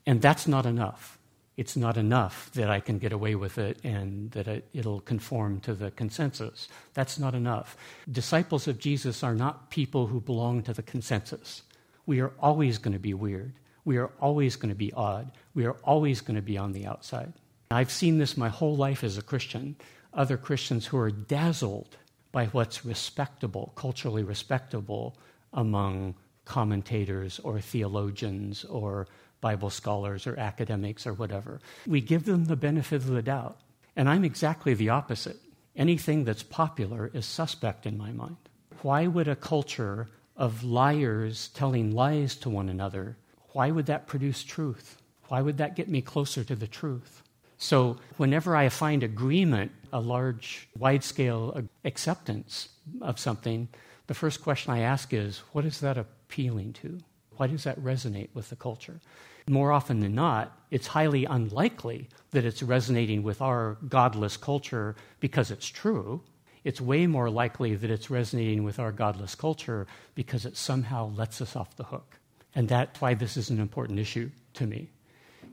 And 0.06 0.22
that's 0.22 0.46
not 0.46 0.66
enough. 0.66 1.18
It's 1.56 1.76
not 1.76 1.96
enough 1.96 2.50
that 2.54 2.70
I 2.70 2.78
can 2.78 2.98
get 2.98 3.12
away 3.12 3.34
with 3.34 3.58
it 3.58 3.78
and 3.82 4.30
that 4.30 4.46
it, 4.46 4.68
will 4.72 5.00
conform 5.00 5.60
to 5.60 5.74
the 5.74 5.90
consensus. 5.90 6.68
That's 6.94 7.18
not 7.18 7.34
enough. 7.34 7.76
Disciples 8.10 8.68
of 8.68 8.78
Jesus 8.78 9.24
are 9.24 9.34
not 9.34 9.70
people 9.70 10.06
who 10.06 10.20
belong 10.20 10.62
to 10.62 10.72
the 10.72 10.82
consensus. 10.82 11.62
We 12.06 12.20
are 12.20 12.32
always 12.38 12.78
going 12.78 12.92
to 12.92 13.00
be 13.00 13.12
weird 13.12 13.54
we 13.88 13.96
are 13.96 14.10
always 14.20 14.56
going 14.56 14.68
to 14.68 14.74
be 14.74 14.92
odd. 14.92 15.30
We 15.54 15.64
are 15.64 15.78
always 15.82 16.20
going 16.20 16.36
to 16.36 16.42
be 16.42 16.58
on 16.58 16.72
the 16.72 16.84
outside. 16.84 17.32
I've 17.70 17.90
seen 17.90 18.18
this 18.18 18.36
my 18.36 18.50
whole 18.50 18.76
life 18.76 19.02
as 19.02 19.16
a 19.16 19.22
Christian. 19.22 19.76
Other 20.12 20.36
Christians 20.36 20.84
who 20.84 20.98
are 20.98 21.10
dazzled 21.10 21.96
by 22.30 22.48
what's 22.48 22.84
respectable, 22.84 23.72
culturally 23.76 24.22
respectable 24.22 25.16
among 25.54 26.16
commentators 26.48 27.38
or 27.44 27.60
theologians 27.60 28.64
or 28.64 29.06
Bible 29.40 29.70
scholars 29.70 30.26
or 30.26 30.36
academics 30.36 31.06
or 31.06 31.12
whatever. 31.12 31.60
We 31.86 32.00
give 32.00 32.24
them 32.24 32.46
the 32.46 32.56
benefit 32.56 32.96
of 32.96 33.06
the 33.06 33.22
doubt. 33.22 33.60
And 33.94 34.08
I'm 34.08 34.24
exactly 34.24 34.74
the 34.74 34.88
opposite. 34.88 35.36
Anything 35.76 36.24
that's 36.24 36.42
popular 36.42 37.10
is 37.12 37.26
suspect 37.26 37.86
in 37.86 37.96
my 37.96 38.10
mind. 38.10 38.36
Why 38.82 39.06
would 39.06 39.28
a 39.28 39.36
culture 39.36 40.08
of 40.36 40.64
liars 40.64 41.48
telling 41.48 41.92
lies 41.92 42.34
to 42.36 42.50
one 42.50 42.68
another 42.68 43.16
why 43.52 43.70
would 43.70 43.86
that 43.86 44.06
produce 44.06 44.44
truth? 44.44 45.00
Why 45.28 45.40
would 45.40 45.58
that 45.58 45.74
get 45.74 45.88
me 45.88 46.00
closer 46.00 46.44
to 46.44 46.54
the 46.54 46.68
truth? 46.68 47.22
So, 47.56 47.96
whenever 48.18 48.54
I 48.54 48.68
find 48.68 49.02
agreement, 49.02 49.72
a 49.92 50.00
large, 50.00 50.68
wide 50.78 51.02
scale 51.02 51.60
acceptance 51.84 52.68
of 53.00 53.18
something, 53.18 53.68
the 54.06 54.14
first 54.14 54.42
question 54.42 54.72
I 54.72 54.80
ask 54.80 55.12
is, 55.12 55.38
what 55.52 55.64
is 55.64 55.80
that 55.80 55.96
appealing 56.28 56.72
to? 56.74 56.98
Why 57.36 57.46
does 57.46 57.64
that 57.64 57.80
resonate 57.80 58.28
with 58.34 58.50
the 58.50 58.56
culture? 58.56 59.00
More 59.48 59.72
often 59.72 60.00
than 60.00 60.14
not, 60.14 60.56
it's 60.70 60.88
highly 60.88 61.24
unlikely 61.24 62.08
that 62.32 62.44
it's 62.44 62.62
resonating 62.62 63.22
with 63.22 63.40
our 63.40 63.78
godless 63.88 64.36
culture 64.36 64.94
because 65.20 65.50
it's 65.50 65.68
true. 65.68 66.20
It's 66.64 66.80
way 66.80 67.06
more 67.06 67.30
likely 67.30 67.74
that 67.76 67.90
it's 67.90 68.10
resonating 68.10 68.64
with 68.64 68.78
our 68.78 68.92
godless 68.92 69.34
culture 69.34 69.86
because 70.14 70.44
it 70.44 70.56
somehow 70.56 71.10
lets 71.14 71.40
us 71.40 71.56
off 71.56 71.76
the 71.76 71.84
hook 71.84 72.18
and 72.54 72.68
that's 72.68 73.00
why 73.00 73.14
this 73.14 73.36
is 73.36 73.50
an 73.50 73.60
important 73.60 73.98
issue 73.98 74.30
to 74.54 74.66
me, 74.66 74.88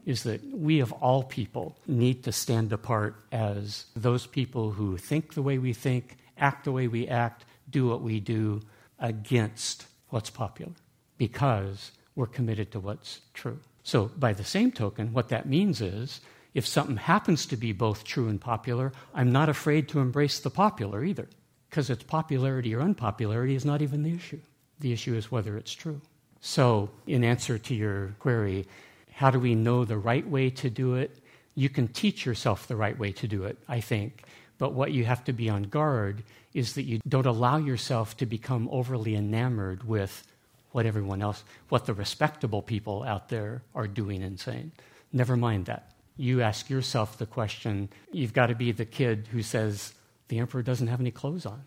is 0.04 0.24
that 0.24 0.40
we 0.52 0.80
of 0.80 0.92
all 0.92 1.22
people 1.22 1.76
need 1.86 2.24
to 2.24 2.32
stand 2.32 2.72
apart 2.72 3.14
as 3.30 3.86
those 3.94 4.26
people 4.26 4.72
who 4.72 4.96
think 4.96 5.34
the 5.34 5.42
way 5.42 5.58
we 5.58 5.72
think, 5.72 6.16
act 6.36 6.64
the 6.64 6.72
way 6.72 6.88
we 6.88 7.06
act, 7.06 7.44
do 7.70 7.86
what 7.88 8.02
we 8.02 8.20
do 8.20 8.60
against 8.98 9.86
what's 10.16 10.30
popular, 10.30 10.72
because 11.18 11.92
we're 12.14 12.26
committed 12.38 12.72
to 12.72 12.80
what's 12.80 13.20
true. 13.34 13.58
So, 13.82 14.10
by 14.16 14.32
the 14.32 14.44
same 14.44 14.72
token, 14.72 15.12
what 15.12 15.28
that 15.28 15.46
means 15.46 15.82
is 15.82 16.22
if 16.54 16.66
something 16.66 16.96
happens 16.96 17.44
to 17.44 17.56
be 17.56 17.72
both 17.72 18.02
true 18.02 18.26
and 18.30 18.40
popular, 18.40 18.94
I'm 19.12 19.30
not 19.30 19.50
afraid 19.50 19.90
to 19.90 20.00
embrace 20.00 20.38
the 20.40 20.48
popular 20.48 21.04
either, 21.04 21.28
because 21.68 21.90
its 21.90 22.02
popularity 22.02 22.74
or 22.74 22.80
unpopularity 22.80 23.54
is 23.54 23.66
not 23.66 23.82
even 23.82 24.04
the 24.04 24.14
issue. 24.14 24.40
The 24.80 24.94
issue 24.94 25.14
is 25.14 25.30
whether 25.30 25.58
it's 25.58 25.74
true. 25.74 26.00
So, 26.40 26.88
in 27.06 27.22
answer 27.22 27.58
to 27.58 27.74
your 27.74 28.16
query, 28.18 28.66
how 29.12 29.30
do 29.30 29.38
we 29.38 29.54
know 29.54 29.84
the 29.84 29.98
right 29.98 30.26
way 30.26 30.48
to 30.48 30.70
do 30.70 30.94
it? 30.94 31.10
You 31.54 31.68
can 31.68 31.88
teach 31.88 32.24
yourself 32.24 32.68
the 32.68 32.76
right 32.76 32.98
way 32.98 33.12
to 33.12 33.28
do 33.28 33.44
it, 33.44 33.58
I 33.68 33.80
think. 33.82 34.22
But 34.58 34.72
what 34.72 34.92
you 34.92 35.04
have 35.04 35.24
to 35.24 35.32
be 35.32 35.48
on 35.48 35.64
guard 35.64 36.22
is 36.54 36.74
that 36.74 36.82
you 36.82 37.00
don't 37.06 37.26
allow 37.26 37.58
yourself 37.58 38.16
to 38.18 38.26
become 38.26 38.68
overly 38.70 39.14
enamored 39.14 39.86
with 39.86 40.26
what 40.72 40.86
everyone 40.86 41.22
else, 41.22 41.44
what 41.68 41.86
the 41.86 41.94
respectable 41.94 42.62
people 42.62 43.02
out 43.02 43.28
there 43.28 43.62
are 43.74 43.86
doing 43.86 44.22
and 44.22 44.38
saying. 44.40 44.72
Never 45.12 45.36
mind 45.36 45.66
that. 45.66 45.92
You 46.16 46.42
ask 46.42 46.70
yourself 46.70 47.18
the 47.18 47.26
question 47.26 47.90
you've 48.12 48.32
got 48.32 48.46
to 48.46 48.54
be 48.54 48.72
the 48.72 48.84
kid 48.84 49.28
who 49.30 49.42
says, 49.42 49.92
the 50.28 50.38
emperor 50.38 50.62
doesn't 50.62 50.88
have 50.88 51.00
any 51.00 51.10
clothes 51.10 51.46
on. 51.46 51.62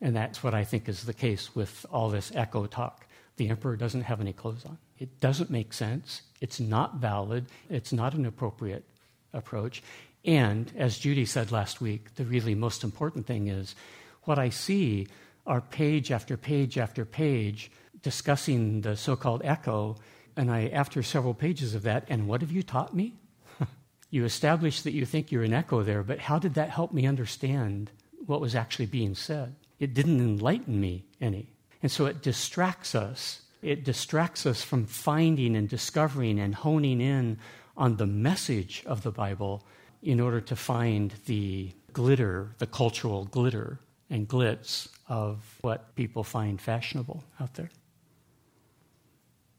And 0.00 0.14
that's 0.14 0.42
what 0.42 0.54
I 0.54 0.64
think 0.64 0.88
is 0.88 1.04
the 1.04 1.14
case 1.14 1.54
with 1.54 1.86
all 1.90 2.10
this 2.10 2.32
echo 2.34 2.66
talk 2.66 3.06
the 3.36 3.48
emperor 3.48 3.76
doesn't 3.76 4.02
have 4.02 4.20
any 4.20 4.32
clothes 4.32 4.64
on. 4.64 4.78
It 4.98 5.20
doesn't 5.20 5.50
make 5.50 5.72
sense. 5.72 6.22
It's 6.40 6.60
not 6.60 6.96
valid. 6.96 7.46
It's 7.68 7.92
not 7.92 8.14
an 8.14 8.26
appropriate 8.26 8.84
approach. 9.32 9.82
And 10.24 10.72
as 10.76 10.98
Judy 10.98 11.26
said 11.26 11.52
last 11.52 11.80
week, 11.80 12.14
the 12.14 12.24
really 12.24 12.54
most 12.54 12.82
important 12.82 13.26
thing 13.26 13.48
is 13.48 13.74
what 14.22 14.38
I 14.38 14.48
see 14.48 15.08
are 15.46 15.60
page 15.60 16.10
after 16.10 16.36
page 16.36 16.78
after 16.78 17.04
page 17.04 17.70
discussing 18.02 18.80
the 18.80 18.96
so 18.96 19.16
called 19.16 19.42
echo. 19.44 19.96
And 20.36 20.50
I, 20.50 20.68
after 20.68 21.02
several 21.02 21.34
pages 21.34 21.74
of 21.74 21.82
that, 21.82 22.06
and 22.08 22.26
what 22.26 22.40
have 22.40 22.50
you 22.50 22.62
taught 22.62 22.94
me? 22.94 23.14
you 24.10 24.24
establish 24.24 24.82
that 24.82 24.92
you 24.92 25.04
think 25.04 25.30
you're 25.30 25.42
an 25.44 25.52
echo 25.52 25.82
there, 25.82 26.02
but 26.02 26.18
how 26.18 26.38
did 26.38 26.54
that 26.54 26.70
help 26.70 26.92
me 26.92 27.06
understand 27.06 27.90
what 28.26 28.40
was 28.40 28.54
actually 28.54 28.86
being 28.86 29.14
said? 29.14 29.54
It 29.78 29.94
didn't 29.94 30.20
enlighten 30.20 30.80
me 30.80 31.04
any. 31.20 31.48
And 31.82 31.92
so 31.92 32.06
it 32.06 32.22
distracts 32.22 32.94
us. 32.94 33.42
It 33.60 33.84
distracts 33.84 34.46
us 34.46 34.62
from 34.62 34.86
finding 34.86 35.54
and 35.54 35.68
discovering 35.68 36.38
and 36.38 36.54
honing 36.54 37.00
in 37.00 37.38
on 37.76 37.96
the 37.96 38.06
message 38.06 38.82
of 38.86 39.02
the 39.02 39.10
Bible 39.10 39.64
in 40.04 40.20
order 40.20 40.40
to 40.40 40.54
find 40.54 41.14
the 41.26 41.72
glitter, 41.92 42.54
the 42.58 42.66
cultural 42.66 43.24
glitter 43.24 43.80
and 44.10 44.28
glitz 44.28 44.88
of 45.08 45.58
what 45.62 45.94
people 45.96 46.22
find 46.22 46.60
fashionable 46.60 47.24
out 47.40 47.54
there. 47.54 47.70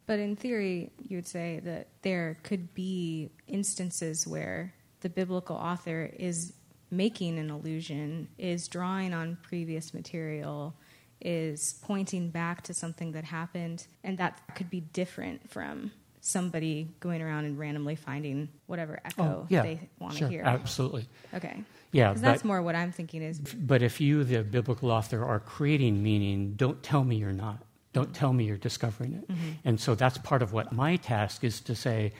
But 0.05 0.19
in 0.19 0.35
theory, 0.35 0.91
you 1.01 1.17
would 1.17 1.27
say 1.27 1.61
that 1.63 1.87
there 2.03 2.37
could 2.43 2.75
be 2.75 3.31
instances 3.47 4.27
where 4.27 4.73
the 5.01 5.09
biblical 5.09 5.55
author 5.55 6.11
is 6.17 6.53
making 6.91 7.39
an 7.39 7.49
allusion, 7.49 8.27
is 8.37 8.67
drawing 8.67 9.13
on 9.13 9.37
previous 9.41 9.95
material, 9.95 10.75
is 11.21 11.79
pointing 11.81 12.29
back 12.29 12.61
to 12.63 12.73
something 12.73 13.13
that 13.13 13.23
happened, 13.23 13.87
and 14.03 14.19
that 14.19 14.41
could 14.53 14.69
be 14.69 14.81
different 14.81 15.49
from 15.49 15.91
somebody 16.25 16.87
going 16.99 17.21
around 17.21 17.45
and 17.45 17.59
randomly 17.59 17.95
finding 17.95 18.49
whatever 18.65 18.99
echo 19.05 19.23
oh, 19.23 19.45
yeah, 19.47 19.61
they 19.61 19.79
want 19.99 20.15
sure, 20.15 20.27
to 20.27 20.33
hear. 20.33 20.43
Absolutely. 20.43 21.07
Okay. 21.35 21.63
Yeah, 21.91 22.09
Because 22.09 22.21
that's 22.23 22.43
more 22.43 22.63
what 22.63 22.73
I'm 22.73 22.91
thinking 22.91 23.21
is 23.21 23.39
But 23.39 23.83
if 23.83 24.01
you, 24.01 24.23
the 24.23 24.43
biblical 24.43 24.89
author, 24.89 25.23
are 25.23 25.39
creating 25.39 26.01
meaning, 26.01 26.53
don't 26.55 26.81
tell 26.81 27.03
me 27.03 27.17
you're 27.17 27.31
not. 27.31 27.59
Don't 27.93 28.13
tell 28.13 28.33
me 28.33 28.45
you're 28.45 28.57
discovering 28.57 29.13
it. 29.13 29.31
Mm-hmm. 29.31 29.49
And 29.65 29.79
so 29.79 29.93
that's 29.93 30.17
part 30.17 30.41
of 30.41 30.51
what 30.51 30.73
my 30.73 30.95
task 30.95 31.43
is 31.43 31.61
to 31.61 31.75
say, 31.75 32.11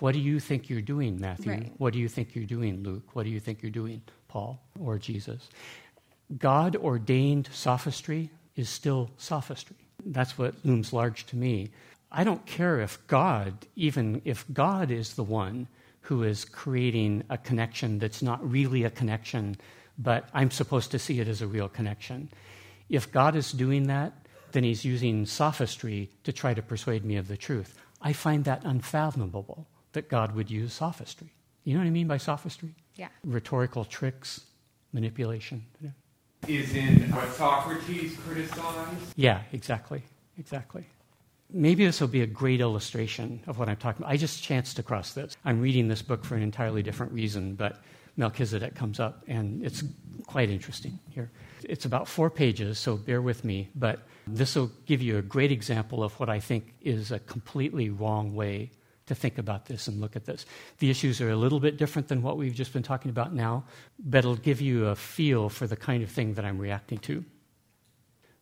what 0.00 0.12
do 0.12 0.18
you 0.18 0.40
think 0.40 0.68
you're 0.68 0.82
doing, 0.82 1.20
Matthew? 1.20 1.52
Right. 1.52 1.72
What 1.78 1.92
do 1.92 2.00
you 2.00 2.08
think 2.08 2.34
you're 2.34 2.44
doing, 2.46 2.82
Luke? 2.82 3.04
What 3.12 3.22
do 3.22 3.30
you 3.30 3.38
think 3.38 3.62
you're 3.62 3.70
doing, 3.70 4.02
Paul 4.26 4.60
or 4.80 4.98
Jesus? 4.98 5.48
God 6.36 6.74
ordained 6.74 7.48
sophistry 7.52 8.30
is 8.56 8.68
still 8.68 9.10
sophistry. 9.16 9.76
That's 10.04 10.36
what 10.36 10.54
looms 10.64 10.92
large 10.92 11.26
to 11.26 11.36
me. 11.36 11.70
I 12.16 12.24
don't 12.24 12.46
care 12.46 12.80
if 12.80 13.06
God, 13.08 13.66
even 13.76 14.22
if 14.24 14.46
God 14.50 14.90
is 14.90 15.14
the 15.14 15.22
one 15.22 15.68
who 16.00 16.22
is 16.22 16.46
creating 16.46 17.24
a 17.28 17.36
connection 17.36 17.98
that's 17.98 18.22
not 18.22 18.40
really 18.50 18.84
a 18.84 18.90
connection, 18.90 19.58
but 19.98 20.26
I'm 20.32 20.50
supposed 20.50 20.90
to 20.92 20.98
see 20.98 21.20
it 21.20 21.28
as 21.28 21.42
a 21.42 21.46
real 21.46 21.68
connection. 21.68 22.30
If 22.88 23.12
God 23.12 23.36
is 23.36 23.52
doing 23.52 23.88
that, 23.88 24.14
then 24.52 24.64
he's 24.64 24.82
using 24.82 25.26
sophistry 25.26 26.08
to 26.24 26.32
try 26.32 26.54
to 26.54 26.62
persuade 26.62 27.04
me 27.04 27.16
of 27.16 27.28
the 27.28 27.36
truth. 27.36 27.76
I 28.00 28.14
find 28.14 28.44
that 28.44 28.64
unfathomable 28.64 29.66
that 29.92 30.08
God 30.08 30.34
would 30.34 30.50
use 30.50 30.72
sophistry. 30.72 31.34
You 31.64 31.74
know 31.74 31.80
what 31.80 31.86
I 31.86 31.90
mean 31.90 32.08
by 32.08 32.16
sophistry? 32.16 32.74
yeah. 32.94 33.08
Rhetorical 33.24 33.84
tricks, 33.84 34.40
manipulation. 34.92 35.66
Yeah. 35.82 35.90
is 36.48 36.74
in 36.74 37.10
what 37.12 37.30
Socrates 37.34 38.16
criticized. 38.16 39.12
Yeah, 39.16 39.42
exactly. 39.52 40.02
Exactly. 40.38 40.86
Maybe 41.52 41.86
this 41.86 42.00
will 42.00 42.08
be 42.08 42.22
a 42.22 42.26
great 42.26 42.60
illustration 42.60 43.40
of 43.46 43.58
what 43.58 43.68
I'm 43.68 43.76
talking 43.76 44.02
about. 44.02 44.12
I 44.12 44.16
just 44.16 44.42
chanced 44.42 44.78
across 44.78 45.12
this. 45.12 45.36
I'm 45.44 45.60
reading 45.60 45.88
this 45.88 46.02
book 46.02 46.24
for 46.24 46.34
an 46.34 46.42
entirely 46.42 46.82
different 46.82 47.12
reason, 47.12 47.54
but 47.54 47.80
Melchizedek 48.16 48.74
comes 48.74 48.98
up, 48.98 49.22
and 49.28 49.64
it's 49.64 49.84
quite 50.26 50.50
interesting 50.50 50.98
here. 51.10 51.30
It's 51.62 51.84
about 51.84 52.08
four 52.08 52.30
pages, 52.30 52.78
so 52.78 52.96
bear 52.96 53.20
with 53.22 53.44
me, 53.44 53.68
but 53.74 54.00
this 54.26 54.56
will 54.56 54.70
give 54.86 55.02
you 55.02 55.18
a 55.18 55.22
great 55.22 55.52
example 55.52 56.02
of 56.02 56.18
what 56.18 56.28
I 56.28 56.40
think 56.40 56.74
is 56.80 57.12
a 57.12 57.18
completely 57.20 57.90
wrong 57.90 58.34
way 58.34 58.70
to 59.06 59.14
think 59.14 59.38
about 59.38 59.66
this 59.66 59.86
and 59.86 60.00
look 60.00 60.16
at 60.16 60.24
this. 60.24 60.46
The 60.78 60.90
issues 60.90 61.20
are 61.20 61.30
a 61.30 61.36
little 61.36 61.60
bit 61.60 61.76
different 61.76 62.08
than 62.08 62.22
what 62.22 62.36
we've 62.36 62.54
just 62.54 62.72
been 62.72 62.82
talking 62.82 63.10
about 63.10 63.32
now, 63.32 63.64
but 63.98 64.18
it'll 64.18 64.34
give 64.34 64.60
you 64.60 64.86
a 64.86 64.96
feel 64.96 65.48
for 65.48 65.66
the 65.66 65.76
kind 65.76 66.02
of 66.02 66.10
thing 66.10 66.34
that 66.34 66.44
I'm 66.44 66.58
reacting 66.58 66.98
to. 67.00 67.24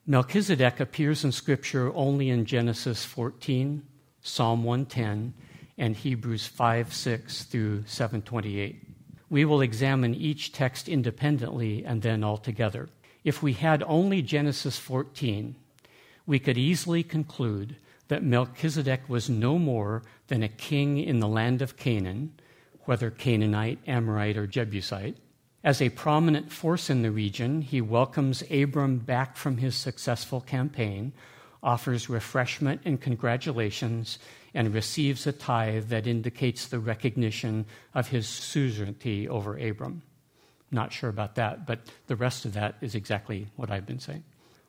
Melchizedek 0.06 0.80
appears 0.80 1.24
in 1.24 1.32
Scripture 1.32 1.90
only 1.94 2.28
in 2.28 2.44
Genesis 2.44 3.06
14, 3.06 3.82
Psalm 4.20 4.62
110, 4.62 5.32
and 5.78 5.96
Hebrews 5.96 6.46
5 6.46 6.92
6 6.92 7.44
through 7.44 7.84
728. 7.86 8.86
We 9.30 9.46
will 9.46 9.62
examine 9.62 10.14
each 10.14 10.52
text 10.52 10.90
independently 10.90 11.86
and 11.86 12.02
then 12.02 12.22
all 12.22 12.36
together. 12.36 12.90
If 13.24 13.42
we 13.42 13.54
had 13.54 13.82
only 13.86 14.20
Genesis 14.20 14.76
14, 14.76 15.56
we 16.26 16.38
could 16.38 16.58
easily 16.58 17.02
conclude 17.02 17.76
that 18.08 18.22
Melchizedek 18.22 19.08
was 19.08 19.30
no 19.30 19.58
more 19.58 20.02
than 20.28 20.42
a 20.42 20.48
king 20.48 20.98
in 20.98 21.20
the 21.20 21.28
land 21.28 21.62
of 21.62 21.78
Canaan, 21.78 22.38
whether 22.82 23.10
Canaanite, 23.10 23.78
Amorite, 23.86 24.36
or 24.36 24.46
Jebusite. 24.46 25.16
As 25.64 25.80
a 25.80 25.88
prominent 25.88 26.52
force 26.52 26.90
in 26.90 27.00
the 27.00 27.10
region, 27.10 27.62
he 27.62 27.80
welcomes 27.80 28.44
Abram 28.50 28.98
back 28.98 29.34
from 29.34 29.56
his 29.56 29.74
successful 29.74 30.42
campaign, 30.42 31.14
offers 31.62 32.10
refreshment 32.10 32.82
and 32.84 33.00
congratulations, 33.00 34.18
and 34.52 34.74
receives 34.74 35.26
a 35.26 35.32
tithe 35.32 35.88
that 35.88 36.06
indicates 36.06 36.66
the 36.66 36.78
recognition 36.78 37.64
of 37.94 38.08
his 38.08 38.28
suzerainty 38.28 39.26
over 39.26 39.56
Abram. 39.56 40.02
Not 40.70 40.92
sure 40.92 41.08
about 41.08 41.36
that, 41.36 41.66
but 41.66 41.80
the 42.08 42.16
rest 42.16 42.44
of 42.44 42.52
that 42.52 42.76
is 42.82 42.94
exactly 42.94 43.46
what 43.56 43.70
I've 43.70 43.86
been 43.86 44.00
saying. 44.00 44.24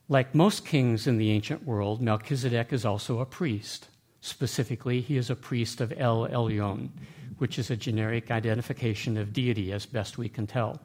Like 0.08 0.34
most 0.34 0.66
kings 0.66 1.08
in 1.08 1.18
the 1.18 1.32
ancient 1.32 1.66
world, 1.66 2.02
Melchizedek 2.02 2.72
is 2.72 2.86
also 2.86 3.20
a 3.20 3.26
priest. 3.26 3.89
Specifically, 4.22 5.02
he 5.02 5.18
is 5.18 5.30
a 5.30 5.36
priest 5.36 5.82
of 5.82 5.93
El 5.98 6.26
Elyon, 6.30 6.89
which 7.38 7.60
is 7.60 7.70
a 7.70 7.76
generic 7.76 8.32
identification 8.32 9.18
of 9.18 9.34
deity 9.34 9.72
as 9.72 9.86
best 9.86 10.18
we 10.18 10.30
can 10.30 10.48
tell. 10.48 10.80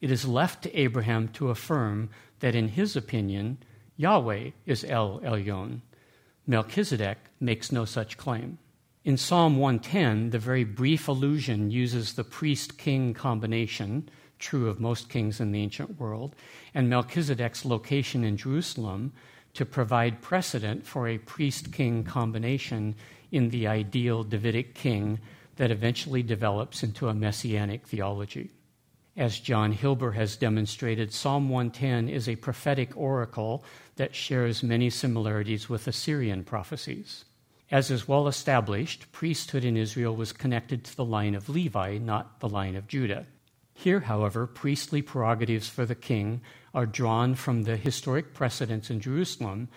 It 0.00 0.10
is 0.10 0.28
left 0.28 0.62
to 0.62 0.78
Abraham 0.78 1.28
to 1.28 1.50
affirm 1.50 2.10
that, 2.40 2.54
in 2.54 2.68
his 2.68 2.96
opinion, 2.96 3.58
Yahweh 3.96 4.50
is 4.66 4.84
El 4.84 5.20
Elyon. 5.20 5.80
Melchizedek 6.46 7.18
makes 7.40 7.72
no 7.72 7.84
such 7.84 8.16
claim. 8.16 8.58
In 9.04 9.16
Psalm 9.16 9.56
110, 9.56 10.30
the 10.30 10.38
very 10.38 10.64
brief 10.64 11.08
allusion 11.08 11.70
uses 11.70 12.12
the 12.12 12.24
priest 12.24 12.76
king 12.76 13.14
combination, 13.14 14.08
true 14.38 14.68
of 14.68 14.80
most 14.80 15.08
kings 15.08 15.40
in 15.40 15.52
the 15.52 15.62
ancient 15.62 15.98
world, 15.98 16.34
and 16.74 16.90
Melchizedek's 16.90 17.64
location 17.64 18.22
in 18.24 18.36
Jerusalem 18.36 19.12
to 19.54 19.64
provide 19.64 20.20
precedent 20.20 20.84
for 20.84 21.08
a 21.08 21.18
priest 21.18 21.72
king 21.72 22.04
combination 22.04 22.94
in 23.32 23.48
the 23.50 23.66
ideal 23.66 24.22
Davidic 24.22 24.74
king 24.74 25.18
that 25.56 25.70
eventually 25.70 26.22
develops 26.22 26.82
into 26.82 27.08
a 27.08 27.14
messianic 27.14 27.86
theology. 27.86 28.50
As 29.16 29.38
John 29.38 29.72
Hilber 29.72 30.12
has 30.12 30.36
demonstrated, 30.36 31.12
Psalm 31.12 31.48
110 31.48 32.10
is 32.10 32.28
a 32.28 32.36
prophetic 32.36 32.94
oracle 32.96 33.64
that 33.96 34.14
shares 34.14 34.62
many 34.62 34.90
similarities 34.90 35.70
with 35.70 35.88
Assyrian 35.88 36.44
prophecies. 36.44 37.24
As 37.70 37.90
is 37.90 38.06
well 38.06 38.28
established, 38.28 39.10
priesthood 39.12 39.64
in 39.64 39.76
Israel 39.76 40.14
was 40.14 40.32
connected 40.32 40.84
to 40.84 40.96
the 40.96 41.04
line 41.04 41.34
of 41.34 41.48
Levi, 41.48 41.98
not 41.98 42.40
the 42.40 42.48
line 42.48 42.76
of 42.76 42.86
Judah. 42.86 43.26
Here, 43.72 44.00
however, 44.00 44.46
priestly 44.46 45.00
prerogatives 45.00 45.68
for 45.68 45.86
the 45.86 45.94
king 45.94 46.42
are 46.74 46.86
drawn 46.86 47.34
from 47.34 47.62
the 47.62 47.76
historic 47.76 48.34
precedents 48.34 48.90
in 48.90 49.00
Jerusalem 49.00 49.68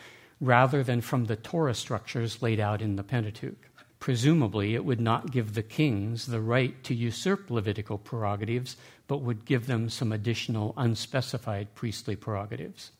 rather 0.41 0.83
than 0.83 1.01
from 1.01 1.25
the 1.25 1.35
Torah 1.35 1.73
structures 1.73 2.41
laid 2.41 2.59
out 2.59 2.81
in 2.81 2.97
the 2.97 3.03
Pentateuch. 3.03 3.68
Presumably, 3.99 4.75
it 4.75 4.85
would 4.85 5.01
not 5.01 5.31
give 5.31 5.53
the 5.53 5.63
kings 5.63 6.27
the 6.27 6.39
right 6.39 6.81
to 6.85 6.93
usurp 6.93 7.49
Levitical 7.51 7.97
prerogatives, 7.97 8.77
but 9.07 9.21
would 9.21 9.43
give 9.45 9.67
them 9.67 9.89
some 9.89 10.11
additional 10.11 10.73
unspecified 10.77 11.73
priestly 11.75 12.15
prerogatives. 12.15 12.91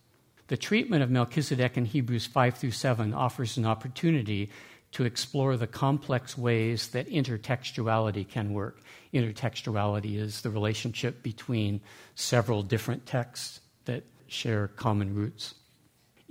The 0.47 0.57
treatment 0.57 1.03
of 1.03 1.11
Melchizedek 1.11 1.77
in 1.77 1.85
Hebrews 1.85 2.25
5 2.25 2.55
through 2.55 2.71
7 2.71 3.13
offers 3.13 3.55
an 3.55 3.65
opportunity 3.65 4.49
to 4.91 5.05
explore 5.05 5.55
the 5.55 5.67
complex 5.67 6.37
ways 6.37 6.89
that 6.89 7.07
intertextuality 7.07 8.27
can 8.27 8.53
work. 8.53 8.81
Intertextuality 9.13 10.17
is 10.17 10.41
the 10.41 10.49
relationship 10.49 11.21
between 11.21 11.79
several 12.15 12.63
different 12.63 13.05
texts 13.05 13.61
that 13.85 14.03
share 14.27 14.69
common 14.69 15.13
roots. 15.13 15.53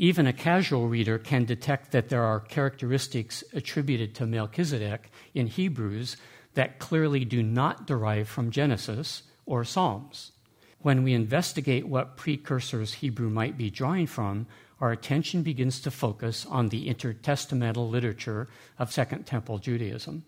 Even 0.00 0.28
a 0.28 0.32
casual 0.32 0.86
reader 0.86 1.18
can 1.18 1.44
detect 1.44 1.90
that 1.90 2.08
there 2.08 2.22
are 2.22 2.38
characteristics 2.38 3.42
attributed 3.52 4.14
to 4.14 4.26
Melchizedek 4.26 5.10
in 5.34 5.48
Hebrews 5.48 6.16
that 6.54 6.78
clearly 6.78 7.24
do 7.24 7.42
not 7.42 7.84
derive 7.84 8.28
from 8.28 8.52
Genesis 8.52 9.24
or 9.44 9.64
Psalms. 9.64 10.30
When 10.78 11.02
we 11.02 11.14
investigate 11.14 11.88
what 11.88 12.16
precursors 12.16 12.94
Hebrew 12.94 13.28
might 13.28 13.58
be 13.58 13.70
drawing 13.70 14.06
from, 14.06 14.46
our 14.80 14.92
attention 14.92 15.42
begins 15.42 15.80
to 15.80 15.90
focus 15.90 16.46
on 16.48 16.68
the 16.68 16.88
intertestamental 16.88 17.90
literature 17.90 18.46
of 18.78 18.92
Second 18.92 19.26
Temple 19.26 19.58
Judaism. 19.58 20.24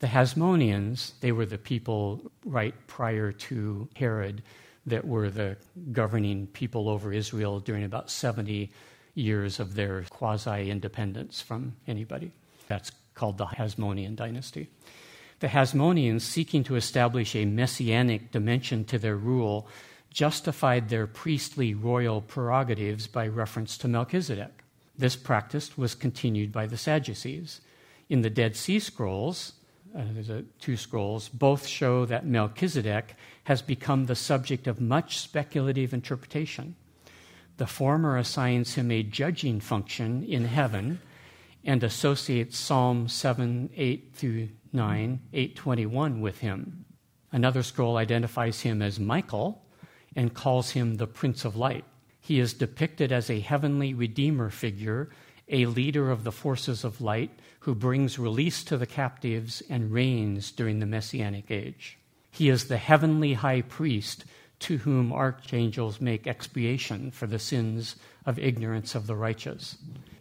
The 0.00 0.08
Hasmoneans, 0.08 1.12
they 1.20 1.32
were 1.32 1.46
the 1.46 1.56
people 1.56 2.30
right 2.44 2.74
prior 2.86 3.32
to 3.32 3.88
Herod 3.96 4.42
that 4.84 5.06
were 5.06 5.30
the 5.30 5.56
governing 5.90 6.48
people 6.48 6.90
over 6.90 7.14
Israel 7.14 7.60
during 7.60 7.82
about 7.82 8.10
70 8.10 8.70
years 9.16 9.58
of 9.58 9.74
their 9.74 10.02
quasi 10.02 10.70
independence 10.70 11.40
from 11.40 11.74
anybody. 11.88 12.30
That's 12.68 12.92
called 13.14 13.38
the 13.38 13.46
Hasmonean 13.46 14.14
dynasty. 14.14 14.68
The 15.40 15.48
Hasmoneans, 15.48 16.20
seeking 16.20 16.62
to 16.64 16.76
establish 16.76 17.34
a 17.34 17.44
messianic 17.44 18.30
dimension 18.30 18.84
to 18.86 18.98
their 18.98 19.16
rule, 19.16 19.68
justified 20.10 20.88
their 20.88 21.06
priestly 21.06 21.74
royal 21.74 22.20
prerogatives 22.20 23.06
by 23.06 23.26
reference 23.26 23.76
to 23.78 23.88
Melchizedek. 23.88 24.62
This 24.96 25.16
practice 25.16 25.76
was 25.76 25.94
continued 25.94 26.52
by 26.52 26.66
the 26.66 26.78
Sadducees. 26.78 27.60
In 28.08 28.22
the 28.22 28.30
Dead 28.30 28.56
Sea 28.56 28.78
Scrolls, 28.78 29.52
uh, 29.94 30.02
there's 30.12 30.30
a, 30.30 30.44
two 30.60 30.76
scrolls, 30.76 31.28
both 31.28 31.66
show 31.66 32.04
that 32.06 32.26
Melchizedek 32.26 33.14
has 33.44 33.62
become 33.62 34.06
the 34.06 34.14
subject 34.14 34.66
of 34.66 34.80
much 34.80 35.18
speculative 35.18 35.94
interpretation. 35.94 36.76
The 37.56 37.66
former 37.66 38.16
assigns 38.16 38.74
him 38.74 38.90
a 38.90 39.02
judging 39.02 39.60
function 39.60 40.22
in 40.24 40.44
heaven, 40.44 41.00
and 41.64 41.82
associates 41.82 42.58
Psalm 42.58 43.08
7, 43.08 43.70
8 43.74 44.10
through 44.14 44.48
9, 44.72 45.20
821 45.32 46.20
with 46.20 46.38
him. 46.38 46.84
Another 47.32 47.62
scroll 47.62 47.96
identifies 47.96 48.60
him 48.60 48.82
as 48.82 49.00
Michael 49.00 49.62
and 50.14 50.32
calls 50.32 50.70
him 50.70 50.94
the 50.96 51.06
Prince 51.06 51.44
of 51.44 51.56
Light. 51.56 51.84
He 52.20 52.38
is 52.38 52.54
depicted 52.54 53.10
as 53.10 53.30
a 53.30 53.40
heavenly 53.40 53.94
Redeemer 53.94 54.50
figure, 54.50 55.10
a 55.48 55.66
leader 55.66 56.10
of 56.10 56.24
the 56.24 56.32
forces 56.32 56.84
of 56.84 57.00
light 57.00 57.30
who 57.60 57.74
brings 57.74 58.18
release 58.18 58.62
to 58.64 58.76
the 58.76 58.86
captives 58.86 59.62
and 59.68 59.92
reigns 59.92 60.50
during 60.50 60.78
the 60.78 60.86
Messianic 60.86 61.50
age. 61.50 61.98
He 62.30 62.48
is 62.48 62.68
the 62.68 62.78
heavenly 62.78 63.34
high 63.34 63.62
priest 63.62 64.24
to 64.58 64.78
whom 64.78 65.12
archangels 65.12 66.00
make 66.00 66.26
expiation 66.26 67.10
for 67.10 67.26
the 67.26 67.38
sins 67.38 67.96
of 68.24 68.38
ignorance 68.38 68.94
of 68.94 69.06
the 69.06 69.16
righteous. 69.16 69.76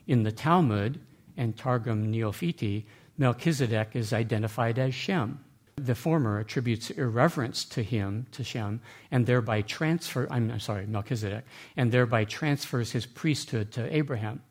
In 0.08 0.24
the 0.24 0.32
Talmud 0.32 1.00
and 1.38 1.58
Targum 1.58 2.12
Neophiti, 2.12 2.86
Melchizedek 3.18 3.96
is 3.96 4.14
identified 4.14 4.78
as 4.78 4.94
Shem. 4.94 5.40
The 5.78 5.96
former 5.96 6.40
attributes 6.40 6.90
irreverence 6.92 7.66
to 7.66 7.84
him, 7.84 8.28
to 8.32 8.44
Shem, 8.44 8.82
and 9.12 9.26
thereby 9.26 9.62
transfer 9.62 10.28
I'm 10.30 10.60
sorry, 10.60 10.86
Melchizedek, 10.86 11.46
and 11.76 11.92
thereby 11.92 12.26
transfers 12.26 12.92
his 12.92 13.06
priesthood 13.06 13.72
to 13.74 13.94
Abraham. 13.94 14.42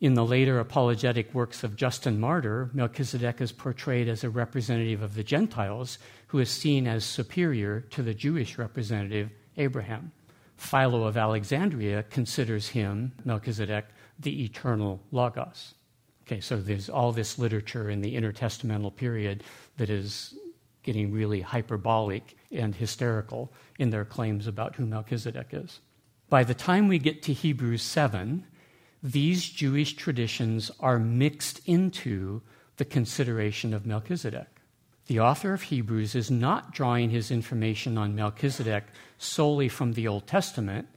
In 0.00 0.14
the 0.14 0.24
later 0.24 0.58
apologetic 0.58 1.32
works 1.32 1.62
of 1.62 1.76
Justin 1.76 2.18
Martyr, 2.18 2.70
Melchizedek 2.74 3.40
is 3.40 3.52
portrayed 3.52 4.08
as 4.08 4.24
a 4.24 4.30
representative 4.30 5.00
of 5.00 5.14
the 5.14 5.22
Gentiles 5.22 5.98
who 6.32 6.38
is 6.38 6.48
seen 6.48 6.86
as 6.86 7.04
superior 7.04 7.82
to 7.90 8.02
the 8.02 8.14
Jewish 8.14 8.56
representative, 8.56 9.28
Abraham. 9.58 10.12
Philo 10.56 11.04
of 11.04 11.18
Alexandria 11.18 12.04
considers 12.04 12.68
him, 12.68 13.12
Melchizedek, 13.26 13.84
the 14.18 14.42
eternal 14.42 15.02
Logos. 15.10 15.74
Okay, 16.22 16.40
so 16.40 16.56
there's 16.56 16.88
all 16.88 17.12
this 17.12 17.38
literature 17.38 17.90
in 17.90 18.00
the 18.00 18.16
intertestamental 18.16 18.96
period 18.96 19.44
that 19.76 19.90
is 19.90 20.32
getting 20.82 21.12
really 21.12 21.42
hyperbolic 21.42 22.34
and 22.50 22.74
hysterical 22.74 23.52
in 23.78 23.90
their 23.90 24.06
claims 24.06 24.46
about 24.46 24.74
who 24.76 24.86
Melchizedek 24.86 25.48
is. 25.52 25.80
By 26.30 26.44
the 26.44 26.54
time 26.54 26.88
we 26.88 26.98
get 26.98 27.22
to 27.24 27.34
Hebrews 27.34 27.82
7, 27.82 28.46
these 29.02 29.50
Jewish 29.50 29.96
traditions 29.96 30.70
are 30.80 30.98
mixed 30.98 31.60
into 31.66 32.40
the 32.78 32.86
consideration 32.86 33.74
of 33.74 33.84
Melchizedek. 33.84 34.61
The 35.06 35.20
author 35.20 35.52
of 35.52 35.62
Hebrews 35.62 36.14
is 36.14 36.30
not 36.30 36.72
drawing 36.72 37.10
his 37.10 37.30
information 37.30 37.98
on 37.98 38.14
Melchizedek 38.14 38.84
solely 39.18 39.68
from 39.68 39.92
the 39.92 40.06
Old 40.08 40.26
Testament, 40.26 40.88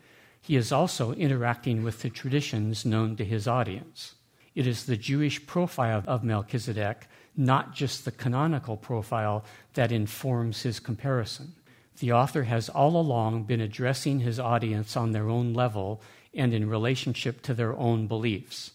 he 0.42 0.56
is 0.56 0.72
also 0.72 1.12
interacting 1.14 1.82
with 1.82 2.04
the 2.04 2.10
traditions 2.12 2.86
known 2.86 3.16
to 3.16 3.26
his 3.26 3.48
audience. 3.48 4.14
It 4.54 4.68
is 4.68 4.86
the 4.86 4.96
Jewish 4.96 5.46
profile 5.48 6.04
of 6.06 6.24
Melchizedek, 6.24 7.08
not 7.36 7.74
just 7.74 8.06
the 8.06 8.12
canonical 8.12 8.78
profile, 8.78 9.44
that 9.74 9.92
informs 9.92 10.62
his 10.62 10.80
comparison. 10.80 11.56
The 12.00 12.12
author 12.12 12.44
has 12.44 12.70
all 12.70 12.96
along 12.96 13.46
been 13.46 13.60
addressing 13.60 14.20
his 14.20 14.40
audience 14.40 14.96
on 14.96 15.14
their 15.14 15.30
own 15.30 15.54
level 15.54 16.00
and 16.34 16.54
in 16.54 16.70
relationship 16.70 17.42
to 17.44 17.56
their 17.56 17.76
own 17.76 18.06
beliefs. 18.06 18.72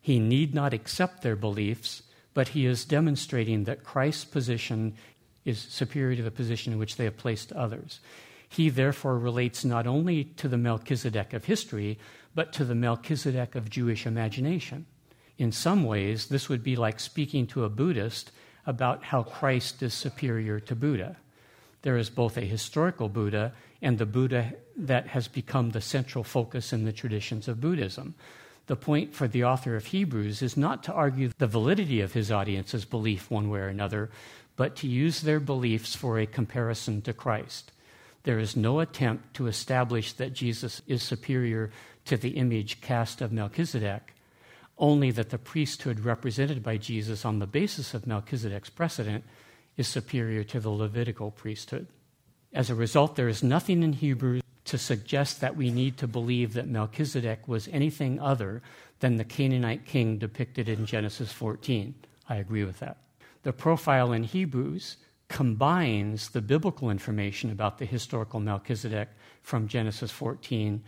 He 0.00 0.18
need 0.18 0.54
not 0.54 0.72
accept 0.72 1.22
their 1.22 1.36
beliefs, 1.36 2.02
but 2.34 2.48
he 2.48 2.66
is 2.66 2.84
demonstrating 2.84 3.64
that 3.64 3.84
Christ's 3.84 4.24
position 4.24 4.94
is 5.44 5.58
superior 5.58 6.16
to 6.16 6.22
the 6.22 6.30
position 6.30 6.72
in 6.72 6.78
which 6.78 6.96
they 6.96 7.04
have 7.04 7.16
placed 7.16 7.52
others. 7.52 8.00
He 8.48 8.68
therefore 8.68 9.18
relates 9.18 9.64
not 9.64 9.86
only 9.86 10.24
to 10.24 10.48
the 10.48 10.58
Melchizedek 10.58 11.32
of 11.32 11.46
history, 11.46 11.98
but 12.34 12.52
to 12.54 12.64
the 12.64 12.74
Melchizedek 12.74 13.54
of 13.54 13.70
Jewish 13.70 14.06
imagination. 14.06 14.86
In 15.38 15.52
some 15.52 15.84
ways, 15.84 16.26
this 16.26 16.48
would 16.48 16.62
be 16.62 16.76
like 16.76 17.00
speaking 17.00 17.46
to 17.48 17.64
a 17.64 17.70
Buddhist 17.70 18.30
about 18.66 19.04
how 19.04 19.22
Christ 19.22 19.82
is 19.82 19.94
superior 19.94 20.60
to 20.60 20.76
Buddha. 20.76 21.16
There 21.82 21.96
is 21.96 22.10
both 22.10 22.36
a 22.36 22.42
historical 22.42 23.08
Buddha 23.08 23.52
and 23.80 23.98
the 23.98 24.06
Buddha 24.06 24.54
that 24.76 25.08
has 25.08 25.26
become 25.28 25.70
the 25.70 25.80
central 25.80 26.22
focus 26.22 26.72
in 26.72 26.84
the 26.84 26.92
traditions 26.92 27.48
of 27.48 27.60
Buddhism. 27.60 28.14
The 28.72 28.76
point 28.76 29.14
for 29.14 29.28
the 29.28 29.44
author 29.44 29.76
of 29.76 29.84
Hebrews 29.84 30.40
is 30.40 30.56
not 30.56 30.82
to 30.84 30.94
argue 30.94 31.30
the 31.36 31.46
validity 31.46 32.00
of 32.00 32.14
his 32.14 32.32
audience's 32.32 32.86
belief 32.86 33.30
one 33.30 33.50
way 33.50 33.60
or 33.60 33.68
another, 33.68 34.08
but 34.56 34.76
to 34.76 34.88
use 34.88 35.20
their 35.20 35.40
beliefs 35.40 35.94
for 35.94 36.18
a 36.18 36.24
comparison 36.24 37.02
to 37.02 37.12
Christ. 37.12 37.70
There 38.22 38.38
is 38.38 38.56
no 38.56 38.80
attempt 38.80 39.34
to 39.34 39.46
establish 39.46 40.14
that 40.14 40.32
Jesus 40.32 40.80
is 40.86 41.02
superior 41.02 41.70
to 42.06 42.16
the 42.16 42.30
image 42.30 42.80
cast 42.80 43.20
of 43.20 43.30
Melchizedek, 43.30 44.14
only 44.78 45.10
that 45.10 45.28
the 45.28 45.36
priesthood 45.36 46.00
represented 46.00 46.62
by 46.62 46.78
Jesus 46.78 47.26
on 47.26 47.40
the 47.40 47.46
basis 47.46 47.92
of 47.92 48.06
Melchizedek's 48.06 48.70
precedent 48.70 49.22
is 49.76 49.86
superior 49.86 50.44
to 50.44 50.60
the 50.60 50.70
Levitical 50.70 51.30
priesthood. 51.30 51.88
As 52.54 52.70
a 52.70 52.74
result, 52.74 53.16
there 53.16 53.28
is 53.28 53.42
nothing 53.42 53.82
in 53.82 53.92
Hebrews 53.92 54.40
to 54.64 54.78
suggest 54.78 55.40
that 55.40 55.56
we 55.56 55.70
need 55.70 55.96
to 55.98 56.06
believe 56.06 56.52
that 56.54 56.68
Melchizedek 56.68 57.48
was 57.48 57.68
anything 57.68 58.20
other 58.20 58.62
than 59.00 59.16
the 59.16 59.24
Canaanite 59.24 59.84
king 59.84 60.18
depicted 60.18 60.68
in 60.68 60.86
Genesis 60.86 61.32
14. 61.32 61.94
I 62.28 62.36
agree 62.36 62.64
with 62.64 62.78
that. 62.78 62.98
The 63.42 63.52
profile 63.52 64.12
in 64.12 64.22
Hebrews 64.22 64.96
combines 65.28 66.30
the 66.30 66.40
biblical 66.40 66.90
information 66.90 67.50
about 67.50 67.78
the 67.78 67.86
historical 67.86 68.38
Melchizedek 68.38 69.08
from 69.42 69.66
Genesis 69.66 70.10
14, 70.10 70.82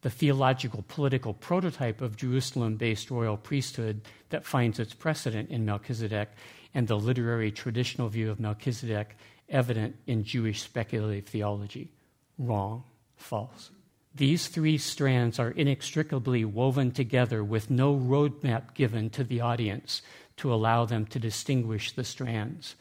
the 0.00 0.10
theological 0.10 0.84
political 0.88 1.34
prototype 1.34 2.00
of 2.00 2.16
Jerusalem 2.16 2.76
based 2.76 3.10
royal 3.10 3.36
priesthood 3.36 4.00
that 4.30 4.46
finds 4.46 4.78
its 4.78 4.94
precedent 4.94 5.50
in 5.50 5.66
Melchizedek, 5.66 6.30
and 6.74 6.86
the 6.86 6.98
literary 6.98 7.50
traditional 7.50 8.08
view 8.08 8.30
of 8.30 8.40
Melchizedek 8.40 9.16
evident 9.48 9.96
in 10.06 10.24
Jewish 10.24 10.62
speculative 10.62 11.26
theology. 11.26 11.90
Wrong, 12.38 12.84
false. 13.18 13.70
These 14.14 14.48
three 14.48 14.78
strands 14.78 15.38
are 15.38 15.50
inextricably 15.50 16.44
woven 16.44 16.90
together 16.90 17.44
with 17.44 17.70
no 17.70 17.94
roadmap 17.94 18.74
given 18.74 19.10
to 19.10 19.22
the 19.22 19.40
audience 19.40 20.02
to 20.38 20.52
allow 20.52 20.84
them 20.84 21.06
to 21.06 21.18
distinguish 21.18 21.92
the 21.92 22.04
strands. 22.04 22.74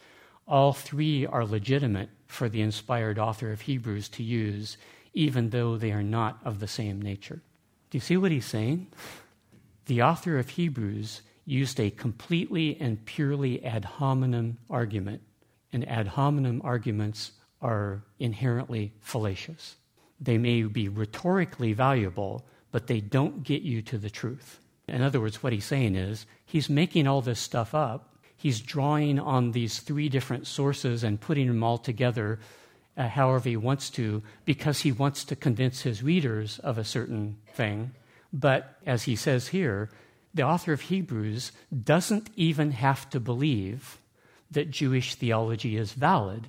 All 0.48 0.74
three 0.74 1.26
are 1.26 1.46
legitimate 1.46 2.10
for 2.28 2.50
the 2.50 2.62
inspired 2.62 3.20
author 3.20 3.52
of 3.52 3.62
Hebrews 3.62 4.10
to 4.10 4.24
use, 4.24 4.78
even 5.14 5.50
though 5.50 5.78
they 5.78 5.92
are 5.92 6.04
not 6.04 6.40
of 6.46 6.60
the 6.60 6.68
same 6.68 7.02
nature. 7.02 7.42
Do 7.90 7.98
you 7.98 8.02
see 8.02 8.18
what 8.18 8.32
he's 8.32 8.46
saying? 8.46 8.88
The 9.86 10.02
author 10.02 10.40
of 10.40 10.50
Hebrews 10.50 11.22
used 11.46 11.80
a 11.80 11.90
completely 11.90 12.78
and 12.80 13.06
purely 13.06 13.64
ad 13.64 13.86
hominem 13.86 14.58
argument 14.70 15.22
and 15.72 15.88
ad 15.88 16.08
hominem 16.08 16.62
arguments 16.64 17.32
are 17.62 18.04
inherently 18.20 18.94
fallacious. 19.00 19.76
They 20.20 20.38
may 20.38 20.64
be 20.64 20.90
rhetorically 20.90 21.74
valuable, 21.74 22.46
but 22.72 22.88
they 22.88 23.00
don't 23.00 23.44
get 23.44 23.62
you 23.62 23.82
to 23.84 23.98
the 23.98 24.10
truth. 24.10 24.60
In 24.88 25.02
other 25.02 25.20
words, 25.20 25.44
what 25.44 25.54
he's 25.54 25.66
saying 25.66 25.96
is 25.96 26.26
he's 26.46 26.70
making 26.70 27.08
all 27.08 27.22
this 27.22 27.40
stuff 27.40 27.76
up. 27.76 28.16
He's 28.36 28.62
drawing 28.62 29.20
on 29.20 29.52
these 29.52 29.80
three 29.80 30.10
different 30.10 30.48
sources 30.48 31.04
and 31.04 31.20
putting 31.20 31.48
them 31.48 31.64
all 31.64 31.78
together 31.78 32.40
uh, 32.96 33.08
however 33.08 33.50
he 33.50 33.58
wants 33.58 33.90
to 33.92 34.24
because 34.46 34.82
he 34.82 34.92
wants 34.92 35.24
to 35.26 35.36
convince 35.36 35.82
his 35.82 36.02
readers 36.02 36.60
of 36.60 36.78
a 36.78 36.84
certain 36.84 37.38
thing. 37.54 37.92
But 38.34 38.76
as 38.86 39.04
he 39.04 39.16
says 39.16 39.50
here, 39.50 39.90
the 40.34 40.44
author 40.44 40.74
of 40.74 40.82
Hebrews 40.82 41.52
doesn't 41.84 42.30
even 42.36 42.72
have 42.72 43.10
to 43.12 43.20
believe 43.20 44.00
that 44.52 44.72
Jewish 44.72 45.16
theology 45.16 45.78
is 45.78 45.94
valid 45.94 46.48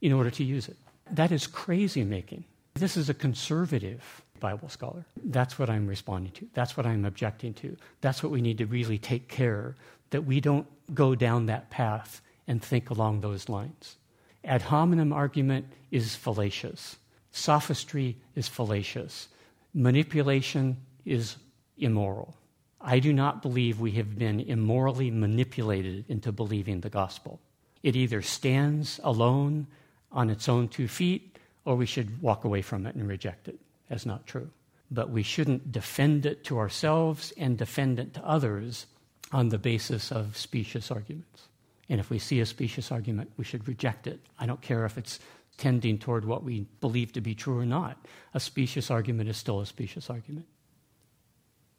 in 0.00 0.12
order 0.12 0.30
to 0.30 0.44
use 0.44 0.68
it. 0.68 0.76
That 1.10 1.32
is 1.32 1.46
crazy 1.46 2.04
making. 2.04 2.44
This 2.74 2.96
is 2.96 3.08
a 3.08 3.14
conservative 3.14 4.22
Bible 4.40 4.68
scholar. 4.68 5.04
That's 5.24 5.58
what 5.58 5.68
I'm 5.68 5.86
responding 5.86 6.32
to. 6.32 6.46
That's 6.54 6.76
what 6.76 6.86
I'm 6.86 7.04
objecting 7.04 7.54
to. 7.54 7.76
That's 8.00 8.22
what 8.22 8.32
we 8.32 8.40
need 8.40 8.58
to 8.58 8.66
really 8.66 8.98
take 8.98 9.28
care 9.28 9.76
that 10.10 10.22
we 10.22 10.40
don't 10.40 10.66
go 10.94 11.14
down 11.14 11.46
that 11.46 11.70
path 11.70 12.20
and 12.46 12.62
think 12.62 12.90
along 12.90 13.20
those 13.20 13.48
lines. 13.48 13.96
Ad 14.44 14.62
hominem 14.62 15.12
argument 15.12 15.66
is 15.90 16.16
fallacious. 16.16 16.96
Sophistry 17.30 18.16
is 18.34 18.48
fallacious. 18.48 19.28
Manipulation 19.74 20.78
is 21.04 21.36
immoral. 21.78 22.36
I 22.80 22.98
do 22.98 23.12
not 23.12 23.42
believe 23.42 23.78
we 23.78 23.92
have 23.92 24.18
been 24.18 24.40
immorally 24.40 25.10
manipulated 25.10 26.06
into 26.08 26.32
believing 26.32 26.80
the 26.80 26.88
gospel. 26.88 27.38
It 27.82 27.94
either 27.94 28.22
stands 28.22 28.98
alone 29.04 29.66
on 30.10 30.30
its 30.30 30.48
own 30.48 30.68
two 30.68 30.88
feet, 30.88 31.38
or 31.64 31.76
we 31.76 31.86
should 31.86 32.22
walk 32.22 32.44
away 32.44 32.62
from 32.62 32.86
it 32.86 32.94
and 32.94 33.08
reject 33.08 33.48
it 33.48 33.58
as 33.88 34.06
not 34.06 34.26
true. 34.26 34.50
But 34.90 35.10
we 35.10 35.22
shouldn't 35.22 35.70
defend 35.70 36.26
it 36.26 36.44
to 36.44 36.58
ourselves 36.58 37.32
and 37.36 37.56
defend 37.56 37.98
it 37.98 38.14
to 38.14 38.24
others 38.24 38.86
on 39.32 39.48
the 39.48 39.58
basis 39.58 40.10
of 40.10 40.36
specious 40.36 40.90
arguments. 40.90 41.48
And 41.88 42.00
if 42.00 42.10
we 42.10 42.18
see 42.18 42.40
a 42.40 42.46
specious 42.46 42.90
argument, 42.90 43.32
we 43.36 43.44
should 43.44 43.66
reject 43.68 44.06
it. 44.06 44.20
I 44.38 44.46
don't 44.46 44.60
care 44.60 44.84
if 44.84 44.96
it's 44.96 45.20
tending 45.58 45.98
toward 45.98 46.24
what 46.24 46.42
we 46.42 46.66
believe 46.80 47.12
to 47.12 47.20
be 47.20 47.34
true 47.34 47.58
or 47.58 47.66
not. 47.66 47.98
A 48.32 48.40
specious 48.40 48.90
argument 48.90 49.28
is 49.28 49.36
still 49.36 49.60
a 49.60 49.66
specious 49.66 50.08
argument. 50.08 50.46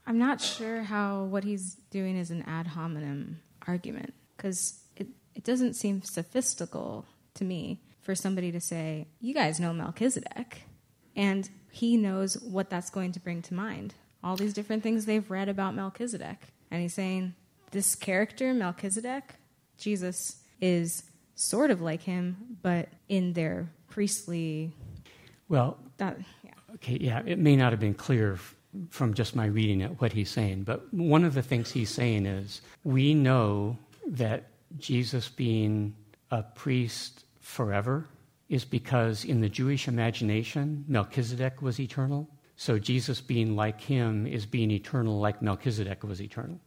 I'm 0.05 0.17
not 0.17 0.41
sure 0.41 0.83
how 0.83 1.23
what 1.25 1.43
he's 1.43 1.75
doing 1.89 2.17
is 2.17 2.31
an 2.31 2.43
ad 2.43 2.67
hominem 2.67 3.39
argument 3.67 4.13
because 4.35 4.79
it, 4.97 5.07
it 5.35 5.43
doesn't 5.43 5.73
seem 5.75 6.01
sophistical 6.01 7.05
to 7.35 7.45
me 7.45 7.79
for 8.01 8.15
somebody 8.15 8.51
to 8.51 8.59
say, 8.59 9.07
You 9.19 9.33
guys 9.33 9.59
know 9.59 9.73
Melchizedek. 9.73 10.63
And 11.15 11.49
he 11.71 11.97
knows 11.97 12.35
what 12.41 12.69
that's 12.69 12.89
going 12.89 13.11
to 13.13 13.19
bring 13.19 13.41
to 13.43 13.53
mind. 13.53 13.93
All 14.23 14.35
these 14.35 14.53
different 14.53 14.83
things 14.83 15.05
they've 15.05 15.29
read 15.29 15.49
about 15.49 15.75
Melchizedek. 15.75 16.37
And 16.69 16.81
he's 16.81 16.93
saying, 16.93 17.33
This 17.71 17.95
character, 17.95 18.53
Melchizedek, 18.53 19.35
Jesus, 19.77 20.37
is 20.59 21.03
sort 21.35 21.71
of 21.71 21.81
like 21.81 22.03
him, 22.03 22.57
but 22.61 22.89
in 23.09 23.33
their 23.33 23.69
priestly. 23.89 24.73
Well, 25.49 25.77
that, 25.97 26.17
yeah. 26.43 26.51
okay, 26.75 26.97
yeah, 26.99 27.21
it 27.25 27.39
may 27.39 27.55
not 27.55 27.71
have 27.71 27.79
been 27.79 27.93
clear 27.93 28.37
from 28.89 29.13
just 29.13 29.35
my 29.35 29.45
reading 29.45 29.81
it 29.81 29.99
what 29.99 30.13
he's 30.13 30.29
saying, 30.29 30.63
but 30.63 30.93
one 30.93 31.25
of 31.25 31.33
the 31.33 31.41
things 31.41 31.71
he's 31.71 31.89
saying 31.89 32.25
is 32.25 32.61
we 32.83 33.13
know 33.13 33.77
that 34.07 34.47
Jesus 34.77 35.27
being 35.27 35.93
a 36.29 36.41
priest 36.41 37.25
forever 37.41 38.07
is 38.47 38.63
because 38.63 39.25
in 39.25 39.41
the 39.41 39.49
Jewish 39.49 39.87
imagination, 39.87 40.85
Melchizedek 40.87 41.61
was 41.61 41.79
eternal. 41.79 42.29
So 42.55 42.77
Jesus 42.77 43.21
being 43.21 43.55
like 43.55 43.81
him 43.81 44.27
is 44.27 44.45
being 44.45 44.71
eternal 44.71 45.19
like 45.19 45.41
Melchizedek 45.41 46.03
was 46.03 46.21
eternal. 46.21 46.59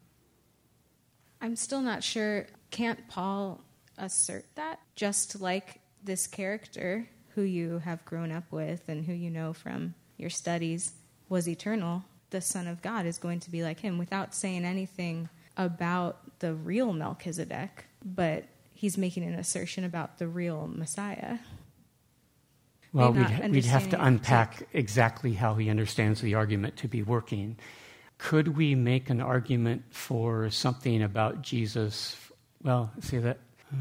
I'm 1.41 1.57
still 1.57 1.83
not 1.83 2.03
sure. 2.03 2.47
Can't 2.71 3.07
Paul 3.09 3.61
assert 3.99 4.47
that? 4.55 4.81
Just 4.97 5.41
like 5.41 5.81
this 6.03 6.27
character 6.27 7.09
who 7.35 7.43
you 7.43 7.81
have 7.81 8.05
grown 8.05 8.33
up 8.33 8.51
with 8.51 8.89
and 8.89 9.05
who 9.05 9.13
you 9.13 9.31
know 9.31 9.53
from 9.53 9.95
your 10.17 10.31
studies 10.31 10.93
was 11.29 11.49
eternal, 11.49 12.05
the 12.31 12.41
Son 12.41 12.67
of 12.67 12.81
God 12.81 13.07
is 13.07 13.19
going 13.19 13.41
to 13.41 13.51
be 13.51 13.63
like 13.63 13.81
him 13.81 13.99
without 13.99 14.35
saying 14.35 14.65
anything 14.65 15.29
about 15.57 16.39
the 16.41 16.55
real 16.55 16.93
Melchizedek, 16.93 17.85
but 18.05 18.45
he's 18.75 18.99
making 18.99 19.25
an 19.25 19.35
assertion 19.35 19.85
about 19.85 20.19
the 20.19 20.29
real 20.29 20.69
Messiah. 20.73 21.39
Well, 22.93 23.13
we'd, 23.13 23.51
we'd 23.51 23.65
have 23.65 23.91
to 23.91 24.05
unpack 24.05 24.69
exactly 24.73 25.33
how 25.33 25.55
he 25.55 25.69
understands 25.69 26.21
the 26.21 26.35
argument 26.35 26.77
to 26.77 26.89
be 26.89 27.03
working. 27.03 27.57
Could 28.19 28.57
we 28.57 28.77
make 28.77 29.11
an 29.11 29.21
argument 29.21 29.83
for 29.91 30.49
something 30.51 31.03
about 31.03 31.43
Jesus? 31.43 32.17
Well, 32.63 32.93
see 33.01 33.19
that. 33.19 33.39
uh, 33.73 33.77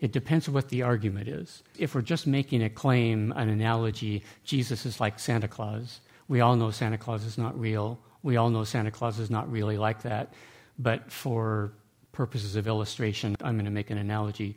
it 0.00 0.12
depends 0.12 0.48
on 0.48 0.54
what 0.54 0.68
the 0.68 0.82
argument 0.82 1.28
is. 1.28 1.62
If 1.78 1.94
we're 1.94 2.02
just 2.02 2.26
making 2.26 2.62
a 2.62 2.68
claim, 2.68 3.32
an 3.36 3.48
analogy, 3.48 4.24
Jesus 4.44 4.84
is 4.84 5.00
like 5.00 5.18
Santa 5.18 5.48
Claus. 5.48 6.00
We 6.28 6.40
all 6.40 6.56
know 6.56 6.70
Santa 6.70 6.98
Claus 6.98 7.24
is 7.24 7.38
not 7.38 7.58
real. 7.58 7.98
We 8.22 8.36
all 8.36 8.50
know 8.50 8.64
Santa 8.64 8.90
Claus 8.90 9.18
is 9.18 9.30
not 9.30 9.50
really 9.50 9.78
like 9.78 10.02
that. 10.02 10.34
But 10.78 11.10
for 11.10 11.72
purposes 12.12 12.56
of 12.56 12.66
illustration, 12.68 13.36
I'm 13.42 13.54
going 13.56 13.64
to 13.64 13.70
make 13.70 13.90
an 13.90 13.98
analogy. 13.98 14.56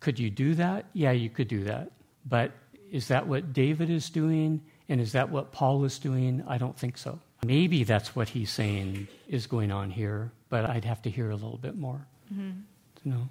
Could 0.00 0.18
you 0.18 0.30
do 0.30 0.54
that? 0.54 0.86
Yeah, 0.92 1.12
you 1.12 1.30
could 1.30 1.48
do 1.48 1.64
that. 1.64 1.92
But 2.26 2.52
is 2.90 3.08
that 3.08 3.26
what 3.28 3.52
David 3.52 3.90
is 3.90 4.10
doing? 4.10 4.62
And 4.88 5.00
is 5.00 5.12
that 5.12 5.30
what 5.30 5.52
Paul 5.52 5.84
is 5.84 5.98
doing? 5.98 6.42
I 6.48 6.58
don't 6.58 6.76
think 6.78 6.96
so. 6.98 7.20
Maybe 7.44 7.84
that's 7.84 8.16
what 8.16 8.28
he's 8.30 8.50
saying 8.50 9.08
is 9.28 9.46
going 9.46 9.70
on 9.70 9.90
here, 9.90 10.32
but 10.48 10.68
I'd 10.68 10.84
have 10.84 11.02
to 11.02 11.10
hear 11.10 11.30
a 11.30 11.34
little 11.34 11.58
bit 11.58 11.76
more. 11.76 12.06
Mm-hmm. 12.32 12.60
to 13.02 13.08
know. 13.08 13.28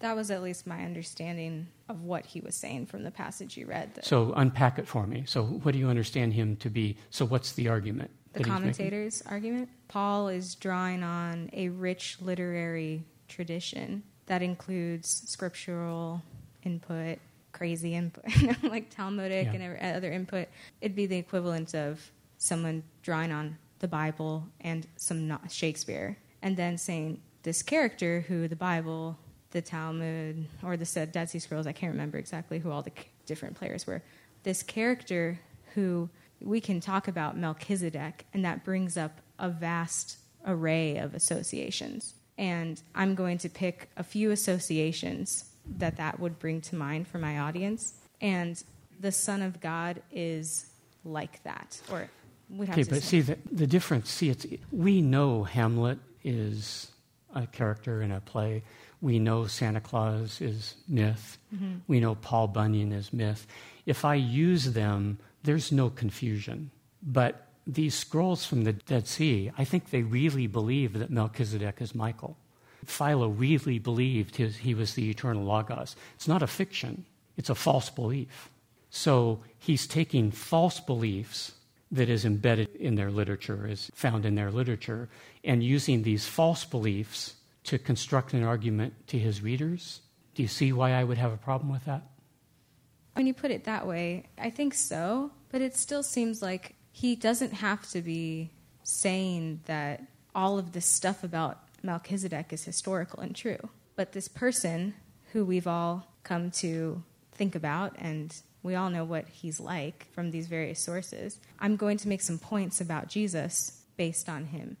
That 0.00 0.16
was 0.16 0.32
at 0.32 0.42
least 0.42 0.66
my 0.66 0.82
understanding 0.84 1.68
of 1.88 2.02
what 2.02 2.26
he 2.26 2.40
was 2.40 2.56
saying 2.56 2.86
from 2.86 3.04
the 3.04 3.12
passage 3.12 3.56
you 3.56 3.66
read. 3.66 3.94
that- 3.94 4.04
So 4.04 4.32
unpack 4.34 4.80
it 4.80 4.88
for 4.88 5.06
me. 5.06 5.22
So 5.26 5.44
what 5.44 5.72
do 5.72 5.78
you 5.78 5.88
understand 5.88 6.34
him 6.34 6.56
to 6.56 6.68
be? 6.70 6.96
So 7.10 7.24
what's 7.24 7.52
the 7.52 7.68
argument? 7.68 8.10
The 8.32 8.38
that 8.40 8.46
he's 8.46 8.46
making? 8.48 8.60
commentator's 8.74 9.22
argument. 9.26 9.68
Paul 9.88 10.28
is 10.28 10.54
drawing 10.54 11.02
on 11.02 11.50
a 11.52 11.68
rich 11.68 12.18
literary 12.20 13.04
tradition 13.28 14.02
that 14.26 14.42
includes 14.42 15.22
scriptural 15.26 16.22
input, 16.64 17.18
crazy 17.52 17.94
input, 17.94 18.24
like 18.62 18.90
Talmudic 18.90 19.48
Yeah. 19.52 19.60
and 19.60 19.96
other 19.96 20.12
input. 20.12 20.48
It'd 20.80 20.96
be 20.96 21.06
the 21.06 21.16
equivalent 21.18 21.74
of 21.74 22.00
someone 22.38 22.82
drawing 23.02 23.32
on 23.32 23.58
the 23.80 23.88
Bible 23.88 24.46
and 24.60 24.86
some 24.96 25.38
Shakespeare, 25.50 26.16
and 26.40 26.56
then 26.56 26.78
saying 26.78 27.20
this 27.42 27.62
character 27.62 28.24
who 28.28 28.46
the 28.48 28.56
Bible, 28.56 29.18
the 29.50 29.60
Talmud, 29.60 30.46
or 30.62 30.76
the 30.76 31.06
Dead 31.10 31.28
Sea 31.28 31.38
Scrolls, 31.40 31.66
I 31.66 31.72
can't 31.72 31.92
remember 31.92 32.16
exactly 32.18 32.58
who 32.60 32.70
all 32.70 32.82
the 32.82 32.92
different 33.26 33.56
players 33.56 33.86
were. 33.86 34.02
This 34.44 34.62
character 34.62 35.40
who 35.74 36.08
we 36.44 36.60
can 36.60 36.80
talk 36.80 37.08
about 37.08 37.36
Melchizedek, 37.36 38.26
and 38.32 38.44
that 38.44 38.64
brings 38.64 38.96
up 38.96 39.20
a 39.38 39.48
vast 39.48 40.18
array 40.46 40.96
of 40.96 41.14
associations. 41.14 42.14
And 42.38 42.82
I'm 42.94 43.14
going 43.14 43.38
to 43.38 43.48
pick 43.48 43.90
a 43.96 44.02
few 44.02 44.30
associations 44.30 45.44
that 45.78 45.96
that 45.96 46.18
would 46.18 46.38
bring 46.38 46.60
to 46.62 46.76
mind 46.76 47.06
for 47.06 47.18
my 47.18 47.38
audience. 47.38 47.94
And 48.20 48.62
the 48.98 49.12
Son 49.12 49.42
of 49.42 49.60
God 49.60 50.02
is 50.10 50.66
like 51.04 51.42
that, 51.44 51.80
or 51.90 52.08
we 52.48 52.66
have 52.66 52.74
Okay, 52.74 52.84
to 52.84 52.90
but 52.90 53.02
see 53.02 53.20
the, 53.20 53.36
the 53.50 53.66
difference. 53.66 54.10
See, 54.10 54.30
it's 54.30 54.46
we 54.70 55.02
know 55.02 55.44
Hamlet 55.44 55.98
is 56.22 56.90
a 57.34 57.46
character 57.46 58.02
in 58.02 58.12
a 58.12 58.20
play. 58.20 58.62
We 59.00 59.18
know 59.18 59.46
Santa 59.46 59.80
Claus 59.80 60.40
is 60.40 60.76
myth. 60.88 61.38
Mm-hmm. 61.54 61.78
We 61.88 61.98
know 61.98 62.14
Paul 62.14 62.46
Bunyan 62.48 62.92
is 62.92 63.12
myth. 63.12 63.46
If 63.84 64.04
I 64.04 64.14
use 64.14 64.72
them, 64.72 65.18
there's 65.42 65.72
no 65.72 65.90
confusion. 65.90 66.70
But 67.02 67.48
these 67.66 67.94
scrolls 67.94 68.44
from 68.44 68.64
the 68.64 68.72
Dead 68.72 69.06
Sea, 69.06 69.50
I 69.56 69.64
think 69.64 69.90
they 69.90 70.02
really 70.02 70.46
believe 70.46 70.98
that 70.98 71.10
Melchizedek 71.10 71.80
is 71.80 71.94
Michael. 71.94 72.36
Philo 72.84 73.28
really 73.28 73.78
believed 73.78 74.36
his, 74.36 74.56
he 74.56 74.74
was 74.74 74.94
the 74.94 75.08
eternal 75.08 75.44
Logos. 75.44 75.94
It's 76.14 76.28
not 76.28 76.42
a 76.42 76.48
fiction, 76.48 77.04
it's 77.36 77.50
a 77.50 77.54
false 77.54 77.90
belief. 77.90 78.50
So 78.90 79.40
he's 79.58 79.86
taking 79.86 80.30
false 80.30 80.80
beliefs 80.80 81.52
that 81.90 82.08
is 82.08 82.24
embedded 82.24 82.74
in 82.76 82.94
their 82.94 83.10
literature, 83.10 83.66
is 83.66 83.90
found 83.94 84.26
in 84.26 84.34
their 84.34 84.50
literature, 84.50 85.08
and 85.44 85.62
using 85.62 86.02
these 86.02 86.26
false 86.26 86.64
beliefs 86.64 87.34
to 87.64 87.78
construct 87.78 88.32
an 88.32 88.42
argument 88.42 88.94
to 89.08 89.18
his 89.18 89.42
readers. 89.42 90.00
Do 90.34 90.42
you 90.42 90.48
see 90.48 90.72
why 90.72 90.92
I 90.92 91.04
would 91.04 91.18
have 91.18 91.32
a 91.32 91.36
problem 91.36 91.70
with 91.70 91.84
that? 91.84 92.02
When 93.14 93.26
you 93.26 93.34
put 93.34 93.50
it 93.50 93.64
that 93.64 93.86
way, 93.86 94.24
I 94.38 94.50
think 94.50 94.74
so, 94.74 95.30
but 95.50 95.60
it 95.60 95.76
still 95.76 96.02
seems 96.02 96.40
like 96.42 96.74
he 96.92 97.14
doesn't 97.16 97.52
have 97.54 97.88
to 97.90 98.00
be 98.00 98.50
saying 98.82 99.60
that 99.66 100.02
all 100.34 100.58
of 100.58 100.72
this 100.72 100.86
stuff 100.86 101.22
about 101.22 101.58
Melchizedek 101.82 102.52
is 102.52 102.64
historical 102.64 103.20
and 103.20 103.34
true. 103.36 103.68
But 103.96 104.12
this 104.12 104.28
person 104.28 104.94
who 105.32 105.44
we've 105.44 105.66
all 105.66 106.06
come 106.24 106.50
to 106.52 107.02
think 107.32 107.54
about 107.54 107.94
and 107.98 108.34
we 108.62 108.74
all 108.74 108.90
know 108.90 109.04
what 109.04 109.28
he's 109.28 109.58
like 109.58 110.06
from 110.12 110.30
these 110.30 110.46
various 110.46 110.78
sources. 110.80 111.38
I'm 111.58 111.76
going 111.76 111.96
to 111.98 112.08
make 112.08 112.20
some 112.22 112.38
points 112.38 112.80
about 112.80 113.08
Jesus 113.08 113.82
based 113.96 114.28
on 114.28 114.46
him 114.46 114.76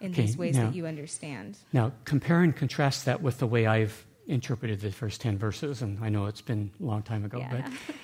in 0.00 0.10
Okay, 0.12 0.22
these 0.22 0.36
ways 0.36 0.56
now- 0.56 0.66
that 0.66 0.74
you 0.74 0.86
understand. 0.86 1.58
Now, 1.72 1.92
compare 2.04 2.42
and 2.42 2.54
contrast 2.54 3.06
that 3.06 3.22
with 3.22 3.38
the 3.38 3.46
way 3.46 3.66
I've 3.66 4.04
interpreted 4.32 4.80
the 4.80 4.90
first 4.90 5.20
10 5.20 5.38
verses, 5.38 5.82
and 5.82 6.02
I 6.02 6.08
know 6.08 6.26
it's 6.26 6.40
been 6.40 6.70
a 6.80 6.84
long 6.84 7.02
time 7.02 7.24
ago, 7.24 7.38
Yeah. 7.38 7.50
but 7.50 7.96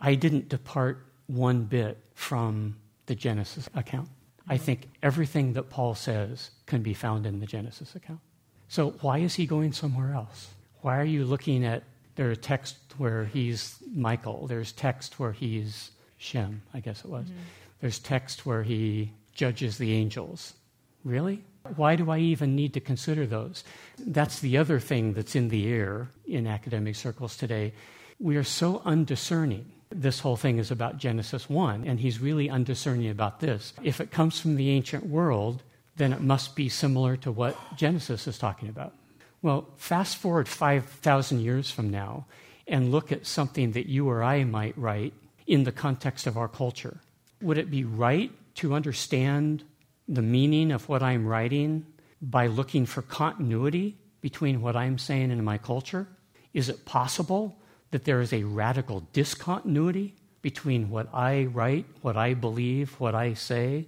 I 0.00 0.14
didn't 0.14 0.48
depart 0.48 1.06
one 1.26 1.64
bit 1.64 1.98
from 2.14 2.76
the 3.06 3.14
Genesis 3.14 3.68
account. 3.74 4.08
I 4.46 4.54
mm-hmm. 4.54 4.64
think 4.64 4.88
everything 5.02 5.54
that 5.54 5.70
Paul 5.70 5.94
says 5.94 6.50
can 6.66 6.82
be 6.82 6.94
found 6.94 7.26
in 7.26 7.40
the 7.40 7.46
Genesis 7.46 7.94
account. 7.94 8.20
So, 8.68 8.92
why 9.00 9.18
is 9.18 9.34
he 9.34 9.46
going 9.46 9.72
somewhere 9.72 10.12
else? 10.14 10.48
Why 10.80 10.98
are 10.98 11.04
you 11.04 11.24
looking 11.24 11.64
at 11.64 11.82
there's 12.16 12.38
text 12.38 12.76
where 12.98 13.24
he's 13.24 13.76
Michael, 13.92 14.46
there's 14.46 14.72
text 14.72 15.18
where 15.18 15.32
he's 15.32 15.90
Shem, 16.18 16.62
I 16.72 16.80
guess 16.80 17.04
it 17.04 17.10
was. 17.10 17.26
Mm-hmm. 17.26 17.38
There's 17.80 17.98
text 17.98 18.46
where 18.46 18.62
he 18.62 19.12
judges 19.34 19.78
the 19.78 19.92
angels. 19.92 20.54
Really? 21.02 21.42
Why 21.76 21.96
do 21.96 22.10
I 22.10 22.18
even 22.18 22.54
need 22.54 22.74
to 22.74 22.80
consider 22.80 23.26
those? 23.26 23.64
That's 23.98 24.40
the 24.40 24.58
other 24.58 24.78
thing 24.78 25.14
that's 25.14 25.34
in 25.34 25.48
the 25.48 25.66
air 25.68 26.08
in 26.26 26.46
academic 26.46 26.94
circles 26.94 27.36
today. 27.36 27.72
We 28.20 28.36
are 28.36 28.44
so 28.44 28.82
undiscerning. 28.84 29.72
This 29.90 30.20
whole 30.20 30.36
thing 30.36 30.58
is 30.58 30.70
about 30.70 30.98
Genesis 30.98 31.48
1, 31.48 31.84
and 31.86 32.00
he's 32.00 32.20
really 32.20 32.50
undiscerning 32.50 33.08
about 33.08 33.40
this. 33.40 33.72
If 33.82 34.00
it 34.00 34.10
comes 34.10 34.40
from 34.40 34.56
the 34.56 34.70
ancient 34.70 35.06
world, 35.06 35.62
then 35.96 36.12
it 36.12 36.20
must 36.20 36.54
be 36.54 36.68
similar 36.68 37.16
to 37.18 37.32
what 37.32 37.56
Genesis 37.76 38.26
is 38.26 38.38
talking 38.38 38.68
about. 38.68 38.92
Well, 39.40 39.68
fast 39.76 40.16
forward 40.16 40.48
5,000 40.48 41.40
years 41.40 41.70
from 41.70 41.90
now 41.90 42.26
and 42.66 42.90
look 42.90 43.12
at 43.12 43.26
something 43.26 43.72
that 43.72 43.86
you 43.86 44.08
or 44.08 44.22
I 44.22 44.44
might 44.44 44.76
write 44.76 45.14
in 45.46 45.64
the 45.64 45.72
context 45.72 46.26
of 46.26 46.36
our 46.36 46.48
culture. 46.48 46.98
Would 47.40 47.58
it 47.58 47.70
be 47.70 47.84
right 47.84 48.32
to 48.56 48.74
understand 48.74 49.62
the 50.08 50.22
meaning 50.22 50.70
of 50.70 50.88
what 50.88 51.02
I'm 51.02 51.26
writing 51.26 51.86
by 52.20 52.46
looking 52.46 52.86
for 52.86 53.02
continuity 53.02 53.96
between 54.20 54.60
what 54.60 54.76
I'm 54.76 54.98
saying 54.98 55.30
and 55.30 55.44
my 55.44 55.58
culture? 55.58 56.08
Is 56.52 56.68
it 56.68 56.84
possible 56.84 57.56
that 57.90 58.04
there 58.04 58.20
is 58.20 58.32
a 58.32 58.44
radical 58.44 59.00
discontinuity 59.12 60.14
between 60.42 60.90
what 60.90 61.08
I 61.14 61.44
write, 61.44 61.86
what 62.02 62.16
I 62.16 62.34
believe, 62.34 62.98
what 63.00 63.14
I 63.14 63.34
say, 63.34 63.86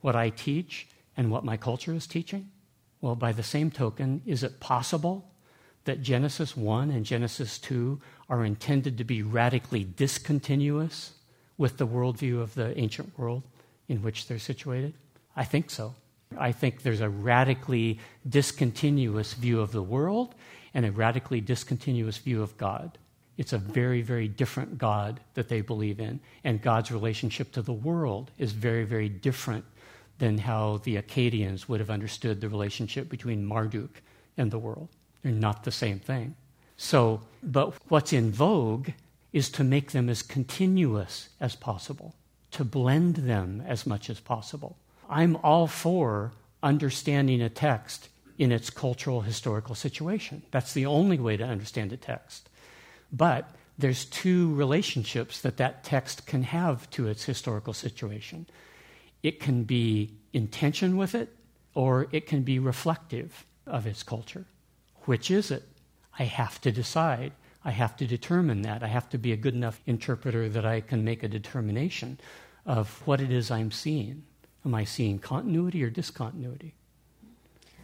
what 0.00 0.16
I 0.16 0.30
teach, 0.30 0.88
and 1.16 1.30
what 1.30 1.44
my 1.44 1.56
culture 1.56 1.92
is 1.92 2.06
teaching? 2.06 2.50
Well, 3.00 3.14
by 3.14 3.32
the 3.32 3.42
same 3.42 3.70
token, 3.70 4.22
is 4.24 4.42
it 4.42 4.60
possible 4.60 5.30
that 5.84 6.02
Genesis 6.02 6.56
1 6.56 6.90
and 6.90 7.04
Genesis 7.04 7.58
2 7.58 8.00
are 8.28 8.44
intended 8.44 8.98
to 8.98 9.04
be 9.04 9.22
radically 9.22 9.84
discontinuous 9.84 11.12
with 11.58 11.76
the 11.78 11.86
worldview 11.86 12.40
of 12.40 12.54
the 12.54 12.78
ancient 12.78 13.18
world 13.18 13.42
in 13.88 14.02
which 14.02 14.26
they're 14.26 14.38
situated? 14.38 14.94
I 15.40 15.44
think 15.44 15.70
so. 15.70 15.94
I 16.36 16.52
think 16.52 16.82
there's 16.82 17.00
a 17.00 17.08
radically 17.08 17.98
discontinuous 18.28 19.32
view 19.32 19.62
of 19.62 19.72
the 19.72 19.82
world 19.82 20.34
and 20.74 20.84
a 20.84 20.92
radically 20.92 21.40
discontinuous 21.40 22.18
view 22.18 22.42
of 22.42 22.58
God. 22.58 22.98
It's 23.38 23.54
a 23.54 23.58
very, 23.58 24.02
very 24.02 24.28
different 24.28 24.76
God 24.76 25.18
that 25.32 25.48
they 25.48 25.62
believe 25.62 25.98
in. 25.98 26.20
And 26.44 26.60
God's 26.60 26.92
relationship 26.92 27.52
to 27.52 27.62
the 27.62 27.72
world 27.72 28.30
is 28.36 28.52
very, 28.52 28.84
very 28.84 29.08
different 29.08 29.64
than 30.18 30.36
how 30.36 30.82
the 30.84 30.96
Akkadians 30.96 31.70
would 31.70 31.80
have 31.80 31.88
understood 31.88 32.42
the 32.42 32.50
relationship 32.50 33.08
between 33.08 33.46
Marduk 33.46 34.02
and 34.36 34.50
the 34.50 34.58
world. 34.58 34.90
They're 35.22 35.32
not 35.32 35.64
the 35.64 35.72
same 35.72 36.00
thing. 36.00 36.36
So, 36.76 37.22
but 37.42 37.72
what's 37.88 38.12
in 38.12 38.30
vogue 38.30 38.90
is 39.32 39.48
to 39.52 39.64
make 39.64 39.92
them 39.92 40.10
as 40.10 40.20
continuous 40.20 41.30
as 41.40 41.56
possible, 41.56 42.14
to 42.50 42.62
blend 42.62 43.16
them 43.16 43.64
as 43.66 43.86
much 43.86 44.10
as 44.10 44.20
possible. 44.20 44.76
I'm 45.10 45.36
all 45.42 45.66
for 45.66 46.32
understanding 46.62 47.42
a 47.42 47.48
text 47.48 48.08
in 48.38 48.52
its 48.52 48.70
cultural 48.70 49.22
historical 49.22 49.74
situation. 49.74 50.42
That's 50.52 50.72
the 50.72 50.86
only 50.86 51.18
way 51.18 51.36
to 51.36 51.44
understand 51.44 51.92
a 51.92 51.96
text. 51.96 52.48
But 53.12 53.50
there's 53.76 54.04
two 54.04 54.54
relationships 54.54 55.40
that 55.40 55.56
that 55.56 55.82
text 55.82 56.26
can 56.26 56.44
have 56.44 56.88
to 56.90 57.08
its 57.08 57.24
historical 57.24 57.72
situation. 57.72 58.46
It 59.22 59.40
can 59.40 59.64
be 59.64 60.14
in 60.32 60.46
tension 60.46 60.96
with 60.96 61.14
it, 61.14 61.34
or 61.74 62.06
it 62.12 62.26
can 62.26 62.42
be 62.42 62.58
reflective 62.58 63.44
of 63.66 63.86
its 63.86 64.04
culture. 64.04 64.46
Which 65.06 65.30
is 65.30 65.50
it? 65.50 65.64
I 66.18 66.24
have 66.24 66.60
to 66.60 66.70
decide. 66.70 67.32
I 67.64 67.72
have 67.72 67.96
to 67.96 68.06
determine 68.06 68.62
that. 68.62 68.82
I 68.82 68.86
have 68.86 69.08
to 69.10 69.18
be 69.18 69.32
a 69.32 69.36
good 69.36 69.54
enough 69.54 69.80
interpreter 69.86 70.48
that 70.48 70.64
I 70.64 70.80
can 70.80 71.04
make 71.04 71.22
a 71.22 71.28
determination 71.28 72.20
of 72.64 73.02
what 73.06 73.20
it 73.20 73.32
is 73.32 73.50
I'm 73.50 73.70
seeing. 73.70 74.22
Am 74.64 74.74
I 74.74 74.84
seeing 74.84 75.18
continuity 75.18 75.82
or 75.82 75.90
discontinuity? 75.90 76.74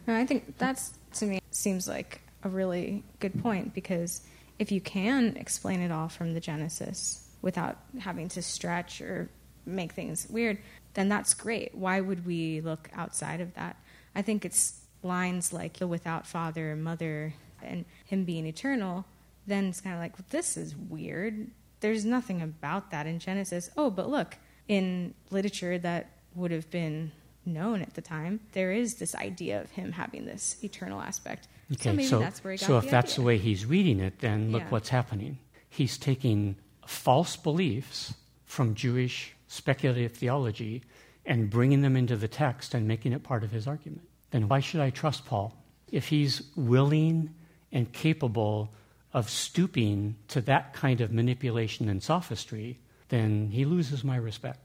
I 0.07 0.25
think 0.25 0.57
that's, 0.57 0.93
to 1.15 1.25
me, 1.25 1.41
seems 1.51 1.87
like 1.87 2.21
a 2.43 2.49
really 2.49 3.03
good 3.19 3.41
point 3.41 3.73
because 3.73 4.21
if 4.59 4.71
you 4.71 4.79
can 4.79 5.35
explain 5.35 5.81
it 5.81 5.91
all 5.91 6.07
from 6.07 6.33
the 6.33 6.39
Genesis 6.39 7.27
without 7.41 7.77
having 7.99 8.29
to 8.29 8.41
stretch 8.41 9.01
or 9.01 9.29
make 9.65 9.91
things 9.91 10.27
weird, 10.29 10.59
then 10.93 11.09
that's 11.09 11.33
great. 11.33 11.75
Why 11.75 11.99
would 11.99 12.25
we 12.25 12.61
look 12.61 12.89
outside 12.93 13.41
of 13.41 13.53
that? 13.55 13.75
I 14.15 14.21
think 14.21 14.45
it's 14.45 14.81
lines 15.03 15.53
like 15.53 15.73
the 15.73 15.87
without 15.87 16.25
father 16.25 16.71
and 16.71 16.83
mother 16.83 17.33
and 17.61 17.85
him 18.05 18.23
being 18.23 18.45
eternal, 18.45 19.05
then 19.45 19.65
it's 19.65 19.81
kind 19.81 19.95
of 19.95 20.01
like, 20.01 20.17
well, 20.17 20.25
this 20.29 20.57
is 20.57 20.75
weird. 20.75 21.47
There's 21.79 22.05
nothing 22.05 22.41
about 22.41 22.91
that 22.91 23.07
in 23.07 23.19
Genesis. 23.19 23.69
Oh, 23.77 23.89
but 23.89 24.09
look, 24.09 24.37
in 24.67 25.13
literature 25.29 25.77
that 25.79 26.11
would 26.35 26.51
have 26.51 26.69
been 26.69 27.11
known 27.45 27.81
at 27.81 27.93
the 27.93 28.01
time, 28.01 28.39
there 28.53 28.71
is 28.71 28.95
this 28.95 29.15
idea 29.15 29.61
of 29.61 29.71
him 29.71 29.91
having 29.93 30.25
this 30.25 30.57
eternal 30.63 31.01
aspect. 31.01 31.47
Okay, 31.71 31.83
so 31.83 31.93
maybe 31.93 32.07
so, 32.07 32.19
that's 32.19 32.43
where 32.43 32.53
he 32.53 32.57
got 32.59 32.65
so 32.65 32.77
if 32.77 32.85
the 32.85 32.91
that's 32.91 33.13
idea. 33.13 33.15
the 33.21 33.25
way 33.25 33.37
he's 33.37 33.65
reading 33.65 33.99
it, 33.99 34.19
then 34.19 34.51
look 34.51 34.63
Yeah. 34.63 34.69
what's 34.69 34.89
happening. 34.89 35.37
He's 35.69 35.97
taking 35.97 36.55
false 36.85 37.35
beliefs 37.35 38.13
from 38.45 38.75
Jewish 38.75 39.33
speculative 39.47 40.13
theology 40.13 40.83
and 41.25 41.49
bringing 41.49 41.81
them 41.81 41.95
into 41.95 42.15
the 42.15 42.27
text 42.27 42.73
and 42.73 42.87
making 42.87 43.13
it 43.13 43.23
part 43.23 43.43
of 43.43 43.51
his 43.51 43.67
argument. 43.67 44.07
Then 44.31 44.47
why 44.47 44.59
should 44.59 44.81
I 44.81 44.89
trust 44.89 45.25
Paul? 45.25 45.53
If 45.91 46.07
he's 46.09 46.41
willing 46.55 47.33
and 47.71 47.91
capable 47.93 48.73
of 49.13 49.29
stooping 49.29 50.15
to 50.29 50.41
that 50.41 50.73
kind 50.73 51.01
of 51.01 51.11
manipulation 51.11 51.89
and 51.89 52.01
sophistry, 52.03 52.79
then 53.09 53.49
he 53.51 53.65
loses 53.65 54.03
my 54.03 54.15
respect. 54.17 54.59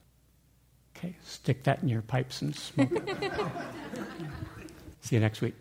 Okay, 1.03 1.17
stick 1.25 1.65
that 1.65 1.83
in 1.83 1.89
your 1.89 2.03
pipes 2.03 2.43
and 2.43 2.55
smoke 2.55 2.93
it. 2.93 3.33
See 5.01 5.17
you 5.17 5.21
next 5.21 5.41
week. 5.41 5.51